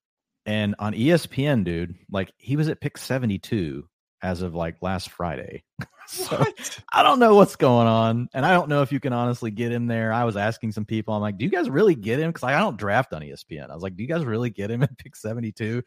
and 0.45 0.75
on 0.80 0.93
ESPN, 0.93 1.63
dude, 1.63 1.95
like 2.10 2.32
he 2.38 2.56
was 2.56 2.69
at 2.69 2.82
pick 2.82 2.97
seventy 2.97 3.38
two 3.38 3.88
as 4.21 4.41
of 4.41 4.54
like 4.54 4.75
last 4.82 5.10
Friday. 5.10 5.63
so 6.08 6.43
I 6.91 7.04
don't 7.04 7.19
know 7.19 7.36
what's 7.36 7.56
going 7.56 7.88
on. 7.88 8.30
And 8.34 8.45
I 8.45 8.54
don't 8.54 8.69
know 8.69 8.82
if 8.82 8.91
you 8.91 8.99
can 8.99 9.13
honestly 9.13 9.49
get 9.49 9.71
him 9.71 9.88
there. 9.88 10.13
I 10.13 10.23
was 10.25 10.38
asking 10.38 10.73
some 10.73 10.86
people, 10.86 11.13
I'm 11.13 11.21
like, 11.21 11.38
do 11.38 11.45
you 11.45 11.51
guys 11.51 11.69
really 11.69 11.95
get 11.95 12.19
him? 12.19 12.30
Because 12.30 12.43
like, 12.43 12.56
I 12.56 12.60
don't 12.60 12.77
draft 12.77 13.13
on 13.13 13.21
ESPN. 13.21 13.69
I 13.69 13.73
was 13.73 13.84
like, 13.84 13.95
do 13.95 14.04
you 14.04 14.10
guys 14.10 14.25
really 14.25 14.49
get 14.49 14.69
him 14.69 14.84
at 14.84 14.97
pick 14.97 15.15
72? 15.15 15.82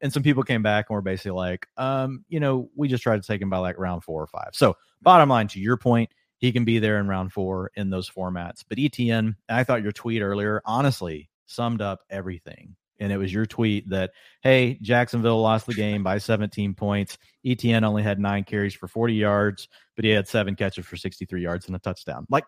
And 0.00 0.12
some 0.12 0.22
people 0.22 0.42
came 0.42 0.62
back 0.62 0.86
and 0.88 0.94
were 0.94 1.02
basically 1.02 1.32
like, 1.32 1.66
um, 1.76 2.24
you 2.28 2.40
know, 2.40 2.70
we 2.74 2.88
just 2.88 3.02
tried 3.02 3.22
to 3.22 3.26
take 3.26 3.40
him 3.40 3.50
by 3.50 3.58
like 3.58 3.78
round 3.78 4.02
four 4.02 4.22
or 4.22 4.26
five. 4.26 4.50
So 4.52 4.76
bottom 5.02 5.28
line, 5.28 5.48
to 5.48 5.60
your 5.60 5.76
point, 5.76 6.10
he 6.38 6.52
can 6.52 6.64
be 6.64 6.78
there 6.78 6.98
in 6.98 7.08
round 7.08 7.32
four 7.32 7.70
in 7.76 7.90
those 7.90 8.10
formats. 8.10 8.64
But 8.68 8.78
Etienne, 8.78 9.36
I 9.48 9.64
thought 9.64 9.82
your 9.82 9.92
tweet 9.92 10.22
earlier 10.22 10.60
honestly 10.64 11.30
summed 11.46 11.80
up 11.80 12.00
everything 12.10 12.76
and 13.00 13.12
it 13.12 13.16
was 13.16 13.32
your 13.32 13.46
tweet 13.46 13.88
that 13.88 14.12
hey 14.42 14.78
jacksonville 14.82 15.40
lost 15.40 15.66
the 15.66 15.74
game 15.74 16.02
by 16.02 16.18
17 16.18 16.74
points. 16.74 17.18
Etienne 17.44 17.84
only 17.84 18.02
had 18.02 18.18
nine 18.18 18.44
carries 18.44 18.74
for 18.74 18.88
40 18.88 19.14
yards 19.14 19.68
but 19.94 20.04
he 20.04 20.10
had 20.10 20.28
seven 20.28 20.54
catches 20.54 20.86
for 20.86 20.96
63 20.96 21.42
yards 21.42 21.66
and 21.66 21.76
a 21.76 21.78
touchdown. 21.78 22.26
Like 22.28 22.44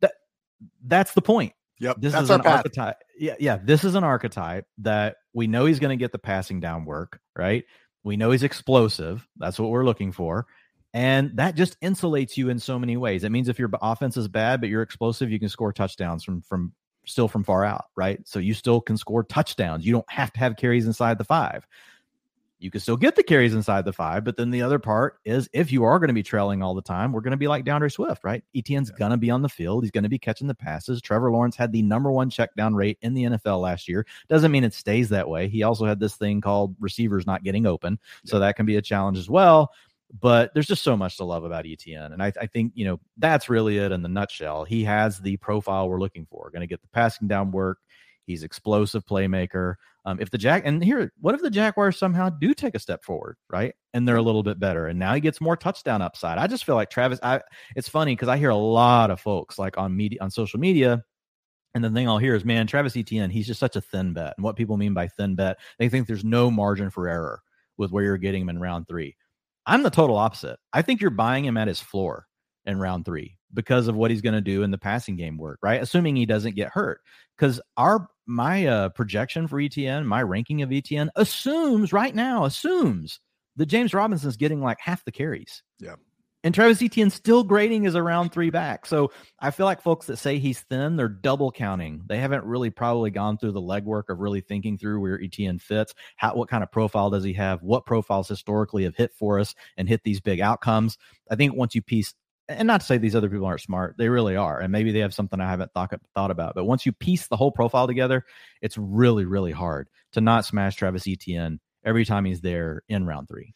that 0.00 0.12
that's 0.86 1.14
the 1.14 1.22
point. 1.22 1.52
Yep 1.80 1.96
this 2.00 2.12
that's 2.12 2.24
is 2.24 2.30
an 2.30 2.42
archetype 2.42 2.96
yeah 3.18 3.34
yeah 3.40 3.58
this 3.62 3.84
is 3.84 3.94
an 3.94 4.04
archetype 4.04 4.66
that 4.78 5.16
we 5.32 5.46
know 5.46 5.64
he's 5.64 5.80
going 5.80 5.96
to 5.96 6.00
get 6.00 6.12
the 6.12 6.18
passing 6.18 6.60
down 6.60 6.84
work 6.84 7.20
right? 7.36 7.64
We 8.04 8.16
know 8.16 8.30
he's 8.30 8.42
explosive 8.42 9.26
that's 9.36 9.58
what 9.58 9.70
we're 9.70 9.84
looking 9.84 10.12
for 10.12 10.46
and 10.94 11.36
that 11.36 11.54
just 11.54 11.80
insulates 11.80 12.36
you 12.36 12.50
in 12.50 12.58
so 12.58 12.78
many 12.78 12.96
ways. 12.96 13.24
It 13.24 13.32
means 13.32 13.48
if 13.48 13.58
your 13.58 13.70
offense 13.80 14.16
is 14.16 14.28
bad, 14.28 14.60
but 14.60 14.68
you're 14.68 14.82
explosive, 14.82 15.30
you 15.30 15.40
can 15.40 15.48
score 15.48 15.72
touchdowns 15.72 16.22
from 16.22 16.42
from 16.42 16.72
still 17.04 17.28
from 17.28 17.44
far 17.44 17.64
out, 17.64 17.86
right? 17.96 18.20
So 18.26 18.38
you 18.38 18.54
still 18.54 18.80
can 18.80 18.96
score 18.96 19.24
touchdowns. 19.24 19.86
You 19.86 19.92
don't 19.92 20.10
have 20.10 20.32
to 20.32 20.40
have 20.40 20.56
carries 20.56 20.86
inside 20.86 21.18
the 21.18 21.24
five. 21.24 21.66
You 22.58 22.70
can 22.70 22.80
still 22.80 22.96
get 22.96 23.16
the 23.16 23.24
carries 23.24 23.54
inside 23.54 23.84
the 23.84 23.92
five, 23.92 24.22
but 24.22 24.36
then 24.36 24.52
the 24.52 24.62
other 24.62 24.78
part 24.78 25.18
is 25.24 25.48
if 25.52 25.72
you 25.72 25.82
are 25.82 25.98
going 25.98 26.08
to 26.08 26.14
be 26.14 26.22
trailing 26.22 26.62
all 26.62 26.76
the 26.76 26.82
time, 26.82 27.10
we're 27.10 27.20
going 27.20 27.32
to 27.32 27.36
be 27.36 27.48
like 27.48 27.64
D'Andre 27.64 27.88
Swift, 27.88 28.22
right? 28.22 28.44
Etienne's 28.54 28.90
yeah. 28.90 28.98
going 28.98 29.10
to 29.10 29.16
be 29.16 29.32
on 29.32 29.42
the 29.42 29.48
field. 29.48 29.82
He's 29.82 29.90
going 29.90 30.04
to 30.04 30.08
be 30.08 30.18
catching 30.18 30.46
the 30.46 30.54
passes. 30.54 31.02
Trevor 31.02 31.32
Lawrence 31.32 31.56
had 31.56 31.72
the 31.72 31.82
number 31.82 32.12
one 32.12 32.30
check 32.30 32.54
down 32.54 32.76
rate 32.76 32.98
in 33.02 33.14
the 33.14 33.24
NFL 33.24 33.60
last 33.62 33.88
year. 33.88 34.06
Doesn't 34.28 34.52
mean 34.52 34.62
it 34.62 34.74
stays 34.74 35.08
that 35.08 35.28
way. 35.28 35.48
He 35.48 35.64
also 35.64 35.86
had 35.86 35.98
this 35.98 36.14
thing 36.14 36.40
called 36.40 36.76
receivers 36.78 37.26
not 37.26 37.42
getting 37.42 37.66
open. 37.66 37.98
Yeah. 38.22 38.30
So 38.30 38.38
that 38.38 38.54
can 38.54 38.64
be 38.64 38.76
a 38.76 38.82
challenge 38.82 39.18
as 39.18 39.28
well 39.28 39.72
but 40.20 40.52
there's 40.52 40.66
just 40.66 40.82
so 40.82 40.96
much 40.96 41.16
to 41.16 41.24
love 41.24 41.44
about 41.44 41.66
Etienne. 41.66 42.12
And 42.12 42.22
I, 42.22 42.32
I, 42.40 42.46
think, 42.46 42.72
you 42.74 42.84
know, 42.84 43.00
that's 43.16 43.48
really 43.48 43.78
it 43.78 43.92
in 43.92 44.02
the 44.02 44.08
nutshell. 44.08 44.64
He 44.64 44.84
has 44.84 45.18
the 45.18 45.36
profile 45.38 45.88
we're 45.88 46.00
looking 46.00 46.26
for. 46.26 46.50
Going 46.50 46.60
to 46.60 46.66
get 46.66 46.82
the 46.82 46.88
passing 46.88 47.28
down 47.28 47.50
work. 47.50 47.78
He's 48.26 48.42
explosive 48.42 49.04
playmaker. 49.06 49.74
Um, 50.04 50.20
if 50.20 50.30
the 50.30 50.38
Jack 50.38 50.62
and 50.66 50.82
here, 50.82 51.12
what 51.20 51.34
if 51.34 51.42
the 51.42 51.50
Jaguars 51.50 51.98
somehow 51.98 52.28
do 52.28 52.54
take 52.54 52.74
a 52.74 52.78
step 52.78 53.04
forward, 53.04 53.36
right? 53.50 53.74
And 53.94 54.06
they're 54.06 54.16
a 54.16 54.22
little 54.22 54.42
bit 54.42 54.58
better, 54.58 54.86
and 54.86 54.98
now 54.98 55.14
he 55.14 55.20
gets 55.20 55.40
more 55.40 55.56
touchdown 55.56 56.02
upside. 56.02 56.38
I 56.38 56.46
just 56.46 56.64
feel 56.64 56.74
like 56.74 56.90
Travis. 56.90 57.20
I 57.22 57.40
it's 57.76 57.88
funny 57.88 58.14
because 58.14 58.28
I 58.28 58.36
hear 58.36 58.50
a 58.50 58.56
lot 58.56 59.10
of 59.10 59.20
folks 59.20 59.58
like 59.58 59.78
on 59.78 59.96
media 59.96 60.18
on 60.20 60.30
social 60.30 60.58
media 60.58 61.04
and 61.74 61.82
the 61.82 61.90
thing 61.90 62.08
I'll 62.08 62.18
hear 62.18 62.34
is, 62.34 62.44
man, 62.44 62.66
Travis 62.66 62.96
Etienne, 62.96 63.30
he's 63.30 63.46
just 63.46 63.60
such 63.60 63.76
a 63.76 63.80
thin 63.80 64.12
bet. 64.12 64.34
And 64.36 64.44
what 64.44 64.56
people 64.56 64.76
mean 64.76 64.94
by 64.94 65.08
thin 65.08 65.34
bet, 65.34 65.58
they 65.78 65.88
think 65.88 66.06
there's 66.06 66.24
no 66.24 66.50
margin 66.50 66.90
for 66.90 67.08
error 67.08 67.42
with 67.78 67.90
where 67.90 68.04
you're 68.04 68.18
getting 68.18 68.42
him 68.42 68.50
in 68.50 68.60
round 68.60 68.86
three. 68.86 69.16
I'm 69.66 69.82
the 69.82 69.90
total 69.90 70.16
opposite. 70.16 70.58
I 70.72 70.82
think 70.82 71.00
you're 71.00 71.10
buying 71.10 71.44
him 71.44 71.56
at 71.56 71.68
his 71.68 71.80
floor 71.80 72.26
in 72.64 72.78
round 72.78 73.04
three 73.04 73.36
because 73.54 73.88
of 73.88 73.94
what 73.94 74.10
he's 74.10 74.22
going 74.22 74.34
to 74.34 74.40
do 74.40 74.62
in 74.62 74.70
the 74.70 74.78
passing 74.78 75.16
game 75.16 75.36
work, 75.36 75.58
right? 75.62 75.82
Assuming 75.82 76.16
he 76.16 76.26
doesn't 76.26 76.56
get 76.56 76.70
hurt. 76.70 77.00
Because 77.36 77.60
our 77.76 78.08
my 78.26 78.66
uh, 78.66 78.88
projection 78.90 79.48
for 79.48 79.60
Etienne, 79.60 80.06
my 80.06 80.22
ranking 80.22 80.62
of 80.62 80.72
Etienne 80.72 81.10
assumes 81.16 81.92
right 81.92 82.14
now 82.14 82.44
assumes 82.44 83.20
that 83.56 83.66
James 83.66 83.92
Robinson's 83.92 84.36
getting 84.36 84.60
like 84.60 84.78
half 84.80 85.04
the 85.04 85.12
carries. 85.12 85.62
Yeah. 85.78 85.96
And 86.44 86.54
Travis 86.54 86.82
Etienne 86.82 87.10
still 87.10 87.44
grading 87.44 87.84
is 87.84 87.94
around 87.94 88.30
three 88.30 88.50
back. 88.50 88.86
So 88.86 89.12
I 89.38 89.52
feel 89.52 89.66
like 89.66 89.80
folks 89.80 90.06
that 90.06 90.16
say 90.16 90.38
he's 90.38 90.60
thin, 90.60 90.96
they're 90.96 91.08
double 91.08 91.52
counting. 91.52 92.02
They 92.06 92.18
haven't 92.18 92.44
really 92.44 92.70
probably 92.70 93.10
gone 93.10 93.38
through 93.38 93.52
the 93.52 93.60
legwork 93.60 94.08
of 94.08 94.18
really 94.18 94.40
thinking 94.40 94.76
through 94.76 95.00
where 95.00 95.22
Etienne 95.22 95.60
fits. 95.60 95.94
How 96.16 96.34
what 96.34 96.48
kind 96.48 96.64
of 96.64 96.72
profile 96.72 97.10
does 97.10 97.22
he 97.22 97.32
have? 97.34 97.62
What 97.62 97.86
profiles 97.86 98.28
historically 98.28 98.84
have 98.84 98.96
hit 98.96 99.12
for 99.14 99.38
us 99.38 99.54
and 99.76 99.88
hit 99.88 100.02
these 100.02 100.20
big 100.20 100.40
outcomes? 100.40 100.98
I 101.30 101.36
think 101.36 101.54
once 101.54 101.74
you 101.74 101.82
piece 101.82 102.14
and 102.48 102.66
not 102.66 102.80
to 102.80 102.86
say 102.86 102.98
these 102.98 103.14
other 103.14 103.30
people 103.30 103.46
aren't 103.46 103.60
smart, 103.60 103.94
they 103.96 104.08
really 104.08 104.36
are. 104.36 104.60
And 104.60 104.72
maybe 104.72 104.90
they 104.90 104.98
have 104.98 105.14
something 105.14 105.40
I 105.40 105.48
haven't 105.48 105.72
thought, 105.72 105.92
thought 106.14 106.30
about. 106.30 106.54
But 106.54 106.64
once 106.64 106.84
you 106.84 106.92
piece 106.92 107.28
the 107.28 107.36
whole 107.36 107.52
profile 107.52 107.86
together, 107.86 108.24
it's 108.60 108.76
really, 108.76 109.24
really 109.24 109.52
hard 109.52 109.88
to 110.12 110.20
not 110.20 110.44
smash 110.44 110.74
Travis 110.74 111.06
Etienne 111.06 111.60
every 111.84 112.04
time 112.04 112.24
he's 112.24 112.40
there 112.40 112.82
in 112.88 113.06
round 113.06 113.28
three. 113.28 113.52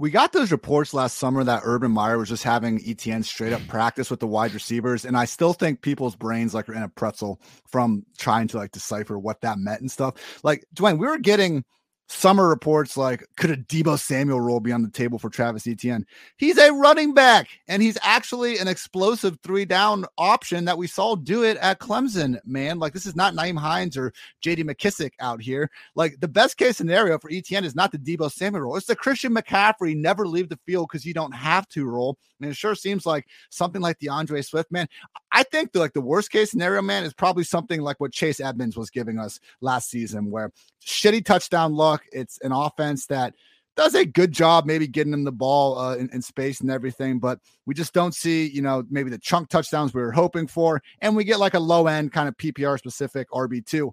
We 0.00 0.10
got 0.10 0.32
those 0.32 0.50
reports 0.50 0.94
last 0.94 1.18
summer 1.18 1.44
that 1.44 1.60
Urban 1.62 1.90
Meyer 1.90 2.16
was 2.16 2.30
just 2.30 2.42
having 2.42 2.80
Etienne 2.88 3.22
straight 3.22 3.52
up 3.52 3.60
practice 3.68 4.10
with 4.10 4.20
the 4.20 4.26
wide 4.26 4.54
receivers. 4.54 5.04
And 5.04 5.14
I 5.14 5.26
still 5.26 5.52
think 5.52 5.82
people's 5.82 6.16
brains 6.16 6.54
like 6.54 6.70
are 6.70 6.72
in 6.72 6.82
a 6.82 6.88
pretzel 6.88 7.38
from 7.66 8.06
trying 8.16 8.48
to 8.48 8.56
like 8.56 8.70
decipher 8.70 9.18
what 9.18 9.42
that 9.42 9.58
meant 9.58 9.82
and 9.82 9.90
stuff. 9.90 10.14
Like 10.42 10.64
Dwain, 10.74 10.96
we 10.98 11.06
were 11.06 11.18
getting 11.18 11.66
summer 12.10 12.48
reports 12.48 12.96
like 12.96 13.24
could 13.36 13.50
a 13.50 13.56
Deebo 13.56 13.96
Samuel 13.98 14.40
role 14.40 14.58
be 14.58 14.72
on 14.72 14.82
the 14.82 14.90
table 14.90 15.18
for 15.18 15.30
Travis 15.30 15.66
Etienne? 15.66 16.04
He's 16.36 16.58
a 16.58 16.72
running 16.72 17.14
back 17.14 17.48
and 17.68 17.80
he's 17.80 17.96
actually 18.02 18.58
an 18.58 18.66
explosive 18.66 19.38
three 19.42 19.64
down 19.64 20.04
option 20.18 20.64
that 20.64 20.76
we 20.76 20.88
saw 20.88 21.14
do 21.14 21.44
it 21.44 21.56
at 21.58 21.78
Clemson, 21.78 22.38
man. 22.44 22.80
Like 22.80 22.92
this 22.92 23.06
is 23.06 23.14
not 23.14 23.34
Nyheim 23.34 23.56
Hines 23.56 23.96
or 23.96 24.12
JD 24.44 24.64
McKissic 24.64 25.12
out 25.20 25.40
here. 25.40 25.70
Like 25.94 26.18
the 26.20 26.28
best 26.28 26.56
case 26.56 26.76
scenario 26.76 27.18
for 27.18 27.30
Etienne 27.30 27.64
is 27.64 27.76
not 27.76 27.92
the 27.92 27.98
Deebo 27.98 28.30
Samuel 28.30 28.62
role. 28.62 28.76
It's 28.76 28.86
the 28.86 28.96
Christian 28.96 29.34
McCaffrey 29.34 29.96
never 29.96 30.26
leave 30.26 30.48
the 30.48 30.58
field 30.66 30.88
because 30.90 31.06
you 31.06 31.14
don't 31.14 31.34
have 31.34 31.68
to 31.68 31.86
roll. 31.86 32.18
And 32.40 32.50
it 32.50 32.56
sure 32.56 32.74
seems 32.74 33.06
like 33.06 33.26
something 33.50 33.80
like 33.80 33.98
D'Andre 33.98 34.42
Swift, 34.42 34.72
man. 34.72 34.88
I 35.32 35.42
think 35.44 35.72
the, 35.72 35.78
like 35.78 35.92
the 35.92 36.00
worst 36.00 36.30
case 36.30 36.50
scenario, 36.50 36.82
man, 36.82 37.04
is 37.04 37.14
probably 37.14 37.44
something 37.44 37.80
like 37.80 38.00
what 38.00 38.12
Chase 38.12 38.40
Edmonds 38.40 38.76
was 38.76 38.90
giving 38.90 39.18
us 39.18 39.38
last 39.60 39.90
season, 39.90 40.30
where 40.30 40.52
shitty 40.84 41.24
touchdown 41.24 41.74
luck. 41.74 42.04
It's 42.12 42.38
an 42.40 42.52
offense 42.52 43.06
that 43.06 43.34
does 43.76 43.94
a 43.94 44.04
good 44.04 44.32
job 44.32 44.66
maybe 44.66 44.86
getting 44.86 45.12
him 45.12 45.24
the 45.24 45.32
ball 45.32 45.78
uh, 45.78 45.94
in, 45.96 46.10
in, 46.10 46.20
space 46.20 46.60
and 46.60 46.70
everything, 46.70 47.18
but 47.18 47.38
we 47.66 47.74
just 47.74 47.94
don't 47.94 48.14
see, 48.14 48.46
you 48.48 48.60
know, 48.60 48.84
maybe 48.90 49.10
the 49.10 49.18
chunk 49.18 49.48
touchdowns 49.48 49.94
we 49.94 50.02
were 50.02 50.12
hoping 50.12 50.46
for. 50.46 50.82
And 51.00 51.16
we 51.16 51.24
get 51.24 51.38
like 51.38 51.54
a 51.54 51.60
low 51.60 51.86
end 51.86 52.12
kind 52.12 52.28
of 52.28 52.36
PPR 52.36 52.78
specific 52.78 53.30
RB2. 53.30 53.90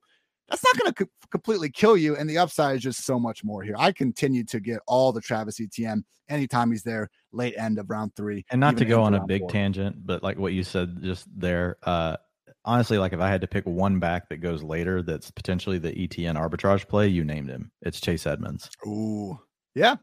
That's 0.50 0.64
not 0.64 0.82
going 0.82 0.94
to 0.94 1.06
co- 1.06 1.12
completely 1.32 1.70
kill 1.70 1.98
you. 1.98 2.16
And 2.16 2.30
the 2.30 2.38
upside 2.38 2.78
is 2.78 2.84
just 2.84 3.06
so 3.06 3.20
much 3.20 3.44
more 3.44 3.64
here. 3.64 3.76
I 3.78 3.92
continue 3.92 4.44
to 4.46 4.60
get 4.60 4.80
all 4.88 5.12
the 5.12 5.22
Travis 5.22 5.60
Etienne 5.60 6.06
anytime 6.30 6.72
he's 6.72 6.84
there, 6.84 7.10
late 7.32 7.56
end 7.58 7.80
of 7.80 7.90
round 7.90 8.16
three. 8.16 8.46
And 8.50 8.60
not 8.60 8.78
to 8.78 8.86
go 8.86 9.04
on 9.04 9.14
a 9.14 9.26
big 9.26 9.42
four. 9.42 9.50
tangent, 9.50 10.06
but 10.06 10.24
like 10.24 10.38
what 10.38 10.54
you 10.54 10.64
said 10.64 11.02
just 11.02 11.28
there, 11.36 11.78
uh, 11.84 12.18
honestly, 12.66 12.98
like 12.98 13.14
if 13.14 13.20
I 13.20 13.30
had 13.30 13.42
to 13.42 13.48
pick 13.48 13.66
one 13.66 14.00
back 14.00 14.30
that 14.30 14.38
goes 14.38 14.64
later, 14.64 15.02
that's 15.02 15.32
potentially 15.32 15.80
the 15.80 15.98
Etienne 15.98 16.36
arbitrage 16.36 16.88
play, 16.88 17.08
you 17.08 17.24
named 17.24 17.50
him. 17.50 17.72
It's 17.82 18.00
Chase 18.00 18.28
Edmonds. 18.28 18.70
Ooh, 18.86 19.40
yeah. 19.76 19.96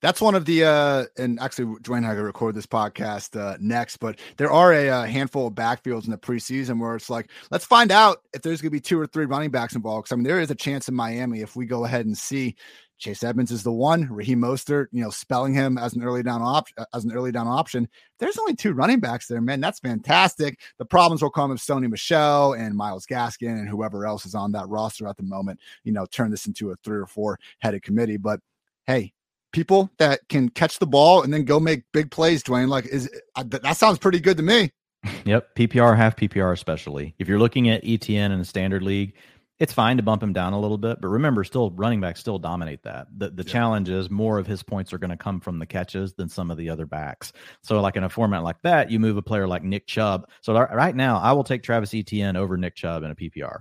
That's 0.00 0.20
one 0.20 0.34
of 0.34 0.44
the 0.44 0.64
uh 0.64 1.04
and 1.16 1.40
actually 1.40 1.66
Dwain 1.80 1.98
and 1.98 2.06
I 2.06 2.12
going 2.12 2.24
record 2.24 2.54
this 2.54 2.66
podcast 2.66 3.38
uh 3.40 3.56
next, 3.60 3.98
but 3.98 4.18
there 4.36 4.50
are 4.50 4.72
a, 4.72 4.86
a, 4.86 4.90
uh, 4.90 5.04
handful 5.04 5.46
of 5.46 5.54
backfields 5.54 6.04
in 6.04 6.10
the 6.10 6.18
preseason 6.18 6.78
where 6.80 6.94
it's 6.96 7.10
like, 7.10 7.30
let's 7.50 7.64
find 7.64 7.90
out 7.90 8.18
if 8.32 8.42
there's 8.42 8.60
gonna 8.60 8.70
be 8.70 8.80
two 8.80 9.00
or 9.00 9.06
three 9.06 9.24
running 9.24 9.50
backs 9.50 9.74
involved. 9.74 10.04
Because 10.04 10.12
I 10.12 10.16
mean, 10.16 10.24
there 10.24 10.40
is 10.40 10.50
a 10.50 10.54
chance 10.54 10.88
in 10.88 10.94
Miami 10.94 11.40
if 11.40 11.56
we 11.56 11.66
go 11.66 11.84
ahead 11.84 12.06
and 12.06 12.16
see 12.16 12.56
Chase 12.98 13.22
Edmonds 13.22 13.50
is 13.50 13.62
the 13.62 13.72
one. 13.72 14.08
Raheem 14.10 14.40
Mostert, 14.40 14.86
you 14.90 15.02
know, 15.02 15.10
spelling 15.10 15.52
him 15.52 15.76
as 15.76 15.94
an 15.94 16.02
early 16.02 16.22
down 16.22 16.42
option 16.42 16.84
as 16.94 17.04
an 17.04 17.12
early 17.12 17.30
down 17.30 17.46
option. 17.46 17.88
There's 18.18 18.38
only 18.38 18.56
two 18.56 18.72
running 18.72 19.00
backs 19.00 19.26
there, 19.26 19.40
man. 19.40 19.60
That's 19.60 19.80
fantastic. 19.80 20.60
The 20.78 20.84
problems 20.84 21.22
will 21.22 21.30
come 21.30 21.52
if 21.52 21.58
Sony 21.58 21.90
Michel 21.90 22.54
and 22.54 22.74
Myles 22.74 23.06
Gaskin 23.06 23.58
and 23.58 23.68
whoever 23.68 24.06
else 24.06 24.24
is 24.24 24.34
on 24.34 24.52
that 24.52 24.68
roster 24.68 25.06
at 25.06 25.16
the 25.16 25.22
moment, 25.22 25.60
you 25.84 25.92
know, 25.92 26.06
turn 26.06 26.30
this 26.30 26.46
into 26.46 26.70
a 26.70 26.76
three 26.76 26.98
or 26.98 27.06
four 27.06 27.38
headed 27.58 27.82
committee. 27.82 28.16
But 28.16 28.40
hey, 28.86 29.12
people 29.52 29.90
that 29.98 30.20
can 30.28 30.48
catch 30.48 30.78
the 30.78 30.86
ball 30.86 31.22
and 31.22 31.32
then 31.32 31.44
go 31.44 31.60
make 31.60 31.84
big 31.92 32.10
plays, 32.10 32.42
Dwain, 32.42 32.68
like 32.68 32.86
is 32.86 33.10
uh, 33.34 33.44
that 33.46 33.76
sounds 33.76 33.98
pretty 33.98 34.20
good 34.20 34.36
to 34.36 34.42
me. 34.42 34.70
Yep, 35.24 35.54
PPR 35.54 35.96
half 35.96 36.16
PPR 36.16 36.52
especially. 36.52 37.14
If 37.18 37.28
you're 37.28 37.38
looking 37.38 37.68
at 37.68 37.82
Etienne 37.84 38.32
in 38.32 38.40
a 38.40 38.44
standard 38.44 38.82
league, 38.82 39.14
it's 39.58 39.72
fine 39.72 39.96
to 39.96 40.02
bump 40.02 40.22
him 40.22 40.32
down 40.32 40.52
a 40.52 40.60
little 40.60 40.76
bit, 40.76 41.00
but 41.00 41.08
remember, 41.08 41.42
still 41.42 41.70
running 41.70 42.00
backs 42.00 42.20
still 42.20 42.38
dominate 42.38 42.82
that. 42.82 43.06
The 43.16 43.30
the 43.30 43.44
yeah. 43.44 43.52
challenge 43.52 43.88
is 43.88 44.10
more 44.10 44.38
of 44.38 44.46
his 44.46 44.62
points 44.62 44.92
are 44.92 44.98
going 44.98 45.10
to 45.10 45.16
come 45.16 45.40
from 45.40 45.58
the 45.58 45.66
catches 45.66 46.12
than 46.14 46.28
some 46.28 46.50
of 46.50 46.58
the 46.58 46.68
other 46.68 46.86
backs. 46.86 47.32
So, 47.62 47.80
like 47.80 47.96
in 47.96 48.04
a 48.04 48.08
format 48.08 48.42
like 48.42 48.60
that, 48.62 48.90
you 48.90 49.00
move 49.00 49.16
a 49.16 49.22
player 49.22 49.46
like 49.46 49.62
Nick 49.62 49.86
Chubb. 49.86 50.28
So 50.42 50.52
right 50.54 50.94
now, 50.94 51.18
I 51.18 51.32
will 51.32 51.44
take 51.44 51.62
Travis 51.62 51.94
Etienne 51.94 52.36
over 52.36 52.56
Nick 52.56 52.74
Chubb 52.74 53.02
in 53.02 53.10
a 53.10 53.14
PPR. 53.14 53.60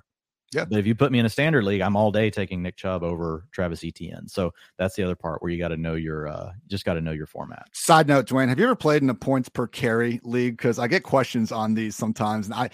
Yeah. 0.56 0.66
But 0.66 0.80
if 0.80 0.88
you 0.88 0.95
put 0.95 1.12
me 1.12 1.20
in 1.20 1.26
a 1.26 1.30
standard 1.30 1.64
league, 1.64 1.82
I'm 1.82 1.95
all 1.95 2.12
day 2.12 2.30
taking 2.30 2.62
Nick 2.62 2.78
Chubb 2.78 3.03
over 3.03 3.45
Travis 3.51 3.84
Etienne. 3.84 4.28
So 4.28 4.53
that's 4.78 4.95
the 4.95 5.03
other 5.03 5.16
part 5.16 5.41
where 5.41 5.51
you 5.51 5.60
got 5.60 5.70
to 5.70 5.78
know 5.78 5.95
your, 5.95 6.28
uh, 6.28 6.53
just 6.68 6.86
got 6.86 6.93
to 6.93 7.01
know 7.01 7.12
your 7.12 7.28
format. 7.28 7.68
Side 7.74 8.08
note, 8.08 8.28
Dwain, 8.28 8.47
have 8.49 8.60
you 8.60 8.66
ever 8.66 8.76
played 8.76 9.03
in 9.03 9.10
a 9.10 9.14
points 9.14 9.49
per 9.49 9.68
carry 9.68 10.20
league? 10.24 10.58
Because 10.58 10.80
I 10.80 10.88
get 10.88 11.03
questions 11.03 11.51
on 11.51 11.74
these 11.74 11.95
sometimes, 11.95 12.47
and 12.47 12.56
I, 12.56 12.70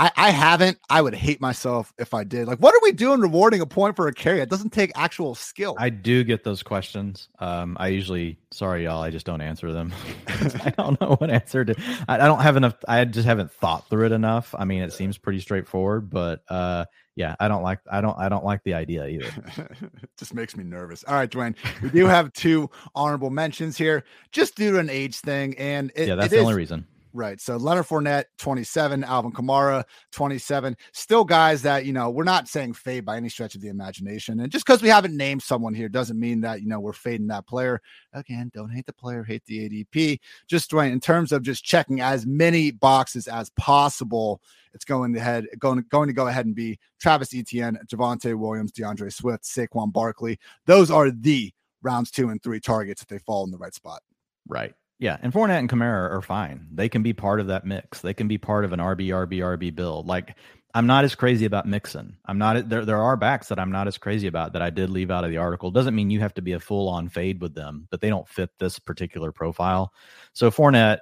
I, 0.00 0.10
I 0.16 0.30
haven't. 0.30 0.78
I 0.88 1.02
would 1.02 1.14
hate 1.14 1.42
myself 1.42 1.92
if 1.98 2.14
I 2.14 2.24
did. 2.24 2.48
Like, 2.48 2.58
what 2.58 2.74
are 2.74 2.80
we 2.82 2.92
doing 2.92 3.20
rewarding 3.20 3.60
a 3.60 3.66
point 3.66 3.96
for 3.96 4.08
a 4.08 4.14
carry? 4.14 4.40
It 4.40 4.48
doesn't 4.48 4.70
take 4.70 4.92
actual 4.94 5.34
skill. 5.34 5.76
I 5.78 5.90
do 5.90 6.24
get 6.24 6.42
those 6.42 6.62
questions. 6.62 7.28
Um, 7.38 7.76
I 7.78 7.88
usually, 7.88 8.38
sorry 8.50 8.84
y'all, 8.84 9.02
I 9.02 9.10
just 9.10 9.26
don't 9.26 9.42
answer 9.42 9.74
them. 9.74 9.92
I 10.26 10.70
don't 10.78 10.98
know 11.02 11.16
what 11.16 11.28
answer 11.28 11.66
to. 11.66 11.74
I, 12.08 12.14
I, 12.14 12.26
don't 12.26 12.40
have 12.40 12.56
enough. 12.56 12.76
I 12.88 13.04
just 13.04 13.26
haven't 13.26 13.52
thought 13.52 13.90
through 13.90 14.06
it 14.06 14.12
enough. 14.12 14.54
I 14.58 14.64
mean, 14.64 14.82
it 14.82 14.94
seems 14.94 15.18
pretty 15.18 15.40
straightforward, 15.40 16.08
but 16.08 16.44
uh, 16.48 16.86
yeah, 17.14 17.36
I 17.38 17.48
don't 17.48 17.62
like. 17.62 17.80
I 17.92 18.00
don't. 18.00 18.18
I 18.18 18.30
don't 18.30 18.44
like 18.44 18.64
the 18.64 18.72
idea 18.72 19.06
either. 19.06 19.68
just 20.16 20.32
makes 20.32 20.56
me 20.56 20.64
nervous. 20.64 21.04
All 21.04 21.14
right, 21.14 21.30
Dwain, 21.30 21.54
we 21.82 21.90
do 21.90 22.06
have 22.06 22.32
two 22.32 22.70
honorable 22.94 23.28
mentions 23.28 23.76
here, 23.76 24.04
just 24.32 24.54
due 24.54 24.72
to 24.72 24.78
an 24.78 24.88
age 24.88 25.16
thing, 25.16 25.58
and 25.58 25.92
it, 25.94 26.08
yeah, 26.08 26.14
that's 26.14 26.30
the 26.30 26.36
is, 26.36 26.42
only 26.42 26.54
reason. 26.54 26.86
Right. 27.12 27.40
So 27.40 27.56
Leonard 27.56 27.86
Fournette, 27.86 28.24
27, 28.38 29.02
Alvin 29.02 29.32
Kamara, 29.32 29.82
27. 30.12 30.76
Still 30.92 31.24
guys 31.24 31.62
that, 31.62 31.84
you 31.84 31.92
know, 31.92 32.08
we're 32.08 32.22
not 32.22 32.46
saying 32.46 32.74
fade 32.74 33.04
by 33.04 33.16
any 33.16 33.28
stretch 33.28 33.56
of 33.56 33.60
the 33.60 33.68
imagination. 33.68 34.38
And 34.40 34.52
just 34.52 34.64
because 34.64 34.80
we 34.80 34.88
haven't 34.88 35.16
named 35.16 35.42
someone 35.42 35.74
here 35.74 35.88
doesn't 35.88 36.18
mean 36.18 36.40
that, 36.42 36.62
you 36.62 36.68
know, 36.68 36.78
we're 36.78 36.92
fading 36.92 37.26
that 37.28 37.48
player. 37.48 37.80
Again, 38.12 38.50
don't 38.54 38.70
hate 38.70 38.86
the 38.86 38.92
player, 38.92 39.24
hate 39.24 39.44
the 39.46 39.68
ADP. 39.68 40.20
Just 40.46 40.70
Dwain, 40.70 40.92
in 40.92 41.00
terms 41.00 41.32
of 41.32 41.42
just 41.42 41.64
checking 41.64 42.00
as 42.00 42.26
many 42.26 42.70
boxes 42.70 43.26
as 43.26 43.50
possible, 43.50 44.40
it's 44.72 44.84
going 44.84 45.12
to 45.14 45.20
head 45.20 45.46
going, 45.58 45.84
going 45.90 46.06
to 46.06 46.14
go 46.14 46.28
ahead 46.28 46.46
and 46.46 46.54
be 46.54 46.78
Travis 47.00 47.34
Etienne, 47.34 47.76
Javonte 47.86 48.38
Williams, 48.38 48.70
D'Andre 48.70 49.10
Swift, 49.10 49.42
Saquon 49.42 49.92
Barkley. 49.92 50.38
Those 50.66 50.92
are 50.92 51.10
the 51.10 51.52
rounds 51.82 52.12
two 52.12 52.28
and 52.28 52.40
three 52.40 52.60
targets 52.60 53.02
if 53.02 53.08
they 53.08 53.18
fall 53.18 53.44
in 53.44 53.50
the 53.50 53.58
right 53.58 53.74
spot. 53.74 54.00
Right. 54.46 54.74
Yeah, 55.00 55.16
and 55.22 55.32
Fournette 55.32 55.58
and 55.58 55.68
Kamara 55.68 56.10
are 56.10 56.20
fine. 56.20 56.68
They 56.70 56.90
can 56.90 57.02
be 57.02 57.14
part 57.14 57.40
of 57.40 57.46
that 57.46 57.64
mix. 57.64 58.02
They 58.02 58.12
can 58.12 58.28
be 58.28 58.36
part 58.36 58.66
of 58.66 58.74
an 58.74 58.80
RB 58.80 59.08
RB 59.08 59.38
RB 59.38 59.74
build. 59.74 60.06
Like 60.06 60.36
I'm 60.74 60.86
not 60.86 61.04
as 61.04 61.14
crazy 61.14 61.46
about 61.46 61.66
Mixon. 61.66 62.18
I'm 62.26 62.36
not 62.36 62.68
there. 62.68 62.84
There 62.84 63.00
are 63.00 63.16
backs 63.16 63.48
that 63.48 63.58
I'm 63.58 63.72
not 63.72 63.88
as 63.88 63.96
crazy 63.96 64.26
about 64.26 64.52
that 64.52 64.62
I 64.62 64.68
did 64.68 64.90
leave 64.90 65.10
out 65.10 65.24
of 65.24 65.30
the 65.30 65.38
article. 65.38 65.70
Doesn't 65.70 65.94
mean 65.94 66.10
you 66.10 66.20
have 66.20 66.34
to 66.34 66.42
be 66.42 66.52
a 66.52 66.60
full 66.60 66.86
on 66.90 67.08
fade 67.08 67.40
with 67.40 67.54
them, 67.54 67.88
but 67.90 68.02
they 68.02 68.10
don't 68.10 68.28
fit 68.28 68.50
this 68.58 68.78
particular 68.78 69.32
profile. 69.32 69.94
So 70.34 70.50
Fournette, 70.50 70.98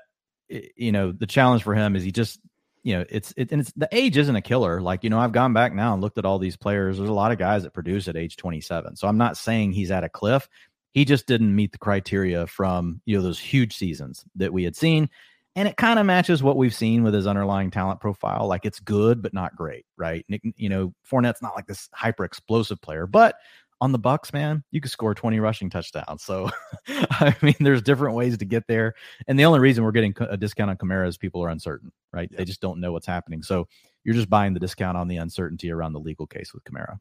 you 0.48 0.92
know, 0.92 1.10
the 1.10 1.26
challenge 1.26 1.64
for 1.64 1.74
him 1.74 1.96
is 1.96 2.04
he 2.04 2.12
just 2.12 2.38
you 2.84 2.96
know 2.96 3.04
it's 3.10 3.34
it, 3.36 3.50
and 3.50 3.60
it's 3.60 3.72
the 3.72 3.88
age 3.92 4.16
isn't 4.16 4.36
a 4.36 4.40
killer 4.40 4.80
like 4.80 5.02
you 5.02 5.10
know 5.10 5.18
i've 5.18 5.32
gone 5.32 5.52
back 5.52 5.74
now 5.74 5.92
and 5.92 6.00
looked 6.00 6.16
at 6.16 6.24
all 6.24 6.38
these 6.38 6.56
players 6.56 6.96
there's 6.96 7.10
a 7.10 7.12
lot 7.12 7.32
of 7.32 7.36
guys 7.36 7.64
that 7.64 7.74
produce 7.74 8.06
at 8.06 8.16
age 8.16 8.36
27 8.36 8.94
so 8.94 9.08
i'm 9.08 9.18
not 9.18 9.36
saying 9.36 9.72
he's 9.72 9.90
at 9.90 10.04
a 10.04 10.08
cliff 10.08 10.48
he 10.92 11.04
just 11.04 11.26
didn't 11.26 11.54
meet 11.54 11.72
the 11.72 11.78
criteria 11.78 12.46
from 12.46 13.00
you 13.04 13.16
know 13.16 13.22
those 13.22 13.38
huge 13.38 13.76
seasons 13.76 14.24
that 14.36 14.52
we 14.52 14.64
had 14.64 14.76
seen 14.76 15.08
and 15.56 15.66
it 15.66 15.76
kind 15.76 15.98
of 15.98 16.06
matches 16.06 16.42
what 16.42 16.56
we've 16.56 16.74
seen 16.74 17.02
with 17.02 17.14
his 17.14 17.26
underlying 17.26 17.70
talent 17.70 18.00
profile 18.00 18.46
like 18.46 18.64
it's 18.64 18.80
good 18.80 19.22
but 19.22 19.34
not 19.34 19.56
great 19.56 19.84
right? 19.96 20.24
Nick, 20.28 20.42
you 20.56 20.68
know 20.68 20.92
Fournette's 21.10 21.42
not 21.42 21.56
like 21.56 21.66
this 21.66 21.88
hyper 21.92 22.24
explosive 22.24 22.80
player 22.80 23.06
but 23.06 23.36
on 23.80 23.92
the 23.92 23.98
bucks 23.98 24.32
man 24.32 24.64
you 24.72 24.80
could 24.80 24.90
score 24.90 25.14
20 25.14 25.38
rushing 25.38 25.70
touchdowns 25.70 26.24
so 26.24 26.50
i 26.88 27.34
mean 27.42 27.54
there's 27.60 27.80
different 27.80 28.16
ways 28.16 28.36
to 28.36 28.44
get 28.44 28.66
there 28.66 28.92
and 29.28 29.38
the 29.38 29.44
only 29.44 29.60
reason 29.60 29.84
we're 29.84 29.92
getting 29.92 30.14
a 30.18 30.36
discount 30.36 30.68
on 30.68 30.76
Kamara 30.76 31.06
is 31.06 31.16
people 31.16 31.44
are 31.44 31.48
uncertain 31.48 31.92
right? 32.12 32.30
They 32.34 32.44
just 32.44 32.60
don't 32.60 32.80
know 32.80 32.92
what's 32.92 33.06
happening 33.06 33.42
so 33.42 33.68
you're 34.04 34.14
just 34.14 34.30
buying 34.30 34.54
the 34.54 34.60
discount 34.60 34.96
on 34.96 35.08
the 35.08 35.18
uncertainty 35.18 35.70
around 35.70 35.92
the 35.92 36.00
legal 36.00 36.26
case 36.26 36.52
with 36.54 36.64
Kamara 36.64 36.98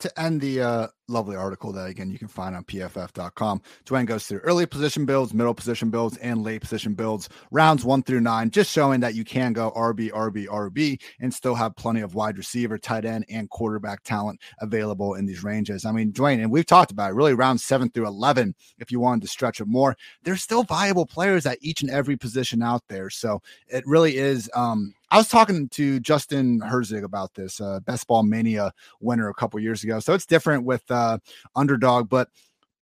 to 0.00 0.20
end 0.20 0.40
the 0.40 0.60
uh, 0.60 0.86
lovely 1.08 1.36
article 1.36 1.72
that 1.72 1.88
again 1.88 2.10
you 2.10 2.18
can 2.18 2.28
find 2.28 2.54
on 2.54 2.64
pff.com. 2.64 3.62
Dwain 3.84 4.06
goes 4.06 4.26
through 4.26 4.40
early 4.40 4.66
position 4.66 5.06
builds, 5.06 5.34
middle 5.34 5.54
position 5.54 5.90
builds, 5.90 6.16
and 6.18 6.42
late 6.42 6.60
position 6.60 6.94
builds, 6.94 7.28
rounds 7.50 7.84
one 7.84 8.02
through 8.02 8.20
nine, 8.20 8.50
just 8.50 8.70
showing 8.70 9.00
that 9.00 9.14
you 9.14 9.24
can 9.24 9.52
go 9.52 9.72
RB, 9.72 10.10
RB, 10.10 10.46
RB, 10.46 11.00
and 11.20 11.32
still 11.32 11.54
have 11.54 11.76
plenty 11.76 12.00
of 12.00 12.14
wide 12.14 12.38
receiver, 12.38 12.78
tight 12.78 13.04
end, 13.04 13.24
and 13.28 13.50
quarterback 13.50 14.02
talent 14.02 14.40
available 14.60 15.14
in 15.14 15.26
these 15.26 15.42
ranges. 15.42 15.84
I 15.84 15.92
mean, 15.92 16.12
Dwain, 16.12 16.42
and 16.42 16.50
we've 16.50 16.66
talked 16.66 16.90
about 16.90 17.10
it, 17.10 17.14
really 17.14 17.34
round 17.34 17.60
seven 17.60 17.90
through 17.90 18.06
11, 18.06 18.54
if 18.78 18.92
you 18.92 19.00
wanted 19.00 19.22
to 19.22 19.28
stretch 19.28 19.60
it 19.60 19.66
more, 19.66 19.96
there's 20.22 20.42
still 20.42 20.62
viable 20.64 21.06
players 21.06 21.46
at 21.46 21.58
each 21.60 21.82
and 21.82 21.90
every 21.90 22.16
position 22.16 22.62
out 22.62 22.82
there. 22.88 23.10
So 23.10 23.40
it 23.68 23.84
really 23.86 24.16
is 24.16 24.50
um, 24.54 24.94
I 25.10 25.16
was 25.16 25.28
talking 25.28 25.68
to 25.70 26.00
Justin 26.00 26.60
Herzig 26.60 27.02
about 27.02 27.34
this, 27.34 27.60
uh, 27.60 27.80
Best 27.80 28.06
Ball 28.06 28.22
Mania 28.22 28.72
winner 29.00 29.28
a 29.28 29.34
couple 29.34 29.58
years 29.60 29.82
ago. 29.82 30.00
So 30.00 30.12
it's 30.14 30.26
different 30.26 30.64
with 30.64 30.88
uh, 30.90 31.18
underdog, 31.56 32.08
but 32.08 32.28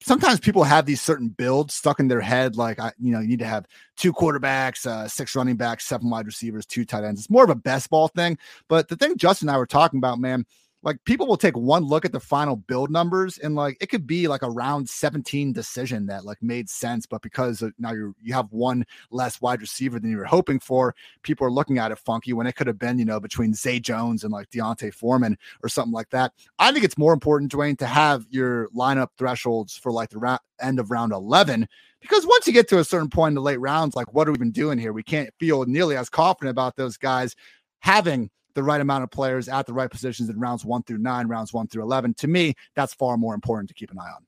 sometimes 0.03 0.41
people 0.41 0.65
have 0.65 0.87
these 0.87 1.01
certain 1.01 1.29
builds 1.29 1.75
stuck 1.75 2.01
in 2.01 2.09
their 2.09 2.21
head. 2.21 2.57
Like, 2.57 2.81
I, 2.81 2.93
you 2.99 3.13
know, 3.13 3.21
you 3.21 3.29
need 3.29 3.39
to 3.39 3.47
have 3.47 3.67
two 3.97 4.13
quarterbacks, 4.13 4.87
uh, 4.87 5.09
six 5.09 5.35
running 5.35 5.57
backs, 5.57 5.87
seven 5.87 6.11
wide 6.11 6.27
receivers, 6.27 6.67
two 6.67 6.85
tight 6.85 7.05
ends. 7.05 7.21
It's 7.21 7.31
more 7.31 7.45
of 7.45 7.51
a 7.51 7.55
best 7.55 7.91
ball 7.91 8.09
thing. 8.09 8.39
But 8.69 8.89
the 8.89 8.97
thing 8.97 9.17
Justin 9.17 9.49
and 9.49 9.55
I 9.55 9.59
were 9.59 9.67
talking 9.67 9.99
about, 9.99 10.19
man, 10.19 10.47
like 10.83 11.03
people 11.05 11.27
will 11.27 11.37
take 11.37 11.57
one 11.57 11.85
look 11.85 12.05
at 12.05 12.13
the 12.13 12.21
final 12.21 12.57
build 12.57 12.91
numbers 12.91 13.39
and 13.39 13.55
like 13.55 13.77
it 13.81 13.89
could 13.89 14.07
be 14.07 14.29
like 14.29 14.43
a 14.43 14.51
round 14.51 14.89
17 14.89 15.53
decision 15.53 16.07
that 16.07 16.25
like 16.25 16.43
made 16.43 16.69
sense 16.69 17.07
but 17.07 17.23
because 17.23 17.63
now 17.79 17.93
you 17.93 18.15
you 18.23 18.33
have 18.33 18.51
one 18.53 18.85
less 19.11 19.41
wide 19.41 19.61
receiver 19.61 19.99
than 19.99 20.11
you 20.11 20.17
were 20.17 20.25
hoping 20.25 20.61
for 20.61 20.95
people 21.23 21.47
are 21.47 21.51
looking 21.51 21.79
at 21.79 21.91
it 21.91 21.99
funky 21.99 22.33
when 22.33 22.47
it 22.47 22.55
could 22.55 22.67
have 22.67 22.79
been 22.79 22.99
you 22.99 23.05
know 23.05 23.21
between 23.21 23.55
Zay 23.55 23.81
Jones 23.81 24.23
and 24.23 24.33
like 24.33 24.49
D'Onta 24.51 24.93
Foreman 24.93 25.37
or 25.63 25.69
something 25.69 25.93
like 25.93 26.11
that. 26.11 26.33
I 26.59 26.73
think 26.73 26.85
it's 26.85 26.99
more 26.99 27.13
important 27.13 27.53
Dwain 27.53 27.77
to 27.79 27.87
have 27.87 28.27
your 28.31 28.69
lineup 28.71 29.09
thresholds 29.19 29.77
for 29.77 29.91
like 29.91 30.11
the 30.11 30.39
end 30.61 30.79
of 30.79 30.91
round 30.91 31.13
11 31.13 31.69
because 32.01 32.27
once 32.27 32.47
you 32.47 32.53
get 32.53 32.69
to 32.69 32.79
a 32.79 32.85
certain 32.85 33.11
point 33.11 33.33
in 33.33 33.35
the 33.35 33.41
late 33.41 33.61
rounds 33.61 33.97
like 33.97 34.13
what 34.15 34.29
are 34.29 34.33
we 34.33 34.37
even 34.37 34.53
doing 34.53 34.79
here? 34.79 34.93
We 34.93 35.03
can't 35.03 35.31
feel 35.39 35.65
nearly 35.67 35.97
as 35.97 36.09
confident 36.09 36.51
about 36.51 36.77
those 36.77 36.97
guys 36.97 37.35
having 37.81 38.31
the 38.57 38.63
right 38.63 38.81
amount 38.81 39.05
of 39.05 39.11
players 39.11 39.49
at 39.49 39.67
the 39.67 39.73
right 39.73 39.91
positions 39.91 40.29
in 40.31 40.41
rounds 40.41 40.65
one 40.65 40.83
through 40.83 40.99
nine, 40.99 41.29
rounds 41.29 41.53
one 41.53 41.69
through 41.69 41.83
11. 41.83 42.15
To 42.15 42.27
me, 42.27 42.55
that's 42.75 42.95
far 42.95 43.17
more 43.17 43.35
important 43.35 43.69
to 43.69 43.75
keep 43.75 43.93
an 43.93 43.99
eye 43.99 44.11
on. 44.11 44.25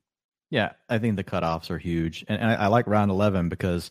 Yeah, 0.50 0.72
I 0.88 0.98
think 0.98 1.16
the 1.16 1.24
cutoffs 1.24 1.70
are 1.70 1.78
huge. 1.78 2.24
And, 2.28 2.40
and 2.40 2.50
I, 2.50 2.54
I 2.54 2.66
like 2.68 2.86
round 2.86 3.10
11 3.10 3.48
because 3.48 3.90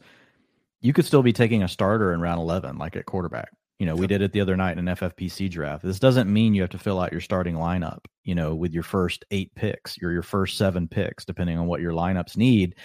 you 0.79 0.93
could 0.93 1.05
still 1.05 1.23
be 1.23 1.33
taking 1.33 1.63
a 1.63 1.67
starter 1.67 2.13
in 2.13 2.21
round 2.21 2.39
11, 2.39 2.77
like 2.77 2.95
at 2.95 3.07
quarterback. 3.07 3.49
You 3.79 3.87
know, 3.87 3.95
we 3.95 4.07
did 4.07 4.21
it 4.21 4.31
the 4.31 4.41
other 4.41 4.55
night 4.55 4.77
in 4.77 4.87
an 4.87 4.95
FFPC 4.95 5.49
draft. 5.49 5.83
This 5.83 5.99
doesn't 5.99 6.31
mean 6.31 6.53
you 6.53 6.61
have 6.61 6.71
to 6.71 6.79
fill 6.79 6.99
out 6.99 7.11
your 7.11 7.21
starting 7.21 7.55
lineup, 7.55 8.05
you 8.23 8.35
know, 8.35 8.55
with 8.55 8.73
your 8.73 8.83
first 8.83 9.25
eight 9.31 9.53
picks 9.55 10.01
or 10.01 10.11
your 10.11 10.23
first 10.23 10.57
seven 10.57 10.87
picks, 10.87 11.25
depending 11.25 11.57
on 11.57 11.67
what 11.67 11.81
your 11.81 11.93
lineups 11.93 12.37
need. 12.37 12.75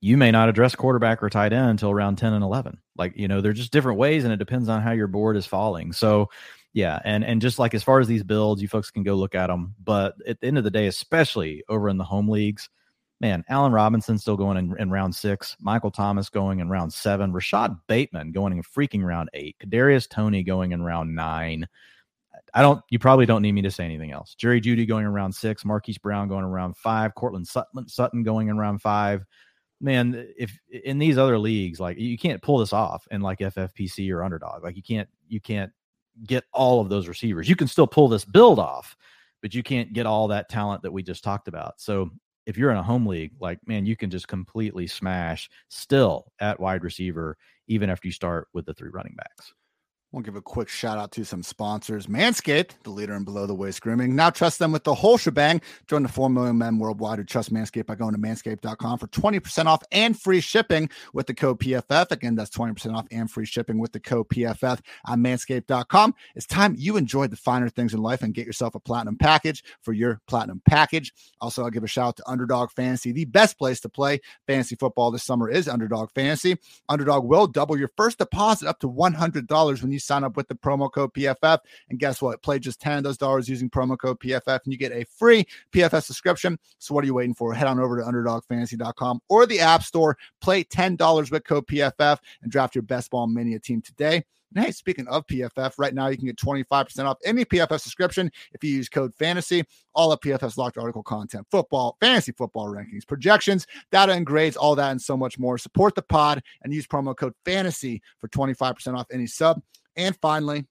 You 0.00 0.16
may 0.16 0.30
not 0.30 0.48
address 0.48 0.74
quarterback 0.74 1.22
or 1.22 1.30
tight 1.30 1.52
end 1.52 1.70
until 1.70 1.94
round 1.94 2.18
10 2.18 2.32
and 2.32 2.44
11. 2.44 2.78
Like, 2.96 3.14
you 3.16 3.28
know, 3.28 3.40
they're 3.40 3.52
just 3.52 3.72
different 3.72 3.98
ways 3.98 4.24
and 4.24 4.32
it 4.32 4.38
depends 4.38 4.68
on 4.68 4.82
how 4.82 4.92
your 4.92 5.06
board 5.06 5.36
is 5.36 5.46
falling. 5.46 5.92
So, 5.92 6.28
yeah, 6.72 7.00
and 7.04 7.24
and 7.24 7.40
just 7.40 7.58
like 7.58 7.74
as 7.74 7.82
far 7.82 8.00
as 8.00 8.08
these 8.08 8.22
builds, 8.22 8.60
you 8.62 8.68
folks 8.68 8.90
can 8.90 9.02
go 9.02 9.14
look 9.14 9.34
at 9.34 9.48
them. 9.48 9.74
But 9.82 10.14
at 10.26 10.40
the 10.40 10.46
end 10.46 10.58
of 10.58 10.64
the 10.64 10.70
day, 10.70 10.86
especially 10.86 11.64
over 11.68 11.88
in 11.88 11.96
the 11.96 12.04
home 12.04 12.28
leagues, 12.28 12.68
man, 13.20 13.44
Allen 13.48 13.72
Robinson 13.72 14.18
still 14.18 14.36
going 14.36 14.56
in, 14.56 14.76
in 14.78 14.90
round 14.90 15.14
six, 15.14 15.56
Michael 15.60 15.90
Thomas 15.90 16.28
going 16.28 16.60
in 16.60 16.68
round 16.68 16.92
seven, 16.92 17.32
Rashod 17.32 17.76
Bateman 17.86 18.32
going 18.32 18.52
in 18.52 18.62
freaking 18.62 19.04
round 19.04 19.30
eight, 19.34 19.56
Kadarius 19.58 20.08
Toney 20.08 20.42
going 20.42 20.72
in 20.72 20.82
round 20.82 21.14
nine. 21.14 21.66
I 22.54 22.62
don't. 22.62 22.82
You 22.90 22.98
probably 22.98 23.26
don't 23.26 23.42
need 23.42 23.52
me 23.52 23.62
to 23.62 23.70
say 23.70 23.84
anything 23.84 24.12
else. 24.12 24.34
Jerry 24.34 24.60
Jeudy 24.60 24.86
going 24.86 25.04
in 25.04 25.12
round 25.12 25.34
six, 25.34 25.64
Marquise 25.64 25.98
Brown 25.98 26.28
going 26.28 26.44
in 26.44 26.50
round 26.50 26.76
five, 26.76 27.14
Courtland 27.14 27.48
Sutton, 27.48 27.88
Sutton 27.88 28.22
going 28.22 28.48
in 28.48 28.56
round 28.56 28.80
five. 28.80 29.24
Man, 29.80 30.26
if 30.36 30.58
in 30.84 30.98
these 30.98 31.18
other 31.18 31.38
leagues, 31.38 31.78
like 31.80 31.98
you 31.98 32.18
can't 32.18 32.42
pull 32.42 32.58
this 32.58 32.72
off 32.72 33.06
in 33.10 33.20
like 33.20 33.38
FFPC 33.38 34.12
or 34.12 34.24
underdog, 34.24 34.62
like 34.62 34.76
you 34.76 34.82
can't 34.82 35.08
you 35.28 35.40
can't 35.40 35.72
get 36.26 36.44
all 36.52 36.80
of 36.80 36.88
those 36.88 37.08
receivers. 37.08 37.48
You 37.48 37.56
can 37.56 37.68
still 37.68 37.86
pull 37.86 38.08
this 38.08 38.24
build 38.24 38.58
off, 38.58 38.96
but 39.42 39.54
you 39.54 39.62
can't 39.62 39.92
get 39.92 40.06
all 40.06 40.28
that 40.28 40.48
talent 40.48 40.82
that 40.82 40.92
we 40.92 41.02
just 41.02 41.24
talked 41.24 41.48
about. 41.48 41.80
So 41.80 42.10
if 42.46 42.56
you're 42.56 42.70
in 42.70 42.76
a 42.78 42.82
home 42.82 43.06
league, 43.06 43.32
like 43.40 43.58
man, 43.66 43.86
you 43.86 43.96
can 43.96 44.10
just 44.10 44.28
completely 44.28 44.86
smash 44.86 45.50
still 45.68 46.32
at 46.40 46.58
wide 46.58 46.82
receiver, 46.82 47.36
even 47.66 47.90
after 47.90 48.08
you 48.08 48.12
start 48.12 48.48
with 48.54 48.66
the 48.66 48.74
three 48.74 48.90
running 48.90 49.14
backs. 49.16 49.52
We'll 50.10 50.22
give 50.22 50.36
a 50.36 50.40
quick 50.40 50.70
shout 50.70 50.96
out 50.96 51.12
to 51.12 51.24
some 51.24 51.42
sponsors. 51.42 52.06
Manscaped, 52.06 52.82
the 52.82 52.88
leader 52.88 53.12
in 53.12 53.24
below 53.24 53.44
the 53.44 53.54
waist 53.54 53.82
grooming. 53.82 54.16
Now 54.16 54.30
trust 54.30 54.58
them 54.58 54.72
with 54.72 54.84
the 54.84 54.94
whole 54.94 55.18
shebang. 55.18 55.60
Join 55.86 56.02
the 56.02 56.08
4 56.08 56.30
million 56.30 56.56
men 56.56 56.78
worldwide 56.78 57.18
who 57.18 57.26
trust 57.26 57.52
Manscaped 57.52 57.84
by 57.84 57.94
going 57.94 58.14
to 58.14 58.18
manscaped.com 58.18 58.98
for 58.98 59.06
20% 59.08 59.66
off 59.66 59.82
and 59.92 60.18
free 60.18 60.40
shipping 60.40 60.88
with 61.12 61.26
the 61.26 61.34
code 61.34 61.60
PFF. 61.60 62.10
Again, 62.10 62.36
that's 62.36 62.48
20% 62.48 62.94
off 62.94 63.06
and 63.10 63.30
free 63.30 63.44
shipping 63.44 63.78
with 63.78 63.92
the 63.92 64.00
code 64.00 64.30
PFF 64.30 64.80
on 65.04 65.20
manscaped.com. 65.20 66.14
It's 66.34 66.46
time 66.46 66.74
you 66.78 66.96
enjoyed 66.96 67.30
the 67.30 67.36
finer 67.36 67.68
things 67.68 67.92
in 67.92 68.00
life 68.00 68.22
and 68.22 68.32
get 68.32 68.46
yourself 68.46 68.74
a 68.74 68.80
platinum 68.80 69.18
package 69.18 69.62
for 69.82 69.92
your 69.92 70.22
platinum 70.26 70.62
package. 70.66 71.12
Also, 71.42 71.64
I'll 71.64 71.70
give 71.70 71.84
a 71.84 71.86
shout 71.86 72.08
out 72.08 72.16
to 72.16 72.30
Underdog 72.30 72.70
Fantasy, 72.70 73.12
the 73.12 73.26
best 73.26 73.58
place 73.58 73.78
to 73.80 73.90
play 73.90 74.20
fantasy 74.46 74.74
football 74.74 75.10
this 75.10 75.24
summer 75.24 75.50
is 75.50 75.68
Underdog 75.68 76.10
Fantasy. 76.14 76.56
Underdog 76.88 77.24
will 77.24 77.46
double 77.46 77.78
your 77.78 77.90
first 77.94 78.16
deposit 78.16 78.66
up 78.66 78.80
to 78.80 78.88
$100 78.88 79.82
when 79.82 79.92
you 79.92 79.97
you 79.98 80.00
sign 80.00 80.24
up 80.24 80.36
with 80.36 80.48
the 80.48 80.54
promo 80.54 80.90
code 80.90 81.12
PFF. 81.14 81.58
And 81.90 81.98
guess 81.98 82.22
what? 82.22 82.42
Play 82.42 82.58
just 82.58 82.80
10 82.80 82.98
of 82.98 83.04
those 83.04 83.18
dollars 83.18 83.48
using 83.48 83.68
promo 83.68 83.98
code 83.98 84.20
PFF 84.20 84.60
and 84.64 84.72
you 84.72 84.78
get 84.78 84.92
a 84.92 85.04
free 85.04 85.46
PFF 85.72 86.02
subscription. 86.02 86.58
So 86.78 86.94
what 86.94 87.04
are 87.04 87.06
you 87.06 87.14
waiting 87.14 87.34
for? 87.34 87.52
Head 87.54 87.66
on 87.66 87.80
over 87.80 87.98
to 87.98 88.04
underdogfantasy.com 88.04 89.20
or 89.28 89.46
the 89.46 89.60
App 89.60 89.82
Store. 89.82 90.16
Play 90.40 90.64
$10 90.64 91.30
with 91.30 91.44
code 91.44 91.66
PFF 91.66 92.18
and 92.42 92.52
draft 92.52 92.74
your 92.74 92.82
best 92.82 93.10
ball 93.10 93.26
mania 93.26 93.58
team 93.58 93.82
today. 93.82 94.24
And 94.54 94.64
hey, 94.64 94.72
speaking 94.72 95.06
of 95.08 95.26
PFF, 95.26 95.74
right 95.78 95.92
now 95.92 96.08
you 96.08 96.16
can 96.16 96.26
get 96.26 96.36
25% 96.36 97.04
off 97.04 97.18
any 97.24 97.44
PFF 97.44 97.80
subscription 97.80 98.30
if 98.52 98.64
you 98.64 98.70
use 98.70 98.88
code 98.88 99.14
fantasy. 99.14 99.64
All 99.94 100.10
of 100.10 100.20
PFF's 100.20 100.56
locked 100.56 100.78
article 100.78 101.02
content, 101.02 101.46
football, 101.50 101.96
fantasy 102.00 102.32
football 102.32 102.66
rankings, 102.68 103.06
projections, 103.06 103.66
data 103.92 104.12
and 104.12 104.24
grades, 104.24 104.56
all 104.56 104.74
that 104.76 104.90
and 104.90 105.02
so 105.02 105.16
much 105.16 105.38
more. 105.38 105.58
Support 105.58 105.94
the 105.94 106.02
pod 106.02 106.42
and 106.62 106.72
use 106.72 106.86
promo 106.86 107.14
code 107.14 107.34
fantasy 107.44 108.00
for 108.18 108.28
25% 108.28 108.96
off 108.96 109.06
any 109.12 109.26
sub. 109.26 109.60
And 109.98 110.16
finally, 110.22 110.64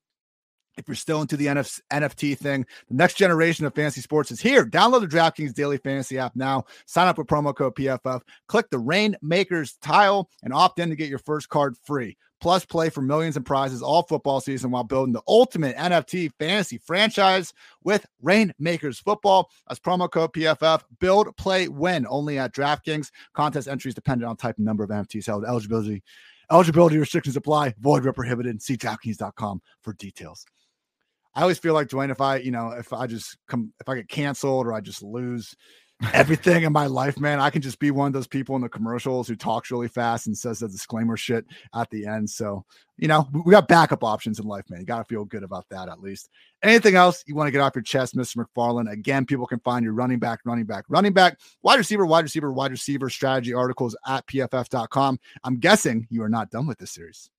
if 0.77 0.87
you're 0.87 0.95
still 0.95 1.21
into 1.21 1.37
the 1.37 1.47
NF- 1.47 1.81
NFT 1.91 2.37
thing, 2.37 2.65
the 2.87 2.95
next 2.95 3.15
generation 3.15 3.65
of 3.65 3.75
fantasy 3.75 4.01
sports 4.01 4.31
is 4.31 4.39
here. 4.39 4.65
Download 4.65 5.01
the 5.01 5.07
DraftKings 5.07 5.53
Daily 5.53 5.77
Fantasy 5.77 6.17
app 6.17 6.35
now. 6.35 6.63
Sign 6.85 7.07
up 7.07 7.17
with 7.17 7.27
promo 7.27 7.55
code 7.55 7.75
PFF. 7.75 8.21
Click 8.47 8.69
the 8.69 8.79
Rainmakers 8.79 9.77
tile 9.81 10.29
and 10.43 10.53
opt 10.53 10.79
in 10.79 10.89
to 10.89 10.95
get 10.95 11.09
your 11.09 11.19
first 11.19 11.49
card 11.49 11.75
free. 11.83 12.17
Plus, 12.39 12.63
play 12.65 12.89
for 12.89 13.01
millions 13.01 13.35
in 13.35 13.43
prizes 13.43 13.81
all 13.81 14.03
football 14.03 14.39
season 14.39 14.69
while 14.69 14.83
building 14.83 15.11
the 15.11 15.23
ultimate 15.27 15.75
NFT 15.75 16.31
fantasy 16.37 16.77
franchise 16.77 17.51
with 17.83 18.05
Rainmakers 18.21 18.99
Football. 18.99 19.49
As 19.69 19.79
promo 19.79 20.09
code 20.09 20.33
PFF, 20.33 20.83
build, 20.99 21.35
play, 21.35 21.67
win 21.67 22.05
only 22.07 22.37
at 22.37 22.53
DraftKings. 22.53 23.09
Contest 23.33 23.67
entries 23.67 23.95
dependent 23.95 24.29
on 24.29 24.37
type 24.37 24.57
and 24.57 24.65
number 24.65 24.83
of 24.83 24.91
NFTs 24.91 25.25
held. 25.25 25.45
Eligibility 25.45 26.03
Eligibility 26.51 26.97
restrictions 26.97 27.35
apply. 27.35 27.73
Void 27.79 28.03
where 28.03 28.13
prohibited. 28.13 28.61
See 28.61 28.77
DraftKings.com 28.77 29.61
for 29.81 29.93
details. 29.93 30.45
I 31.35 31.41
always 31.41 31.59
feel 31.59 31.73
like 31.73 31.87
Dwain, 31.87 32.09
if 32.09 32.19
I, 32.19 32.37
you 32.37 32.51
know, 32.51 32.71
if 32.71 32.91
I 32.93 33.05
just 33.05 33.37
come, 33.47 33.71
if 33.79 33.87
I 33.87 33.95
get 33.95 34.09
canceled 34.09 34.65
or 34.65 34.73
I 34.73 34.81
just 34.81 35.03
lose 35.03 35.55
everything 36.13 36.63
in 36.63 36.71
my 36.71 36.85
life, 36.85 37.19
man. 37.19 37.39
I 37.39 37.49
can 37.49 37.61
just 37.61 37.79
be 37.79 37.91
one 37.91 38.07
of 38.07 38.13
those 38.13 38.27
people 38.27 38.55
in 38.55 38.61
the 38.61 38.69
commercials 38.69 39.27
who 39.27 39.35
talks 39.35 39.71
really 39.71 39.87
fast 39.87 40.27
and 40.27 40.37
says 40.37 40.59
the 40.59 40.67
disclaimer 40.67 41.17
shit 41.17 41.45
at 41.73 41.89
the 41.89 42.05
end. 42.05 42.29
So, 42.29 42.65
you 42.97 43.07
know, 43.07 43.27
we 43.45 43.51
got 43.51 43.67
backup 43.67 44.03
options 44.03 44.39
in 44.39 44.45
life, 44.45 44.65
man. 44.69 44.79
You 44.79 44.85
got 44.85 44.99
to 44.99 45.03
feel 45.05 45.25
good 45.25 45.43
about 45.43 45.65
that 45.69 45.89
at 45.89 45.99
least. 45.99 46.29
Anything 46.61 46.95
else 46.95 47.23
you 47.25 47.35
want 47.35 47.47
to 47.47 47.51
get 47.51 47.61
off 47.61 47.75
your 47.75 47.81
chest, 47.81 48.15
Mr. 48.15 48.45
McFarland? 48.45 48.91
Again, 48.91 49.25
people 49.25 49.47
can 49.47 49.59
find 49.59 49.83
your 49.83 49.93
running 49.93 50.19
back, 50.19 50.41
running 50.45 50.65
back, 50.65 50.85
running 50.87 51.13
back, 51.13 51.39
wide 51.63 51.77
receiver, 51.77 52.05
wide 52.05 52.23
receiver, 52.23 52.51
wide 52.51 52.71
receiver 52.71 53.09
strategy 53.09 53.53
articles 53.53 53.95
at 54.05 54.25
pff.com. 54.27 55.19
I'm 55.43 55.59
guessing 55.59 56.07
you 56.11 56.21
are 56.23 56.29
not 56.29 56.51
done 56.51 56.67
with 56.67 56.77
this 56.77 56.91
series. 56.91 57.29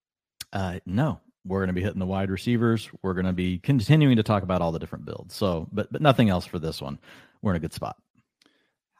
Uh, 0.53 0.81
no, 0.85 1.21
we're 1.45 1.61
going 1.61 1.69
to 1.69 1.75
be 1.75 1.83
hitting 1.83 2.01
the 2.01 2.07
wide 2.07 2.31
receivers. 2.31 2.91
We're 3.03 3.15
going 3.15 3.27
to 3.27 3.33
be 3.33 3.59
continuing 3.59 4.17
to 4.17 4.23
talk 4.23 4.43
about 4.43 4.63
all 4.63 4.73
the 4.73 4.79
different 4.79 5.05
builds. 5.05 5.35
So, 5.35 5.69
but 5.73 5.93
but 5.93 6.03
nothing 6.03 6.29
else 6.29 6.45
for 6.45 6.59
this 6.59 6.81
one. 6.83 6.99
We're 7.43 7.53
in 7.53 7.57
a 7.57 7.61
good 7.61 7.73
spot. 7.73 7.97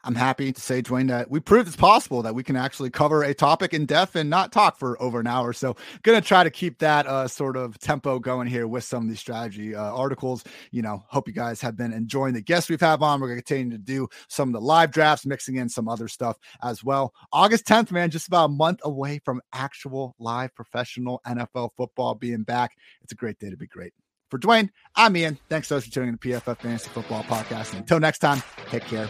I'm 0.03 0.15
happy 0.15 0.51
to 0.51 0.61
say, 0.61 0.81
Dwain, 0.81 1.07
that 1.09 1.29
we 1.29 1.39
proved 1.39 1.67
it's 1.67 1.75
possible 1.75 2.21
that 2.21 2.33
we 2.33 2.43
can 2.43 2.55
actually 2.55 2.89
cover 2.89 3.23
a 3.23 3.33
topic 3.33 3.73
in 3.73 3.85
depth 3.85 4.15
and 4.15 4.29
not 4.29 4.51
talk 4.51 4.77
for 4.77 5.01
over 5.01 5.19
an 5.19 5.27
hour. 5.27 5.51
So, 5.51 5.75
going 6.03 6.19
to 6.19 6.25
try 6.25 6.43
to 6.43 6.49
keep 6.49 6.79
that 6.79 7.05
uh, 7.05 7.27
sort 7.27 7.57
of 7.57 7.77
tempo 7.79 8.19
going 8.19 8.47
here 8.47 8.67
with 8.67 8.83
some 8.83 9.03
of 9.03 9.09
these 9.09 9.19
strategy 9.19 9.75
uh, 9.75 9.93
articles. 9.93 10.43
You 10.71 10.81
know, 10.81 11.03
hope 11.07 11.27
you 11.27 11.33
guys 11.33 11.61
have 11.61 11.75
been 11.75 11.91
enjoying 11.91 12.33
the 12.33 12.41
guests 12.41 12.69
we've 12.69 12.79
had 12.79 13.01
on. 13.01 13.19
We're 13.19 13.27
going 13.27 13.39
to 13.39 13.43
continue 13.43 13.77
to 13.77 13.83
do 13.83 14.07
some 14.27 14.49
of 14.49 14.53
the 14.53 14.61
live 14.61 14.91
drafts, 14.91 15.25
mixing 15.25 15.57
in 15.57 15.69
some 15.69 15.87
other 15.87 16.07
stuff 16.07 16.37
as 16.63 16.83
well. 16.83 17.13
August 17.31 17.65
10th, 17.65 17.91
man, 17.91 18.09
just 18.09 18.27
about 18.27 18.45
a 18.45 18.53
month 18.53 18.79
away 18.83 19.19
from 19.23 19.41
actual 19.53 20.15
live 20.19 20.53
professional 20.55 21.21
NFL 21.27 21.71
football 21.75 22.15
being 22.15 22.43
back. 22.43 22.77
It's 23.01 23.11
a 23.11 23.15
great 23.15 23.39
day 23.39 23.49
to 23.49 23.57
be 23.57 23.67
great. 23.67 23.93
For 24.29 24.37
Dwain, 24.37 24.69
I'm 24.95 25.17
Ian. 25.17 25.39
Thanks 25.49 25.67
so 25.67 25.75
much 25.75 25.85
for 25.85 25.91
tuning 25.91 26.09
in 26.09 26.17
to 26.17 26.27
PFF 26.27 26.59
Fantasy 26.59 26.89
Football 26.89 27.23
Podcast. 27.23 27.71
And 27.71 27.79
until 27.79 27.99
next 27.99 28.19
time, 28.19 28.43
take 28.69 28.83
care. 28.83 29.09